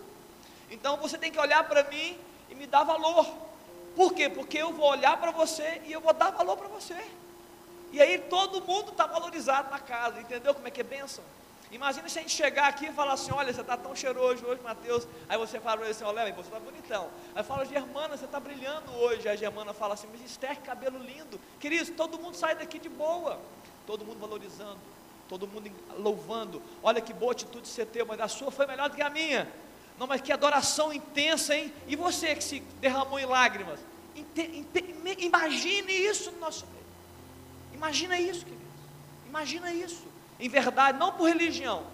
Então 0.71 0.97
você 0.97 1.19
tem 1.19 1.31
que 1.31 1.39
olhar 1.39 1.69
para 1.69 1.85
mim 1.85 2.17
e 2.49 2.55
me 2.55 2.67
dar 2.67 2.85
valor. 2.85 3.27
Por 3.99 4.15
quê? 4.15 4.29
Porque 4.29 4.57
eu 4.57 4.73
vou 4.73 4.89
olhar 4.89 5.17
para 5.17 5.33
você 5.33 5.83
e 5.85 5.93
eu 5.93 6.01
vou 6.01 6.13
dar 6.13 6.31
valor 6.31 6.57
para 6.57 6.69
você. 6.69 6.97
E 7.91 8.01
aí 8.01 8.17
todo 8.17 8.63
mundo 8.65 8.93
está 8.93 9.09
valorizado 9.09 9.73
na 9.73 9.81
casa, 9.81 10.21
entendeu 10.21 10.55
como 10.55 10.69
é 10.69 10.71
que 10.71 10.83
é 10.83 10.85
bênção? 10.85 11.25
Imagina 11.73 12.09
se 12.09 12.17
a 12.17 12.23
gente 12.23 12.33
chegar 12.33 12.69
aqui 12.69 12.87
e 12.87 12.93
falar 12.93 13.15
assim, 13.15 13.33
olha, 13.33 13.53
você 13.53 13.61
está 13.61 13.77
tão 13.77 13.97
cheiroso 13.97 14.47
hoje, 14.47 14.63
Mateus. 14.63 15.05
Aí 15.29 15.37
você 15.37 15.59
fala 15.59 15.85
assim, 15.85 16.05
olha, 16.05 16.33
você 16.33 16.43
está 16.43 16.61
bonitão. 16.61 17.09
Aí 17.35 17.43
fala, 17.43 17.67
Germana, 17.67 18.17
você 18.17 18.25
está 18.25 18.39
brilhando 18.39 18.89
hoje. 18.93 19.27
Aí 19.27 19.35
a 19.35 19.37
Germana 19.37 19.73
fala 19.73 19.95
assim, 19.95 20.07
mas 20.13 20.25
Esther, 20.25 20.61
cabelo 20.61 21.01
lindo. 21.01 21.41
Queridos, 21.59 21.91
todo 21.91 22.21
mundo 22.21 22.37
sai 22.37 22.55
daqui 22.55 22.79
de 22.79 22.89
boa. 22.89 23.41
Todo 23.85 24.05
mundo 24.05 24.21
valorizando, 24.21 24.79
todo 25.29 25.49
mundo 25.49 25.73
louvando. 25.99 26.63
Olha 26.85 27.01
que 27.01 27.13
boa 27.13 27.33
atitude 27.33 27.67
você 27.67 27.85
teve, 27.85 28.05
mas 28.05 28.21
a 28.21 28.29
sua 28.29 28.53
foi 28.53 28.65
melhor 28.65 28.89
do 28.89 28.95
que 28.95 29.03
a 29.03 29.11
minha. 29.11 29.51
Não, 29.99 30.07
mas 30.07 30.21
que 30.21 30.33
adoração 30.33 30.93
intensa, 30.93 31.57
hein? 31.57 31.73
E 31.87 31.97
você 31.97 32.35
que 32.35 32.45
se 32.45 32.61
derramou 32.81 33.19
em 33.19 33.27
lágrimas? 33.27 33.81
imagine 35.19 35.93
isso 35.93 36.31
no 36.33 36.39
nosso 36.39 36.67
meio. 36.67 36.79
Imagina 37.73 38.19
isso, 38.19 38.45
queridos. 38.45 38.67
Imagina 39.27 39.73
isso. 39.73 40.07
Em 40.39 40.49
verdade, 40.49 40.99
não 40.99 41.13
por 41.13 41.29
religião. 41.29 41.85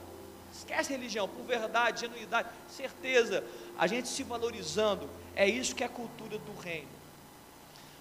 Esquece 0.52 0.92
religião, 0.92 1.28
por 1.28 1.44
verdade, 1.44 2.02
genuidade, 2.02 2.48
certeza. 2.68 3.42
A 3.78 3.86
gente 3.86 4.09
se 4.09 4.22
valorizando. 4.22 5.09
É 5.34 5.48
isso 5.48 5.74
que 5.74 5.82
é 5.82 5.86
a 5.86 5.90
cultura 5.90 6.38
do 6.38 6.55
reino. 6.61 6.88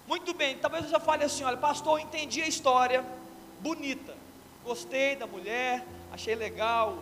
Muito 0.06 0.34
bem, 0.34 0.58
talvez 0.58 0.84
você 0.86 1.00
fale 1.00 1.24
assim: 1.24 1.44
olha, 1.44 1.56
pastor, 1.56 1.98
eu 1.98 2.04
entendi 2.04 2.42
a 2.42 2.46
história, 2.46 3.04
bonita. 3.60 4.14
Gostei 4.62 5.16
da 5.16 5.26
mulher, 5.26 5.84
achei 6.12 6.34
legal 6.34 6.96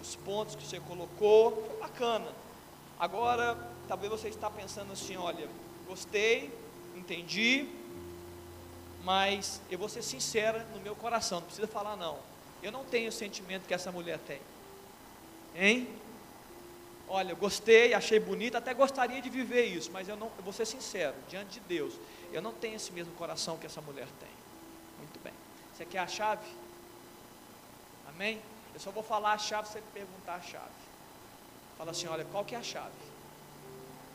os 0.00 0.16
pontos 0.16 0.54
que 0.54 0.64
você 0.64 0.80
colocou, 0.80 1.64
foi 1.66 1.80
bacana. 1.80 2.41
Agora, 3.02 3.58
talvez 3.88 4.12
você 4.12 4.28
está 4.28 4.48
pensando 4.48 4.92
assim: 4.92 5.16
olha, 5.16 5.48
gostei, 5.88 6.56
entendi, 6.94 7.68
mas 9.02 9.60
eu 9.68 9.76
vou 9.76 9.88
ser 9.88 10.02
sincera 10.02 10.64
no 10.72 10.80
meu 10.80 10.94
coração, 10.94 11.40
não 11.40 11.46
precisa 11.46 11.66
falar 11.66 11.96
não. 11.96 12.16
Eu 12.62 12.70
não 12.70 12.84
tenho 12.84 13.08
o 13.08 13.12
sentimento 13.12 13.66
que 13.66 13.74
essa 13.74 13.90
mulher 13.90 14.20
tem. 14.20 14.40
Hein? 15.56 15.88
Olha, 17.08 17.34
gostei, 17.34 17.92
achei 17.92 18.20
bonito, 18.20 18.54
até 18.54 18.72
gostaria 18.72 19.20
de 19.20 19.28
viver 19.28 19.64
isso, 19.64 19.90
mas 19.90 20.08
eu 20.08 20.14
não, 20.14 20.30
eu 20.38 20.44
vou 20.44 20.52
ser 20.52 20.64
sincero, 20.64 21.16
diante 21.28 21.54
de 21.54 21.60
Deus, 21.66 21.94
eu 22.32 22.40
não 22.40 22.52
tenho 22.52 22.76
esse 22.76 22.92
mesmo 22.92 23.12
coração 23.14 23.58
que 23.58 23.66
essa 23.66 23.80
mulher 23.80 24.06
tem. 24.20 24.30
Muito 24.98 25.18
bem. 25.24 25.34
Você 25.74 25.84
quer 25.84 25.98
a 25.98 26.06
chave? 26.06 26.46
Amém? 28.06 28.40
Eu 28.72 28.78
só 28.78 28.92
vou 28.92 29.02
falar 29.02 29.32
a 29.32 29.38
chave 29.38 29.66
se 29.66 29.72
você 29.72 29.82
perguntar 29.92 30.36
a 30.36 30.40
chave. 30.40 30.81
Fala 31.82 31.90
assim, 31.90 32.06
olha, 32.06 32.24
qual 32.26 32.44
que 32.44 32.54
é 32.54 32.58
a 32.58 32.62
chave? 32.62 32.94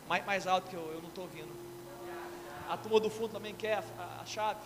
Mais, 0.08 0.26
mais 0.26 0.48
alto 0.48 0.70
que 0.70 0.74
eu, 0.74 0.90
eu 0.90 1.02
não 1.02 1.10
estou 1.10 1.26
ouvindo. 1.26 1.54
A 2.70 2.78
turma 2.78 2.98
do 2.98 3.10
fundo 3.10 3.34
também 3.34 3.54
quer 3.54 3.84
a, 4.00 4.02
a, 4.02 4.22
a 4.22 4.26
chave? 4.26 4.62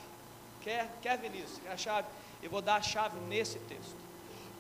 Quer? 0.62 0.88
Quer, 1.02 1.18
Vinícius? 1.18 1.58
Quer 1.64 1.72
a 1.72 1.78
chave? 1.78 2.08
Eu 2.44 2.52
vou 2.52 2.62
dar 2.62 2.76
a 2.76 2.82
chave 2.84 3.20
nesse 3.22 3.58
texto. 3.58 3.96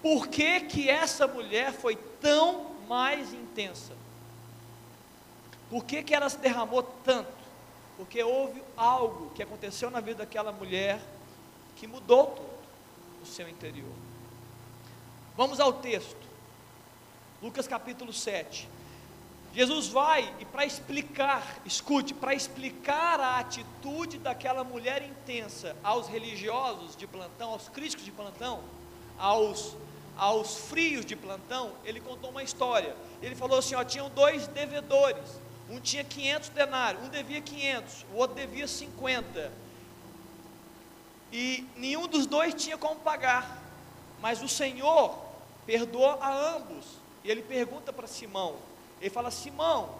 Por 0.02 0.28
que, 0.28 0.62
que 0.62 0.89
essa 0.89 1.28
mulher 1.28 1.72
foi 1.72 1.96
tão 2.20 2.72
mais 2.89 3.32
intensa? 3.32 3.94
Por 5.70 5.86
que, 5.86 6.02
que 6.02 6.16
ela 6.16 6.28
se 6.28 6.39
derramou 6.39 6.82
tanto? 6.82 7.32
Porque 7.96 8.24
houve 8.24 8.64
algo 8.76 9.30
que 9.36 9.44
aconteceu 9.44 9.92
na 9.92 10.00
vida 10.00 10.26
daquela 10.26 10.52
mulher 10.52 11.00
que 11.76 11.86
mudou 11.86 12.26
tudo 12.26 12.50
no 13.20 13.26
seu 13.28 13.48
interior. 13.48 13.94
Vamos 15.38 15.60
ao 15.60 15.74
texto. 15.74 16.20
Lucas 17.42 17.68
capítulo 17.68 18.14
7. 18.14 18.70
Jesus 19.54 19.88
vai 19.88 20.32
e 20.39 20.46
para 20.46 20.64
explicar, 20.64 21.60
escute, 21.66 22.14
para 22.14 22.36
explicar 22.36 23.20
a 23.20 23.39
atitude 23.39 24.20
daquela 24.20 24.64
mulher 24.64 25.02
intensa 25.02 25.76
aos 25.84 26.08
religiosos 26.08 26.96
de 26.96 27.08
plantão, 27.08 27.50
aos 27.50 27.68
críticos 27.68 28.06
de 28.06 28.12
plantão, 28.12 28.64
aos, 29.18 29.76
aos 30.16 30.56
frios 30.70 31.04
de 31.04 31.16
plantão, 31.16 31.74
ele 31.84 32.00
contou 32.00 32.30
uma 32.30 32.44
história. 32.44 32.96
Ele 33.24 33.36
falou 33.36 33.58
assim: 33.58 33.74
ó, 33.74 33.84
tinham 33.84 34.10
dois 34.12 34.46
devedores, 34.48 35.42
um 35.68 35.80
tinha 35.80 36.04
500 36.04 36.50
denários, 36.50 37.04
um 37.04 37.10
devia 37.10 37.42
500, 37.42 38.06
o 38.14 38.18
outro 38.18 38.36
devia 38.36 38.68
50. 38.68 39.52
E 41.34 41.68
nenhum 41.76 42.08
dos 42.08 42.28
dois 42.28 42.54
tinha 42.54 42.78
como 42.78 43.00
pagar, 43.00 43.62
mas 44.22 44.44
o 44.44 44.48
Senhor 44.48 45.18
perdoou 45.66 46.22
a 46.22 46.32
ambos. 46.56 47.01
E 47.24 47.30
ele 47.30 47.41
pergunta 47.41 47.93
para 47.93 48.07
Simão: 48.07 48.55
ele 48.99 49.09
fala: 49.09 49.32
Simão, 49.32 49.95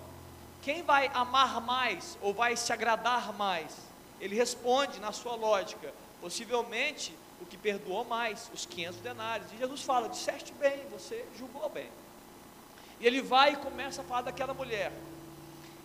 quem 0.62 0.84
vai 0.84 1.10
amar 1.14 1.62
mais 1.62 2.18
ou 2.22 2.34
vai 2.34 2.56
se 2.56 2.72
agradar 2.72 3.34
mais? 3.34 3.76
Ele 4.20 4.36
responde 4.36 5.00
na 5.00 5.12
sua 5.12 5.36
lógica: 5.36 5.94
possivelmente 6.20 7.14
o 7.42 7.46
que 7.46 7.58
perdoou 7.58 8.04
mais, 8.04 8.50
os 8.54 8.66
500 8.66 9.00
denários. 9.02 9.52
E 9.54 9.58
Jesus 9.58 9.82
fala: 9.82 10.10
disseste 10.10 10.54
bem, 10.54 10.84
você 10.92 11.26
julgou 11.38 11.70
bem. 11.70 11.90
E 13.00 13.08
ele 13.08 13.22
vai 13.22 13.54
e 13.54 13.58
começa 13.58 14.02
a 14.02 14.04
falar 14.04 14.22
daquela 14.22 14.54
mulher. 14.54 14.92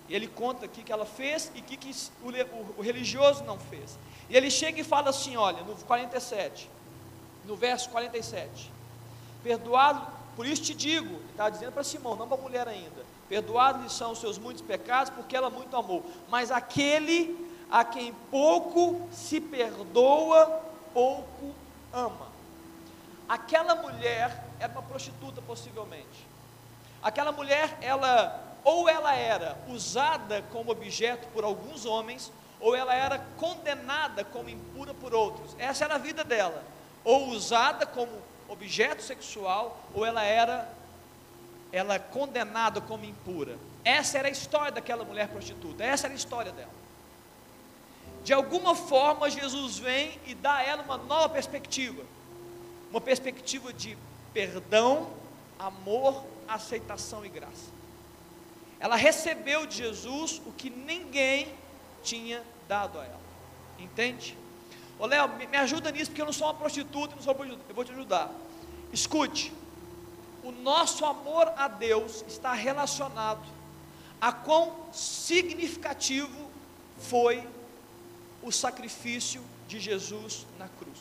E 0.09 0.15
ele 0.15 0.29
conta 0.29 0.67
o 0.67 0.69
que, 0.69 0.93
ela 0.93 1.05
fez 1.05 1.51
e 1.55 1.61
que, 1.61 1.77
que 1.77 1.91
o, 2.23 2.79
o 2.79 2.83
religioso 2.83 3.43
não 3.43 3.59
fez. 3.59 3.99
E 4.29 4.37
ele 4.37 4.51
chega 4.51 4.81
e 4.81 4.85
fala 4.85 5.11
assim: 5.11 5.37
olha, 5.37 5.63
no 5.63 5.75
47, 5.75 6.71
no 7.45 7.57
verso 7.57 7.91
47: 7.91 8.71
Perdoado 9.43 10.17
por 10.37 10.47
isso 10.47 10.63
te 10.63 10.75
digo, 10.75 11.19
ele 11.37 11.43
está 11.43 11.51
dizendo 11.51 11.73
para 11.73 11.85
Simão, 11.85 12.17
não 12.17 12.27
para 12.27 12.39
a 12.39 12.41
mulher 12.41 12.67
ainda: 12.67 13.05
perdoados 13.29 13.93
são 13.93 14.13
os 14.13 14.19
seus 14.19 14.39
muitos 14.39 14.63
pecados, 14.63 15.11
porque 15.11 15.37
ela 15.37 15.51
muito 15.51 15.77
amou. 15.77 16.03
Mas 16.29 16.51
aquele 16.51 17.47
a 17.71 17.85
quem 17.85 18.15
pouco 18.31 19.07
se 19.13 19.41
perdoa, 19.41 20.63
pouco 20.95 21.55
ama. 21.93 22.29
Aquela 23.29 23.75
mulher 23.75 24.45
era 24.59 24.73
uma 24.73 24.83
prostituta, 24.83 25.43
possivelmente. 25.43 26.27
Aquela 27.03 27.33
mulher, 27.33 27.77
ela, 27.83 28.41
ou 28.65 28.89
ela 28.89 29.15
era 29.15 29.59
usada 29.69 30.43
como 30.53 30.71
objeto 30.71 31.27
por 31.35 31.45
alguns 31.45 31.85
homens, 31.85 32.33
ou 32.61 32.75
ela 32.75 32.95
era 32.95 33.19
condenada 33.37 34.25
como 34.25 34.49
impura 34.49 34.95
por 34.95 35.13
outros. 35.13 35.55
Essa 35.59 35.85
era 35.85 35.97
a 35.97 35.99
vida 35.99 36.25
dela. 36.25 36.63
Ou 37.05 37.29
usada 37.29 37.85
como 37.85 38.11
objeto 38.49 39.03
sexual 39.03 39.77
ou 39.93 40.05
ela 40.05 40.23
era 40.23 40.69
ela 41.77 41.95
é 41.95 41.99
condenada 41.99 42.81
como 42.81 43.05
impura. 43.05 43.59
Essa 43.85 44.19
era 44.19 44.29
a 44.29 44.31
história 44.31 44.73
daquela 44.73 45.05
mulher 45.05 45.29
prostituta, 45.29 45.85
essa 45.85 46.07
era 46.07 46.15
a 46.15 46.17
história 46.17 46.53
dela. 46.53 46.75
De 48.25 48.33
alguma 48.33 48.75
forma, 48.75 49.31
Jesus 49.31 49.79
vem 49.79 50.19
e 50.27 50.35
dá 50.35 50.55
a 50.55 50.63
ela 50.63 50.83
uma 50.83 50.97
nova 50.97 51.29
perspectiva, 51.29 52.03
uma 52.91 53.01
perspectiva 53.01 53.73
de 53.73 53.97
perdão, 54.33 55.11
amor, 55.59 56.25
aceitação 56.49 57.25
e 57.25 57.29
graça. 57.29 57.71
Ela 58.81 58.97
recebeu 58.97 59.67
de 59.67 59.77
Jesus 59.77 60.41
o 60.45 60.53
que 60.53 60.71
ninguém 60.71 61.49
tinha 62.03 62.43
dado 62.67 62.99
a 62.99 63.05
ela, 63.05 63.21
entende? 63.79 64.37
Ô 64.99 65.07
Léo, 65.07 65.29
me 65.29 65.57
ajuda 65.57 65.91
nisso, 65.91 66.11
porque 66.11 66.23
eu 66.23 66.27
não 66.27 66.33
sou 66.33 66.47
uma 66.47 66.55
prostituta, 66.55 67.15
não 67.15 67.23
sou 67.23 67.33
uma 67.33 67.39
prostituta. 67.39 67.65
Eu 67.69 67.75
vou 67.75 67.85
te 67.85 67.93
ajudar. 67.93 68.31
Escute, 68.93 69.53
o 70.47 70.53
nosso 70.53 71.05
amor 71.05 71.53
a 71.57 71.67
Deus 71.67 72.25
está 72.29 72.53
relacionado 72.53 73.45
a 74.21 74.31
quão 74.31 74.73
significativo 74.93 76.51
foi 76.99 77.47
o 78.43 78.53
sacrifício 78.53 79.43
de 79.67 79.81
Jesus 79.81 80.47
na 80.57 80.69
cruz. 80.69 80.99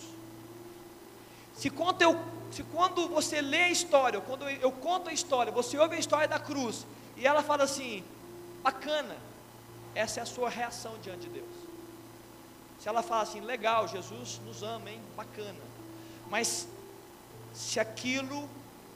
Se 1.56 1.72
eu, 2.00 2.20
se 2.52 2.64
quando 2.64 3.08
você 3.08 3.40
lê 3.40 3.66
a 3.66 3.70
história, 3.70 4.20
quando 4.20 4.50
eu, 4.50 4.58
eu 4.58 4.72
conto 4.72 5.10
a 5.10 5.14
história, 5.14 5.52
você 5.52 5.78
ouve 5.78 5.96
a 5.96 6.00
história 6.00 6.28
da 6.28 6.40
cruz, 6.40 6.86
e 7.16 7.28
ela 7.28 7.44
fala 7.44 7.66
assim: 7.66 8.04
bacana, 8.64 9.16
essa 9.94 10.20
é 10.20 10.24
a 10.24 10.26
sua 10.26 10.50
reação 10.50 10.98
diante 11.04 11.22
de 11.22 11.30
Deus. 11.30 11.56
Se 12.80 12.90
ela 12.90 13.04
fala 13.04 13.22
assim, 13.22 13.42
legal, 13.42 13.88
Jesus 13.88 14.42
nos 14.44 14.64
ama, 14.64 14.90
hein? 14.90 15.00
Bacana. 15.16 15.62
Mas 16.30 16.68
se 17.54 17.80
aquilo 17.80 18.50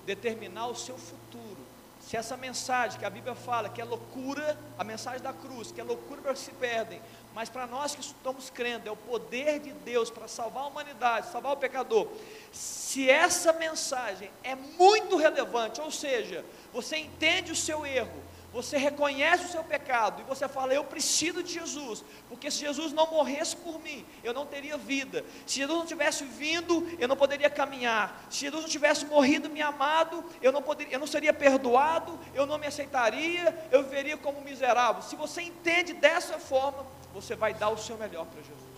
determinar 0.10 0.66
o 0.68 0.76
seu 0.76 0.98
futuro, 0.98 1.70
se 2.00 2.18
essa 2.18 2.36
mensagem 2.36 2.98
que 2.98 3.06
a 3.06 3.10
Bíblia 3.10 3.36
fala 3.36 3.70
que 3.70 3.80
é 3.80 3.86
loucura, 3.86 4.58
a 4.80 4.84
mensagem 4.84 5.22
da 5.22 5.32
cruz, 5.32 5.72
que 5.72 5.80
é 5.80 5.84
loucura 5.84 6.20
para 6.20 6.32
os 6.32 6.40
que 6.40 6.46
se 6.46 6.52
perdem, 6.52 7.00
mas 7.36 7.50
para 7.50 7.68
nós 7.68 7.94
que 7.94 8.02
estamos 8.02 8.50
crendo, 8.50 8.90
é 8.90 8.92
o 8.92 8.96
poder 8.96 9.60
de 9.60 9.72
Deus 9.72 10.10
para 10.10 10.28
salvar 10.28 10.64
a 10.64 10.68
humanidade, 10.68 11.32
salvar 11.32 11.54
o 11.54 11.58
pecador. 11.58 12.08
Se 12.52 13.08
essa 13.08 13.54
mensagem 13.54 14.32
é 14.44 14.56
muito 14.56 15.16
relevante, 15.16 15.80
ou 15.80 15.92
seja, 15.92 16.44
você 16.74 16.98
entende 16.98 17.52
o 17.52 17.56
seu 17.56 17.86
erro, 17.86 18.24
você 18.52 18.78
reconhece 18.78 19.46
o 19.46 19.50
seu 19.50 19.64
pecado 19.64 20.22
e 20.22 20.24
você 20.24 20.48
fala: 20.48 20.74
Eu 20.74 20.84
preciso 20.84 21.44
de 21.44 21.54
Jesus, 21.54 22.04
porque 22.28 22.50
se 22.50 22.60
Jesus 22.60 22.92
não 22.92 23.10
morresse 23.10 23.56
por 23.56 23.80
mim, 23.80 24.04
eu 24.24 24.34
não 24.34 24.46
teria 24.46 24.76
vida. 24.76 25.24
Se 25.46 25.58
Jesus 25.58 25.78
não 25.78 25.86
tivesse 25.86 26.24
vindo, 26.24 26.88
eu 26.98 27.08
não 27.08 27.16
poderia 27.16 27.50
caminhar. 27.50 28.26
Se 28.30 28.40
Jesus 28.40 28.64
não 28.64 28.70
tivesse 28.70 29.06
morrido 29.06 29.50
me 29.50 29.62
amado, 29.62 30.26
eu 30.42 30.52
não 30.52 30.64
poderia, 30.64 30.96
eu 30.96 31.00
não 31.00 31.06
seria 31.06 31.34
perdoado, 31.34 32.20
eu 32.34 32.48
não 32.48 32.58
me 32.58 32.66
aceitaria, 32.66 33.68
eu 33.72 33.84
viveria 33.84 34.18
como 34.18 34.42
miserável. 34.42 35.04
Se 35.04 35.16
você 35.16 35.44
entende 35.44 35.94
dessa 35.94 36.40
forma, 36.40 36.86
você 37.14 37.36
vai 37.36 37.54
dar 37.54 37.70
o 37.70 37.78
seu 37.78 37.98
melhor 37.98 38.26
para 38.26 38.42
Jesus. 38.42 38.70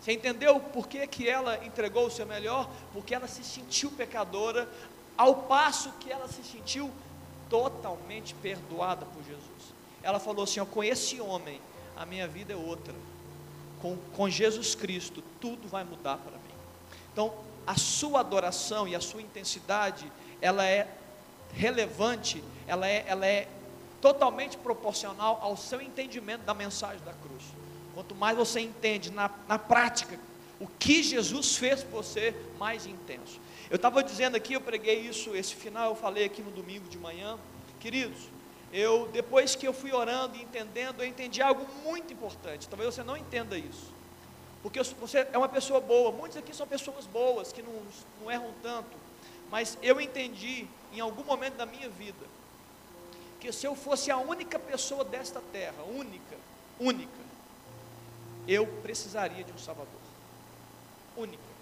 Você 0.00 0.12
entendeu 0.12 0.58
por 0.60 0.88
que, 0.88 1.06
que 1.06 1.28
ela 1.28 1.62
entregou 1.64 2.06
o 2.06 2.10
seu 2.10 2.24
melhor? 2.24 2.70
Porque 2.92 3.14
ela 3.14 3.26
se 3.26 3.44
sentiu 3.44 3.90
pecadora, 3.90 4.68
ao 5.18 5.34
passo 5.42 5.92
que 5.98 6.10
ela 6.10 6.28
se 6.28 6.42
sentiu 6.44 6.90
totalmente 7.48 8.34
perdoada 8.34 9.06
por 9.06 9.22
Jesus. 9.24 9.74
Ela 10.02 10.18
falou 10.18 10.44
assim: 10.44 10.60
ó, 10.60 10.66
com 10.66 10.82
esse 10.82 11.20
homem, 11.20 11.60
a 11.96 12.04
minha 12.06 12.26
vida 12.26 12.52
é 12.52 12.56
outra. 12.56 12.94
Com, 13.80 13.96
com 14.16 14.28
Jesus 14.28 14.74
Cristo, 14.74 15.22
tudo 15.40 15.68
vai 15.68 15.84
mudar 15.84 16.16
para 16.18 16.32
mim. 16.32 16.54
Então, 17.12 17.32
a 17.66 17.76
sua 17.76 18.20
adoração 18.20 18.86
e 18.86 18.94
a 18.94 19.00
sua 19.00 19.20
intensidade, 19.20 20.10
ela 20.40 20.64
é 20.64 20.88
relevante, 21.52 22.42
ela 22.66 22.86
é, 22.86 23.04
ela 23.06 23.26
é 23.26 23.48
totalmente 24.00 24.56
proporcional 24.56 25.38
ao 25.42 25.56
seu 25.56 25.80
entendimento 25.80 26.42
da 26.42 26.54
mensagem 26.54 27.02
da 27.04 27.12
cruz. 27.12 27.42
Quanto 27.94 28.14
mais 28.14 28.36
você 28.36 28.60
entende 28.60 29.10
na, 29.10 29.30
na 29.48 29.58
prática 29.58 30.18
o 30.60 30.66
que 30.66 31.02
Jesus 31.02 31.56
fez 31.56 31.82
por 31.82 32.02
você, 32.02 32.34
mais 32.58 32.86
intenso. 32.86 33.40
Eu 33.68 33.76
estava 33.76 34.02
dizendo 34.02 34.36
aqui, 34.36 34.54
eu 34.54 34.60
preguei 34.60 35.00
isso, 35.00 35.34
esse 35.34 35.54
final 35.54 35.90
eu 35.90 35.96
falei 35.96 36.24
aqui 36.24 36.40
no 36.40 36.50
domingo 36.50 36.88
de 36.88 36.98
manhã. 36.98 37.38
Queridos, 37.80 38.28
eu 38.72 39.08
depois 39.08 39.54
que 39.54 39.66
eu 39.66 39.72
fui 39.72 39.92
orando 39.92 40.36
e 40.36 40.42
entendendo, 40.42 41.02
eu 41.02 41.06
entendi 41.06 41.42
algo 41.42 41.66
muito 41.84 42.12
importante. 42.12 42.68
Talvez 42.68 42.94
você 42.94 43.02
não 43.02 43.16
entenda 43.16 43.58
isso. 43.58 43.94
Porque 44.62 44.82
você 44.82 45.26
é 45.32 45.38
uma 45.38 45.48
pessoa 45.48 45.80
boa, 45.80 46.10
muitos 46.12 46.36
aqui 46.36 46.54
são 46.54 46.66
pessoas 46.66 47.06
boas, 47.06 47.52
que 47.52 47.62
não, 47.62 47.82
não 48.20 48.30
erram 48.30 48.52
tanto. 48.62 48.96
Mas 49.50 49.78
eu 49.82 50.00
entendi 50.00 50.66
em 50.92 51.00
algum 51.00 51.24
momento 51.24 51.56
da 51.56 51.66
minha 51.66 51.88
vida 51.88 52.26
que 53.38 53.52
se 53.52 53.66
eu 53.66 53.74
fosse 53.74 54.10
a 54.10 54.16
única 54.16 54.58
pessoa 54.58 55.04
desta 55.04 55.40
terra, 55.52 55.82
única, 55.84 56.36
única, 56.80 57.26
eu 58.48 58.66
precisaria 58.82 59.44
de 59.44 59.52
um 59.52 59.58
Salvador. 59.58 60.00
Única. 61.16 61.55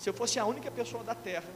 Se 0.00 0.08
eu 0.08 0.14
fosse 0.14 0.38
a 0.38 0.46
única 0.46 0.70
pessoa 0.70 1.04
da 1.04 1.14
terra, 1.14 1.50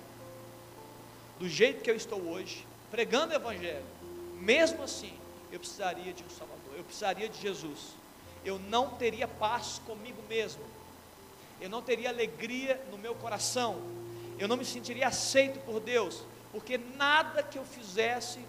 do 1.39 1.49
jeito 1.49 1.83
que 1.83 1.91
eu 1.91 1.97
estou 1.97 2.21
hoje, 2.21 2.67
pregando 2.91 3.33
o 3.33 3.37
Evangelho, 3.37 3.87
mesmo 4.35 4.83
assim, 4.83 5.15
eu 5.51 5.59
precisaria 5.59 6.13
de 6.13 6.23
um 6.23 6.29
Salvador, 6.29 6.75
eu 6.77 6.85
precisaria 6.85 7.27
de 7.27 7.41
Jesus. 7.41 7.95
Eu 8.45 8.59
não 8.59 8.91
teria 8.91 9.27
paz 9.27 9.81
comigo 9.87 10.23
mesmo, 10.29 10.63
eu 11.59 11.71
não 11.71 11.81
teria 11.81 12.11
alegria 12.11 12.79
no 12.91 12.99
meu 12.99 13.15
coração, 13.15 13.81
eu 14.39 14.47
não 14.47 14.59
me 14.59 14.65
sentiria 14.67 15.09
aceito 15.09 15.59
por 15.61 15.81
Deus, 15.81 16.23
porque 16.53 16.77
nada 16.77 17.43
que 17.43 17.59
eu 17.59 17.65
fizesse 17.65 18.41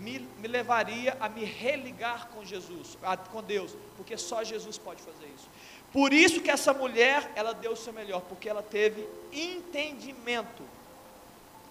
me, 0.00 0.18
me 0.38 0.48
levaria 0.48 1.16
a 1.20 1.28
me 1.28 1.44
religar 1.44 2.28
com 2.28 2.44
Jesus, 2.44 2.96
a, 3.02 3.16
com 3.16 3.42
Deus, 3.42 3.76
porque 3.96 4.16
só 4.16 4.42
Jesus 4.42 4.78
pode 4.78 5.02
fazer 5.02 5.26
isso. 5.26 5.48
Por 5.92 6.12
isso 6.12 6.40
que 6.40 6.50
essa 6.50 6.72
mulher, 6.72 7.30
ela 7.34 7.52
deu 7.52 7.72
o 7.72 7.76
seu 7.76 7.92
melhor, 7.92 8.22
porque 8.22 8.48
ela 8.48 8.62
teve 8.62 9.06
entendimento. 9.32 10.62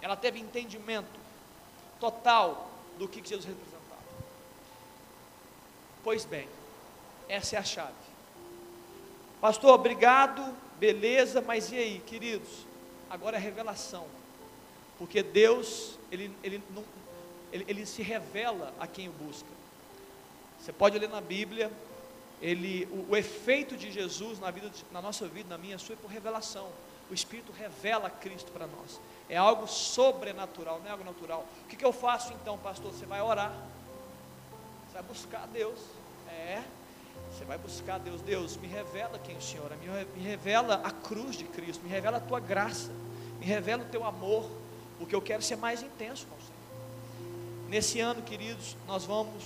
Ela 0.02 0.16
teve 0.16 0.40
entendimento 0.40 1.20
total 2.00 2.70
do 2.98 3.08
que 3.08 3.26
Jesus 3.26 3.46
representava. 3.46 3.80
Pois 6.04 6.26
bem, 6.26 6.48
essa 7.28 7.56
é 7.56 7.60
a 7.60 7.64
chave. 7.64 7.94
Pastor, 9.42 9.72
obrigado, 9.72 10.56
beleza, 10.78 11.42
mas 11.42 11.72
e 11.72 11.78
aí, 11.78 12.00
queridos? 12.06 12.66
Agora 13.10 13.38
é 13.38 13.40
revelação. 13.40 14.06
Porque 14.98 15.24
Deus, 15.24 15.98
ele, 16.12 16.30
ele, 16.44 16.62
não, 16.72 16.84
ele, 17.52 17.66
ele 17.68 17.86
se 17.86 18.02
revela 18.02 18.74
a 18.80 18.88
quem 18.88 19.10
o 19.10 19.12
busca. 19.12 19.50
Você 20.60 20.74
pode 20.74 20.98
ler 21.00 21.10
na 21.10 21.22
Bíblia, 21.22 21.72
ele, 22.42 22.88
o, 22.92 23.12
o 23.12 23.18
efeito 23.18 23.76
de 23.78 23.92
Jesus 23.92 24.40
na, 24.40 24.52
vida, 24.52 24.72
na 24.92 25.02
nossa 25.02 25.28
vida, 25.28 25.50
na 25.50 25.58
minha, 25.58 25.78
sua, 25.78 25.94
é 25.94 25.98
por 25.98 26.10
revelação. 26.10 26.70
O 27.10 27.14
Espírito 27.14 27.52
revela 27.52 28.10
Cristo 28.10 28.52
para 28.52 28.68
nós. 28.68 29.00
É 29.28 29.38
algo 29.38 29.68
sobrenatural, 29.68 30.80
não 30.80 30.88
é 30.88 30.92
algo 30.92 31.04
natural. 31.04 31.46
O 31.66 31.68
que, 31.68 31.76
que 31.76 31.86
eu 31.86 31.92
faço 31.92 32.34
então, 32.34 32.58
pastor? 32.58 32.92
Você 32.92 33.06
vai 33.06 33.22
orar. 33.22 33.54
Você 34.88 34.94
vai 34.94 35.04
buscar 35.04 35.48
Deus. 35.48 35.80
É. 36.30 36.62
Você 37.32 37.46
vai 37.46 37.58
buscar 37.58 38.00
Deus. 38.00 38.22
Deus, 38.22 38.58
me 38.58 38.68
revela 38.68 39.18
quem 39.20 39.38
o 39.38 39.42
Senhor 39.42 39.72
é. 39.72 40.06
Me 40.16 40.22
revela 40.22 40.82
a 40.84 40.92
cruz 40.92 41.36
de 41.36 41.46
Cristo. 41.46 41.84
Me 41.84 41.90
revela 41.90 42.18
a 42.18 42.22
tua 42.22 42.40
graça. 42.40 42.92
Me 43.40 43.46
revela 43.46 43.84
o 43.84 43.88
teu 43.88 44.04
amor. 44.04 44.50
Porque 45.00 45.16
eu 45.16 45.22
quero 45.22 45.42
ser 45.42 45.56
mais 45.56 45.82
intenso 45.82 46.28
com 46.28 46.36
o. 46.36 46.49
Nesse 47.70 48.00
ano, 48.00 48.24
queridos, 48.24 48.76
nós 48.88 49.06
vamos 49.06 49.44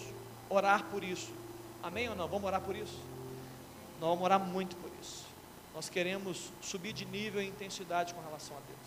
orar 0.50 0.86
por 0.86 1.04
isso. 1.04 1.30
Amém 1.84 2.08
ou 2.08 2.16
não? 2.16 2.26
Vamos 2.26 2.46
orar 2.46 2.62
por 2.62 2.74
isso? 2.74 2.98
Nós 4.00 4.10
vamos 4.12 4.24
orar 4.24 4.40
muito 4.40 4.78
por 4.78 4.90
isso. 5.02 5.26
Nós 5.76 5.90
queremos 5.90 6.50
subir 6.62 6.94
de 6.94 7.04
nível 7.04 7.42
e 7.42 7.48
intensidade 7.48 8.14
com 8.14 8.22
relação 8.22 8.56
a 8.56 8.60
Deus. 8.62 8.80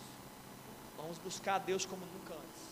Vamos 0.97 1.19
buscar 1.19 1.55
a 1.55 1.59
Deus 1.59 1.85
como 1.85 2.01
nunca 2.15 2.33
antes. 2.33 2.63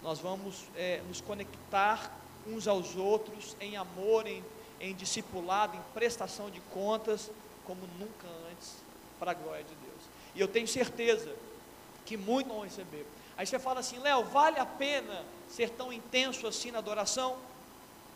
Nós 0.00 0.20
vamos 0.20 0.66
é, 0.76 1.02
nos 1.08 1.20
conectar 1.20 2.16
uns 2.46 2.68
aos 2.68 2.94
outros 2.94 3.56
em 3.60 3.76
amor, 3.76 4.28
em, 4.28 4.44
em 4.80 4.94
discipulado, 4.94 5.76
em 5.76 5.80
prestação 5.92 6.48
de 6.48 6.60
contas, 6.72 7.32
como 7.66 7.80
nunca 7.98 8.28
antes, 8.52 8.76
para 9.18 9.32
a 9.32 9.34
glória 9.34 9.64
de 9.64 9.74
Deus. 9.74 10.02
E 10.36 10.40
eu 10.40 10.46
tenho 10.46 10.68
certeza 10.68 11.34
que 12.04 12.16
muitos 12.16 12.52
vão 12.52 12.62
receber. 12.62 13.04
Aí 13.36 13.46
você 13.46 13.58
fala 13.58 13.80
assim, 13.80 13.98
Léo, 13.98 14.24
vale 14.24 14.58
a 14.58 14.66
pena 14.66 15.24
ser 15.48 15.70
tão 15.70 15.92
intenso 15.92 16.46
assim 16.46 16.70
na 16.70 16.78
adoração? 16.78 17.36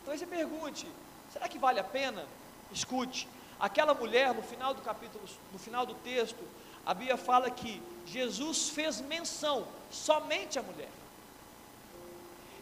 Então 0.01 0.17
você 0.17 0.25
pergunte, 0.25 0.87
será 1.31 1.47
que 1.47 1.59
vale 1.59 1.79
a 1.79 1.83
pena? 1.83 2.25
Escute, 2.71 3.27
aquela 3.59 3.93
mulher 3.93 4.33
no 4.33 4.41
final 4.41 4.73
do 4.73 4.81
capítulo, 4.81 5.23
no 5.51 5.59
final 5.59 5.85
do 5.85 5.93
texto, 5.95 6.43
a 6.85 6.93
Bíblia 6.93 7.17
fala 7.17 7.51
que 7.51 7.81
Jesus 8.05 8.69
fez 8.69 8.99
menção 9.01 9.67
somente 9.91 10.57
à 10.57 10.63
mulher. 10.63 10.89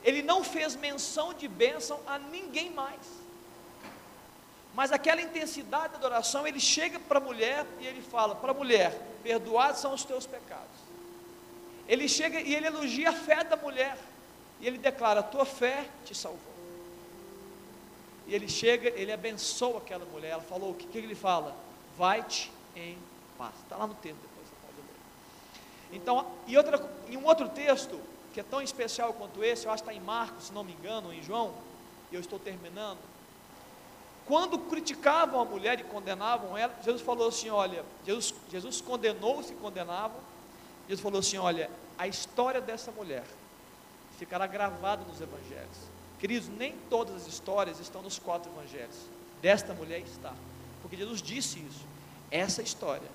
Ele 0.04 0.22
não 0.22 0.44
fez 0.44 0.76
menção 0.76 1.34
de 1.34 1.48
bênção 1.48 2.00
a 2.06 2.18
ninguém 2.18 2.70
mais. 2.72 3.00
Mas 4.74 4.92
aquela 4.92 5.22
intensidade 5.22 5.94
da 5.94 5.98
adoração, 5.98 6.48
ele 6.48 6.60
chega 6.60 7.00
para 7.00 7.18
a 7.18 7.22
mulher 7.22 7.66
e 7.80 7.88
ele 7.88 8.02
fala: 8.02 8.36
para 8.36 8.52
a 8.52 8.54
mulher, 8.54 8.92
perdoados 9.24 9.82
são 9.82 9.94
os 9.94 10.04
teus 10.04 10.26
pecados. 10.26 10.69
Ele 11.90 12.08
chega 12.08 12.40
e 12.40 12.54
ele 12.54 12.68
elogia 12.68 13.10
a 13.10 13.14
fé 13.14 13.44
da 13.44 13.58
mulher. 13.58 13.98
E 14.62 14.68
ele 14.68 14.78
declara: 14.78 15.24
tua 15.24 15.44
fé 15.44 15.90
te 16.06 16.14
salvou. 16.14 16.54
E 18.28 18.36
ele 18.36 18.48
chega, 18.48 18.90
ele 18.90 19.12
abençoa 19.12 19.80
aquela 19.80 20.06
mulher. 20.06 20.30
Ela 20.30 20.44
falou: 20.44 20.70
o 20.70 20.76
que, 20.76 20.86
que 20.86 20.98
ele 21.00 21.16
fala? 21.16 21.56
Vai-te 21.98 22.52
em 22.76 22.96
paz. 23.38 23.56
Está 23.64 23.76
lá 23.76 23.88
no 23.88 23.96
texto 23.96 24.20
depois. 24.22 24.40
Então, 25.92 26.28
e 26.46 26.56
outra, 26.56 26.88
em 27.08 27.18
um 27.18 27.26
outro 27.26 27.50
texto, 27.50 28.00
que 28.32 28.40
é 28.40 28.44
tão 28.44 28.62
especial 28.62 29.14
quanto 29.14 29.44
esse, 29.44 29.66
eu 29.66 29.72
acho 29.72 29.84
que 29.84 29.90
está 29.90 30.00
em 30.00 30.06
Marcos, 30.06 30.46
se 30.46 30.54
não 30.54 30.64
me 30.64 30.74
engano, 30.74 31.08
ou 31.08 31.14
em 31.14 31.24
João, 31.24 31.52
e 32.12 32.16
eu 32.16 32.22
estou 32.22 32.38
terminando. 32.38 33.00
Quando 34.28 34.60
criticavam 34.60 35.42
a 35.42 35.46
mulher 35.46 35.80
e 35.80 35.84
condenavam 35.84 36.56
ela, 36.56 36.76
Jesus 36.84 37.02
falou 37.02 37.30
assim: 37.30 37.50
olha, 37.50 37.84
Jesus, 38.06 38.36
Jesus 38.52 38.80
condenou 38.80 39.40
os 39.40 39.48
que 39.48 39.56
condenavam, 39.56 40.20
Jesus 40.90 41.02
falou 41.02 41.20
assim: 41.20 41.38
olha, 41.38 41.70
a 42.00 42.08
história 42.08 42.60
dessa 42.60 42.92
mulher 42.92 43.24
ficará 44.18 44.48
gravada 44.48 45.06
nos 45.06 45.22
evangelhos. 45.22 45.78
Queridos, 46.18 46.50
nem 46.50 46.76
todas 46.90 47.16
as 47.16 47.28
histórias 47.28 47.80
estão 47.80 48.02
nos 48.02 48.18
quatro 48.18 48.52
evangelhos. 48.52 48.96
Desta 49.40 49.72
mulher 49.74 50.00
está. 50.00 50.34
Porque 50.82 50.98
Jesus 50.98 51.22
disse 51.22 51.60
isso. 51.60 51.86
Essa 52.32 52.62
história 52.62 53.08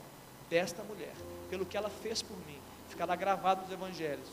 desta 0.49 0.83
mulher, 0.85 1.13
pelo 1.51 1.67
que 1.67 1.77
ela 1.77 1.91
fez 1.91 2.23
por 2.23 2.37
mim, 2.47 2.59
ficará 2.89 3.17
gravado 3.17 3.63
nos 3.63 3.73
evangelhos. 3.73 4.29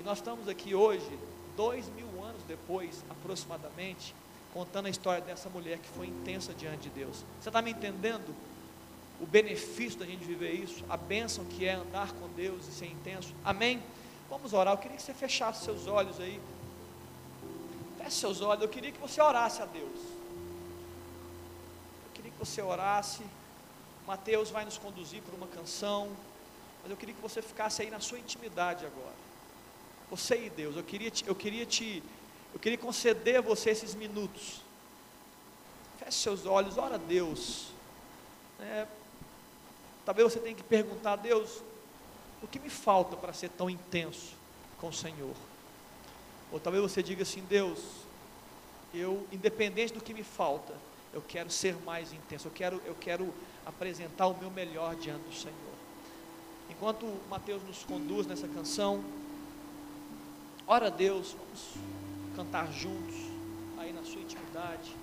E 0.00 0.02
nós 0.02 0.18
estamos 0.18 0.48
aqui 0.48 0.74
hoje, 0.74 1.18
dois 1.54 1.86
mil 1.90 2.08
anos 2.24 2.42
depois, 2.48 3.04
aproximadamente, 3.10 4.14
contando 4.54 4.86
a 4.86 4.90
história 4.90 5.20
dessa 5.20 5.50
mulher 5.50 5.78
que 5.78 5.88
foi 5.90 6.06
intensa 6.06 6.54
diante 6.54 6.84
de 6.84 6.90
Deus. 6.90 7.24
Você 7.40 7.50
está 7.50 7.60
me 7.60 7.72
entendendo? 7.72 8.34
O 9.20 9.26
benefício 9.26 9.98
da 9.98 10.06
gente 10.06 10.24
viver 10.24 10.52
isso, 10.52 10.84
a 10.88 10.96
bênção 10.96 11.44
que 11.44 11.64
é 11.64 11.72
andar 11.72 12.12
com 12.12 12.28
Deus 12.30 12.68
e 12.68 12.72
ser 12.72 12.86
intenso. 12.86 13.32
Amém? 13.44 13.82
Vamos 14.28 14.52
orar. 14.52 14.74
Eu 14.74 14.78
queria 14.78 14.96
que 14.96 15.02
você 15.02 15.14
fechasse 15.14 15.64
seus 15.64 15.86
olhos 15.86 16.20
aí. 16.20 16.40
Feche 17.98 18.16
seus 18.16 18.40
olhos. 18.40 18.62
Eu 18.62 18.68
queria 18.68 18.92
que 18.92 19.00
você 19.00 19.20
orasse 19.20 19.62
a 19.62 19.66
Deus. 19.66 19.98
Eu 22.04 22.12
queria 22.14 22.30
que 22.30 22.38
você 22.38 22.60
orasse. 22.60 23.22
Mateus 24.06 24.50
vai 24.50 24.64
nos 24.64 24.76
conduzir 24.76 25.22
por 25.22 25.34
uma 25.34 25.46
canção. 25.46 26.10
Mas 26.82 26.90
eu 26.90 26.96
queria 26.96 27.14
que 27.14 27.22
você 27.22 27.40
ficasse 27.40 27.82
aí 27.82 27.90
na 27.90 28.00
sua 28.00 28.18
intimidade 28.18 28.84
agora. 28.84 29.14
Você 30.10 30.46
e 30.46 30.50
Deus. 30.50 30.76
Eu 30.76 30.84
queria 30.84 31.10
te, 31.10 31.26
eu 31.26 31.34
queria 31.34 31.64
te, 31.64 32.02
eu 32.52 32.60
queria 32.60 32.78
conceder 32.78 33.38
a 33.38 33.40
você 33.40 33.70
esses 33.70 33.94
minutos. 33.94 34.60
Feche 35.98 36.18
seus 36.18 36.46
olhos, 36.46 36.76
ora 36.78 36.96
a 36.96 36.98
Deus. 36.98 37.68
É, 38.60 38.86
talvez 40.06 40.32
você 40.32 40.38
tenha 40.38 40.54
que 40.54 40.62
perguntar 40.62 41.14
a 41.14 41.16
Deus, 41.16 41.62
o 42.40 42.46
que 42.46 42.60
me 42.60 42.70
falta 42.70 43.16
para 43.16 43.32
ser 43.32 43.50
tão 43.50 43.68
intenso 43.68 44.34
com 44.78 44.88
o 44.88 44.92
Senhor? 44.92 45.34
Ou 46.52 46.60
talvez 46.60 46.80
você 46.80 47.02
diga 47.02 47.24
assim, 47.24 47.42
Deus, 47.48 47.80
eu, 48.94 49.26
independente 49.32 49.92
do 49.92 50.00
que 50.00 50.14
me 50.14 50.22
falta, 50.22 50.72
eu 51.12 51.20
quero 51.20 51.50
ser 51.50 51.74
mais 51.84 52.12
intenso, 52.12 52.46
eu 52.46 52.52
quero, 52.52 52.80
eu 52.86 52.94
quero 52.94 53.34
apresentar 53.66 54.28
o 54.28 54.38
meu 54.38 54.50
melhor 54.50 54.94
diante 54.94 55.24
do 55.24 55.34
Senhor. 55.34 55.56
Enquanto 56.70 57.04
Mateus 57.28 57.62
nos 57.64 57.82
conduz 57.82 58.28
nessa 58.28 58.46
canção, 58.46 59.04
ora 60.68 60.86
a 60.86 60.90
Deus, 60.90 61.32
vamos 61.32 61.74
cantar 62.36 62.72
juntos, 62.72 63.14
aí 63.76 63.92
na 63.92 64.04
sua 64.04 64.20
intimidade. 64.20 64.94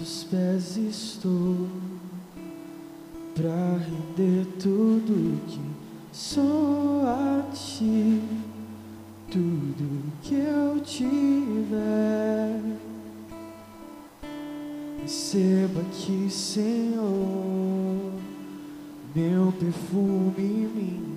Seus 0.00 0.24
pés 0.24 0.76
estou 0.78 1.68
para 3.34 3.76
render 3.76 4.46
tudo 4.58 5.38
que 5.46 5.60
sou 6.10 7.02
a 7.06 7.42
ti, 7.52 8.22
tudo 9.30 10.02
que 10.22 10.34
eu 10.36 10.80
tiver. 10.80 12.60
Receba 15.02 15.80
aqui, 15.82 16.30
Senhor, 16.30 18.12
meu 19.14 19.52
perfume 19.52 20.32
e 20.38 21.09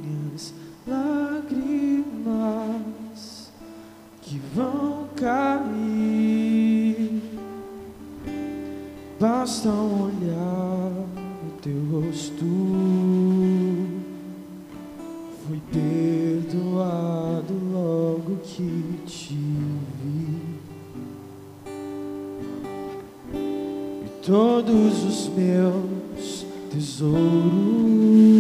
todos 24.26 25.04
os 25.04 25.28
meus 25.36 26.46
tesouros 26.72 28.33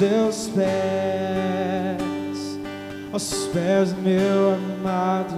seus 0.00 0.48
pés, 0.48 1.98
aos 3.12 3.48
pés 3.48 3.92
do 3.92 4.00
meu 4.00 4.54
amado. 4.54 5.36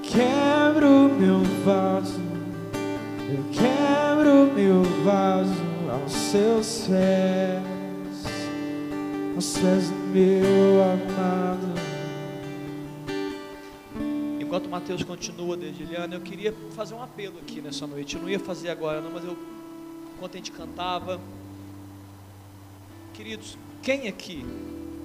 Quebro 0.00 1.12
meu 1.18 1.40
vaso, 1.64 2.20
eu 3.28 3.42
quebro 3.50 4.54
meu 4.54 4.84
vaso 5.04 5.50
aos 5.90 6.12
seus 6.12 6.86
pés, 6.86 7.64
aos 9.34 9.58
pés 9.58 9.90
do 9.90 9.96
meu 10.14 10.84
amado. 10.84 11.74
Enquanto 14.38 14.68
Mateus 14.68 15.02
continua, 15.02 15.56
dedilhando, 15.56 16.14
eu 16.14 16.20
queria 16.20 16.54
fazer 16.76 16.94
um 16.94 17.02
apelo 17.02 17.38
aqui 17.40 17.60
nessa 17.60 17.88
noite. 17.88 18.14
Eu 18.14 18.22
não 18.22 18.30
ia 18.30 18.38
fazer 18.38 18.68
agora, 18.68 19.00
não, 19.00 19.10
mas 19.10 19.24
eu, 19.24 19.36
enquanto 20.14 20.34
a 20.34 20.36
gente 20.36 20.52
cantava, 20.52 21.20
queridos, 23.16 23.56
quem 23.82 24.08
aqui, 24.08 24.44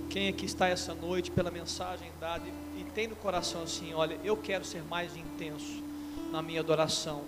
quem 0.10 0.28
aqui 0.28 0.46
está 0.46 0.68
essa 0.68 0.94
noite 0.94 1.32
pela 1.32 1.50
mensagem 1.50 2.12
dada 2.20 2.44
e, 2.46 2.82
e 2.82 2.84
tem 2.94 3.08
no 3.08 3.16
coração 3.16 3.64
assim, 3.64 3.94
olha, 3.94 4.20
eu 4.22 4.36
quero 4.36 4.66
ser 4.66 4.84
mais 4.84 5.16
intenso 5.16 5.82
na 6.30 6.42
minha 6.42 6.60
adoração, 6.60 7.24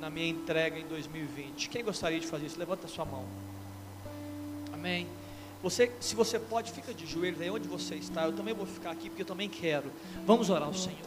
na 0.00 0.10
minha 0.10 0.28
entrega 0.28 0.76
em 0.76 0.86
2020. 0.88 1.68
Quem 1.68 1.84
gostaria 1.84 2.18
de 2.18 2.26
fazer 2.26 2.46
isso? 2.46 2.58
Levanta 2.58 2.86
a 2.86 2.88
sua 2.88 3.04
mão. 3.04 3.24
Amém. 4.72 5.06
Você, 5.62 5.92
se 6.00 6.16
você 6.16 6.38
pode, 6.38 6.72
fica 6.72 6.92
de 6.92 7.06
joelhos 7.06 7.40
aí 7.40 7.50
onde 7.50 7.68
você 7.68 7.94
está. 7.94 8.24
Eu 8.24 8.32
também 8.32 8.54
vou 8.54 8.66
ficar 8.66 8.90
aqui 8.90 9.08
porque 9.08 9.22
eu 9.22 9.26
também 9.26 9.48
quero. 9.48 9.90
Vamos 10.26 10.50
orar 10.50 10.66
ao 10.66 10.74
Senhor. 10.74 10.98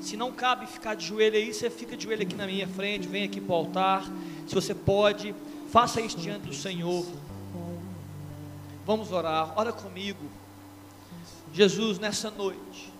Se 0.00 0.16
não 0.16 0.32
cabe 0.32 0.66
ficar 0.66 0.94
de 0.94 1.04
joelho 1.06 1.36
aí, 1.36 1.52
você 1.52 1.68
fica 1.68 1.94
de 1.94 2.04
joelho 2.04 2.22
aqui 2.22 2.34
na 2.34 2.46
minha 2.46 2.66
frente, 2.66 3.06
vem 3.06 3.24
aqui 3.24 3.38
para 3.40 3.52
o 3.52 3.56
altar. 3.56 4.04
Se 4.46 4.54
você 4.54 4.74
pode, 4.74 5.34
faça 5.70 6.00
isso 6.00 6.16
diante 6.18 6.46
do 6.46 6.54
Senhor. 6.54 7.04
Vamos 8.86 9.12
orar, 9.12 9.52
ora 9.56 9.72
comigo. 9.72 10.24
Jesus, 11.52 11.98
nessa 11.98 12.30
noite, 12.30 12.92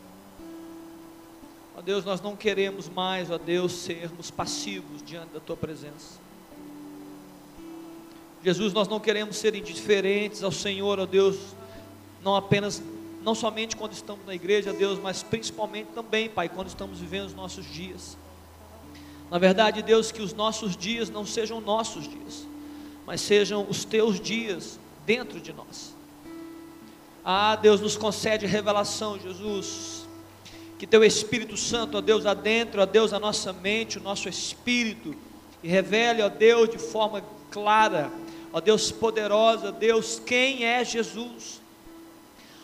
ó 1.76 1.81
Deus, 1.81 2.05
nós 2.05 2.20
não 2.20 2.37
queremos 2.37 2.89
mais, 2.89 3.31
ó 3.31 3.39
Deus, 3.39 3.72
sermos 3.72 4.31
passivos 4.31 5.03
diante 5.03 5.33
da 5.33 5.41
Tua 5.41 5.57
presença. 5.57 6.18
Jesus, 8.43 8.72
nós 8.72 8.89
não 8.89 8.99
queremos 8.99 9.37
ser 9.37 9.55
indiferentes 9.55 10.43
ao 10.43 10.51
Senhor, 10.51 10.99
ó 10.99 11.07
Deus, 11.07 11.37
não 12.22 12.35
apenas, 12.35 12.83
não 13.22 13.35
somente 13.35 13.76
quando 13.76 13.93
estamos 13.93 14.26
na 14.26 14.35
igreja, 14.35 14.72
Deus, 14.72 14.99
mas 14.99 15.22
principalmente 15.22 15.89
também, 15.95 16.28
Pai, 16.28 16.49
quando 16.49 16.68
estamos 16.68 16.99
vivendo 16.99 17.26
os 17.26 17.35
nossos 17.35 17.64
dias. 17.66 18.16
Na 19.31 19.39
verdade, 19.39 19.83
Deus, 19.83 20.11
que 20.11 20.22
os 20.22 20.35
nossos 20.35 20.76
dias 20.76 21.09
não 21.09 21.24
sejam 21.24 21.61
nossos 21.61 22.09
dias, 22.09 22.47
mas 23.07 23.20
sejam 23.20 23.64
os 23.68 23.85
teus 23.85 24.18
dias 24.18 24.80
dentro 25.05 25.40
de 25.40 25.53
nós. 25.53 25.94
Ah, 27.24 27.57
Deus, 27.57 27.80
nos 27.80 27.96
concede 27.96 28.46
revelação, 28.46 29.18
Jesus. 29.18 30.07
Que 30.78 30.86
teu 30.86 31.05
Espírito 31.05 31.57
Santo, 31.57 31.98
ó 31.98 32.01
Deus, 32.01 32.24
adentre, 32.24 32.80
ó 32.80 32.86
Deus, 32.86 33.12
a 33.12 33.20
nossa 33.20 33.53
mente, 33.53 33.98
o 33.98 34.03
nosso 34.03 34.28
espírito, 34.28 35.14
e 35.62 35.68
revele, 35.68 36.22
ó 36.22 36.28
Deus, 36.30 36.70
de 36.70 36.78
forma 36.78 37.22
clara, 37.51 38.11
ó 38.51 38.61
Deus 38.61 38.90
poderosa, 38.90 39.70
Deus, 39.70 40.18
quem 40.24 40.64
é 40.64 40.82
Jesus. 40.82 41.61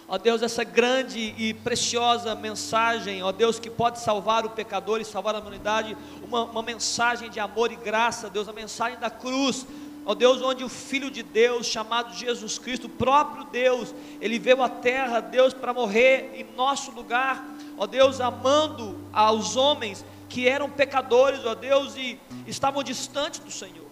Ó 0.09 0.17
Deus, 0.17 0.41
essa 0.41 0.63
grande 0.63 1.35
e 1.37 1.53
preciosa 1.53 2.35
mensagem, 2.35 3.23
ó 3.23 3.33
Deus, 3.33 3.59
que 3.59 3.69
pode 3.69 3.99
salvar 4.01 4.47
o 4.47 4.51
pecador 4.51 5.01
e 5.01 5.05
salvar 5.05 5.35
a 5.35 5.41
humanidade, 5.41 5.97
uma, 6.23 6.45
uma 6.45 6.63
mensagem 6.63 7.29
de 7.29 7.41
amor 7.41 7.73
e 7.73 7.77
graça, 7.77 8.31
Deus, 8.31 8.49
a 8.49 8.53
mensagem 8.53 8.99
da 9.01 9.11
cruz, 9.11 9.67
ó 10.07 10.15
Deus, 10.15 10.41
onde 10.41 10.63
o 10.63 10.69
Filho 10.69 11.11
de 11.11 11.23
Deus, 11.25 11.67
chamado 11.67 12.15
Jesus 12.15 12.59
Cristo, 12.59 12.89
próprio 12.89 13.45
Deus, 13.45 13.93
ele 14.21 14.39
veio 14.39 14.63
à 14.63 14.69
terra, 14.69 15.19
Deus, 15.19 15.53
para 15.53 15.75
morrer 15.75 16.31
em 16.37 16.57
nosso 16.57 16.93
lugar, 16.93 17.45
ó 17.77 17.89
Deus, 17.89 18.21
amando 18.21 18.97
aos 19.13 19.57
homens 19.57 20.05
que 20.29 20.49
eram 20.49 20.71
pecadores, 20.71 21.45
ó 21.45 21.57
Deus, 21.57 21.97
e 21.97 22.21
estavam 22.47 22.85
distantes 22.85 23.41
do 23.41 23.51
Senhor. 23.51 23.87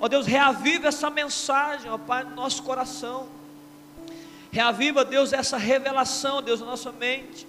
Ó 0.00 0.08
Deus, 0.08 0.26
reaviva 0.26 0.88
essa 0.88 1.08
mensagem, 1.08 1.88
ó 1.88 1.96
Pai, 1.96 2.24
no 2.24 2.34
nosso 2.34 2.64
coração. 2.64 3.28
Reaviva, 4.50 5.04
Deus, 5.04 5.32
essa 5.32 5.56
revelação, 5.56 6.42
Deus, 6.42 6.58
na 6.58 6.66
nossa 6.66 6.90
mente. 6.90 7.46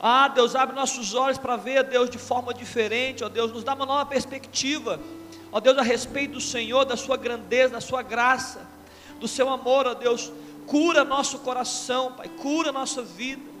Ah, 0.00 0.28
Deus, 0.28 0.56
abre 0.56 0.74
nossos 0.74 1.14
olhos 1.14 1.38
para 1.38 1.56
ver, 1.56 1.84
Deus, 1.84 2.08
de 2.08 2.18
forma 2.18 2.54
diferente, 2.54 3.22
ó 3.22 3.28
Deus, 3.28 3.52
nos 3.52 3.62
dá 3.62 3.74
uma 3.74 3.86
nova 3.86 4.06
perspectiva, 4.06 4.98
ó 5.52 5.60
Deus, 5.60 5.76
a 5.78 5.82
respeito 5.82 6.32
do 6.32 6.40
Senhor, 6.40 6.84
da 6.84 6.96
Sua 6.96 7.16
grandeza, 7.16 7.74
da 7.74 7.80
Sua 7.80 8.02
graça, 8.02 8.66
do 9.20 9.28
Seu 9.28 9.48
amor, 9.48 9.86
ó 9.86 9.94
Deus, 9.94 10.32
cura 10.66 11.04
nosso 11.04 11.38
coração, 11.40 12.12
Pai, 12.12 12.28
cura 12.28 12.72
nossa 12.72 13.02
vida. 13.02 13.52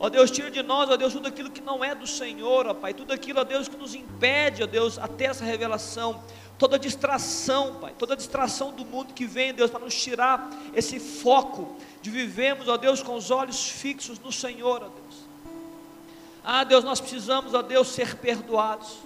Ó 0.00 0.08
Deus, 0.08 0.32
tira 0.32 0.50
de 0.50 0.64
nós, 0.64 0.90
ó 0.90 0.96
Deus, 0.96 1.12
tudo 1.12 1.28
aquilo 1.28 1.48
que 1.48 1.60
não 1.60 1.84
é 1.84 1.94
do 1.94 2.08
Senhor, 2.08 2.66
ó 2.66 2.74
Pai, 2.74 2.92
tudo 2.92 3.12
aquilo, 3.12 3.38
ó 3.38 3.44
Deus, 3.44 3.68
que 3.68 3.76
nos 3.76 3.94
impede, 3.94 4.64
ó 4.64 4.66
Deus, 4.66 4.98
a 4.98 5.06
ter 5.06 5.26
essa 5.26 5.44
revelação, 5.44 6.20
toda 6.58 6.76
distração, 6.76 7.76
Pai, 7.76 7.94
toda 7.96 8.16
distração 8.16 8.72
do 8.72 8.84
mundo 8.84 9.14
que 9.14 9.24
vem, 9.24 9.54
Deus, 9.54 9.70
para 9.70 9.78
nos 9.78 9.94
tirar 9.94 10.50
esse 10.74 10.98
foco 10.98 11.76
de 12.00 12.10
vivemos, 12.10 12.66
ó 12.66 12.76
Deus, 12.76 13.00
com 13.00 13.14
os 13.14 13.30
olhos 13.30 13.68
fixos 13.68 14.18
no 14.18 14.32
Senhor, 14.32 14.82
ó 14.82 14.88
Deus. 14.88 15.22
Ah, 16.42 16.64
Deus, 16.64 16.82
nós 16.82 17.00
precisamos, 17.00 17.54
ó 17.54 17.62
Deus, 17.62 17.86
ser 17.86 18.16
perdoados. 18.16 18.98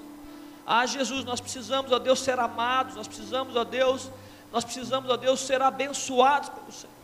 Ah, 0.66 0.84
Jesus, 0.84 1.24
nós 1.24 1.40
precisamos, 1.40 1.92
ó 1.92 1.98
Deus, 1.98 2.18
ser 2.18 2.40
amados, 2.40 2.96
nós 2.96 3.06
precisamos, 3.06 3.54
ó 3.54 3.62
Deus, 3.62 4.10
nós 4.52 4.64
precisamos, 4.64 5.08
ó 5.08 5.16
Deus, 5.16 5.40
ser 5.40 5.62
abençoados 5.62 6.48
pelo 6.48 6.72
Senhor. 6.72 6.96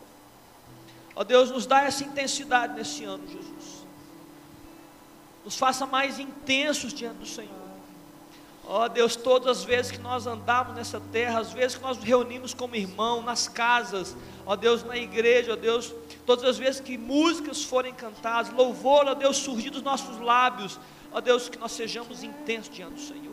Ó 1.15 1.23
Deus, 1.23 1.51
nos 1.51 1.65
dá 1.65 1.83
essa 1.83 2.03
intensidade 2.03 2.75
nesse 2.75 3.05
ano, 3.05 3.25
Jesus. 3.29 3.87
Nos 5.45 5.57
faça 5.57 5.87
mais 5.87 6.19
intensos 6.19 6.93
diante 6.93 7.19
do 7.19 7.27
Senhor. 7.27 7.63
Ó 8.65 8.89
Deus, 8.89 9.15
todas 9.15 9.59
as 9.59 9.65
vezes 9.65 9.93
que 9.93 9.99
nós 9.99 10.27
andamos 10.27 10.75
nessa 10.75 11.01
terra, 11.13 11.41
as 11.41 11.53
vezes 11.53 11.77
que 11.77 11.83
nós 11.83 11.97
nos 11.97 12.07
reunimos 12.07 12.55
como 12.55 12.75
irmão, 12.75 13.23
nas 13.23 13.47
casas, 13.47 14.17
ó 14.47 14.57
Deus, 14.57 14.83
na 14.83 14.97
igreja, 14.97 15.53
ó 15.53 15.57
Deus, 15.57 15.93
todas 16.25 16.45
as 16.45 16.59
vezes 16.59 16.81
que 16.81 16.97
músicas 16.97 17.63
forem 17.63 17.93
cantadas, 17.93 18.53
louvor, 18.53 19.07
ó 19.07 19.15
Deus, 19.15 19.37
surgir 19.37 19.71
dos 19.71 19.83
nossos 19.83 20.19
lábios, 20.21 20.81
ó 21.13 21.21
Deus, 21.21 21.49
que 21.49 21.59
nós 21.59 21.73
sejamos 21.73 22.23
intensos 22.23 22.75
diante 22.75 22.95
do 22.95 23.01
Senhor. 23.01 23.32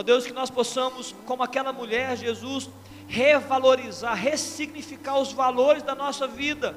Ó 0.00 0.02
Deus, 0.02 0.24
que 0.24 0.32
nós 0.32 0.48
possamos, 0.48 1.14
como 1.26 1.42
aquela 1.42 1.74
mulher, 1.74 2.16
Jesus, 2.16 2.70
revalorizar, 3.06 4.14
ressignificar 4.14 5.18
os 5.18 5.30
valores 5.30 5.82
da 5.82 5.94
nossa 5.94 6.26
vida. 6.26 6.74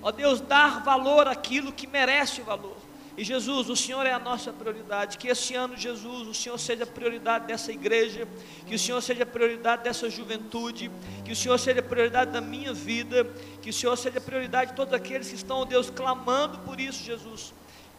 Ó 0.00 0.12
Deus, 0.12 0.40
dar 0.40 0.84
valor 0.84 1.26
àquilo 1.26 1.72
que 1.72 1.84
merece 1.84 2.40
valor 2.42 2.76
E 3.16 3.24
Jesus, 3.24 3.68
o 3.68 3.74
Senhor 3.74 4.06
é 4.06 4.12
a 4.12 4.20
nossa 4.20 4.52
prioridade. 4.52 5.18
Que 5.18 5.26
esse 5.26 5.56
ano, 5.56 5.76
Jesus, 5.76 6.28
o 6.28 6.32
Senhor 6.32 6.56
seja 6.58 6.84
a 6.84 6.86
prioridade 6.86 7.48
dessa 7.48 7.72
igreja, 7.72 8.28
que 8.68 8.76
o 8.76 8.78
Senhor 8.78 9.00
seja 9.02 9.24
a 9.24 9.26
prioridade 9.26 9.82
dessa 9.82 10.08
juventude, 10.08 10.92
que 11.24 11.32
o 11.32 11.36
Senhor 11.36 11.58
seja 11.58 11.80
a 11.80 11.82
prioridade 11.82 12.30
da 12.30 12.40
minha 12.40 12.72
vida, 12.72 13.24
que 13.60 13.70
o 13.70 13.72
Senhor 13.72 13.96
seja 13.96 14.18
a 14.18 14.22
prioridade 14.22 14.70
de 14.70 14.76
todos 14.76 14.94
aqueles 14.94 15.28
que 15.28 15.34
estão, 15.34 15.66
Deus, 15.66 15.90
clamando 15.90 16.58
por 16.60 16.78
isso, 16.78 17.02
Jesus. 17.02 17.52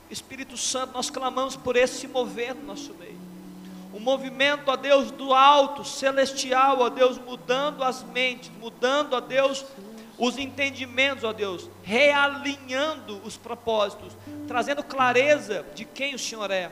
Espírito 0.10 0.56
Santo, 0.56 0.94
nós 0.94 1.10
clamamos 1.10 1.58
por 1.58 1.76
esse 1.76 2.08
mover 2.08 2.56
no 2.56 2.64
nosso 2.64 2.94
meio. 2.94 3.23
Um 3.94 4.00
movimento, 4.00 4.70
ó 4.70 4.76
Deus, 4.76 5.12
do 5.12 5.34
alto, 5.34 5.86
celestial, 5.86 6.80
ó 6.80 6.90
Deus, 6.90 7.20
mudando 7.20 7.84
as 7.84 8.04
mentes, 8.04 8.52
mudando, 8.60 9.14
ó 9.14 9.20
Deus, 9.20 9.64
os 10.18 10.38
entendimentos, 10.38 11.24
ó 11.24 11.32
Deus, 11.32 11.70
realinhando 11.84 13.22
os 13.24 13.38
propósitos, 13.38 14.18
trazendo 14.48 14.84
clareza 14.84 15.66
de 15.76 15.86
quem 15.86 16.16
o 16.16 16.20
Senhor 16.20 16.50
é. 16.50 16.72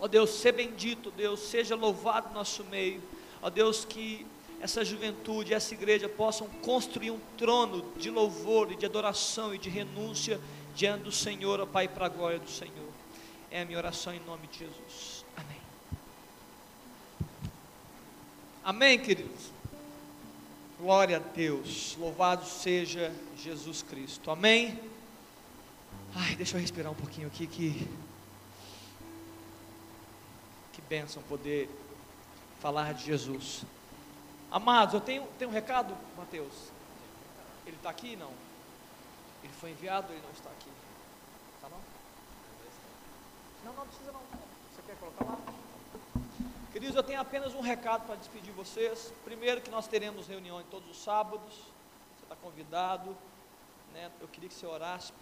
Ó 0.00 0.08
Deus, 0.08 0.30
seja 0.30 0.52
bendito, 0.52 1.12
Deus, 1.12 1.38
seja 1.38 1.76
louvado 1.76 2.30
no 2.30 2.34
nosso 2.34 2.64
meio. 2.64 3.00
Ó 3.40 3.48
Deus, 3.48 3.84
que 3.84 4.26
essa 4.60 4.84
juventude, 4.84 5.54
essa 5.54 5.74
igreja 5.74 6.08
possam 6.08 6.48
construir 6.60 7.12
um 7.12 7.20
trono 7.36 7.84
de 7.96 8.10
louvor 8.10 8.72
e 8.72 8.76
de 8.76 8.86
adoração 8.86 9.54
e 9.54 9.58
de 9.58 9.68
renúncia 9.68 10.40
diante 10.74 11.04
do 11.04 11.12
Senhor, 11.12 11.60
ó 11.60 11.66
Pai, 11.66 11.86
para 11.86 12.06
a 12.06 12.08
glória 12.08 12.38
do 12.38 12.50
Senhor. 12.50 12.90
É 13.50 13.62
a 13.62 13.64
minha 13.64 13.78
oração 13.78 14.12
em 14.14 14.20
nome 14.20 14.46
de 14.46 14.60
Jesus. 14.60 15.11
Amém. 18.64 18.98
Queridos. 18.98 19.50
Glória 20.82 21.18
a 21.18 21.20
Deus, 21.20 21.96
louvado 21.96 22.44
seja 22.44 23.14
Jesus 23.36 23.82
Cristo, 23.82 24.32
amém? 24.32 24.80
Ai, 26.12 26.34
deixa 26.34 26.56
eu 26.56 26.60
respirar 26.60 26.90
um 26.90 26.94
pouquinho 26.96 27.28
aqui, 27.28 27.46
que, 27.46 27.88
que 30.72 30.82
bênção 30.82 31.22
poder 31.22 31.70
falar 32.60 32.94
de 32.94 33.04
Jesus. 33.04 33.62
Amados, 34.50 34.94
eu 34.94 35.00
tenho, 35.00 35.24
tenho 35.38 35.52
um 35.52 35.54
recado, 35.54 35.96
Mateus. 36.16 36.72
Ele 37.64 37.76
está 37.76 37.90
aqui? 37.90 38.16
Não. 38.16 38.32
Ele 39.44 39.52
foi 39.60 39.70
enviado 39.70 40.12
ele 40.12 40.20
não 40.20 40.32
está 40.32 40.50
aqui? 40.50 40.70
Está 41.54 41.68
não? 41.68 41.78
Não, 43.64 43.72
não 43.72 43.86
precisa 43.86 44.10
não. 44.10 44.20
Você 44.20 44.82
quer 44.84 44.96
colocar 44.96 45.24
lá? 45.24 45.51
Queridos, 46.82 46.96
eu 46.96 47.04
tenho 47.04 47.20
apenas 47.20 47.54
um 47.54 47.60
recado 47.60 48.04
para 48.06 48.16
despedir 48.16 48.52
vocês. 48.54 49.14
Primeiro, 49.24 49.60
que 49.60 49.70
nós 49.70 49.86
teremos 49.86 50.26
reuniões 50.26 50.66
todos 50.68 50.90
os 50.90 51.00
sábados. 51.00 51.54
Você 51.54 52.24
está 52.24 52.34
convidado. 52.34 53.16
Né? 53.92 54.10
Eu 54.20 54.26
queria 54.26 54.48
que 54.48 54.54
você 54.56 54.66
orasse 54.66 55.12
por 55.12 55.20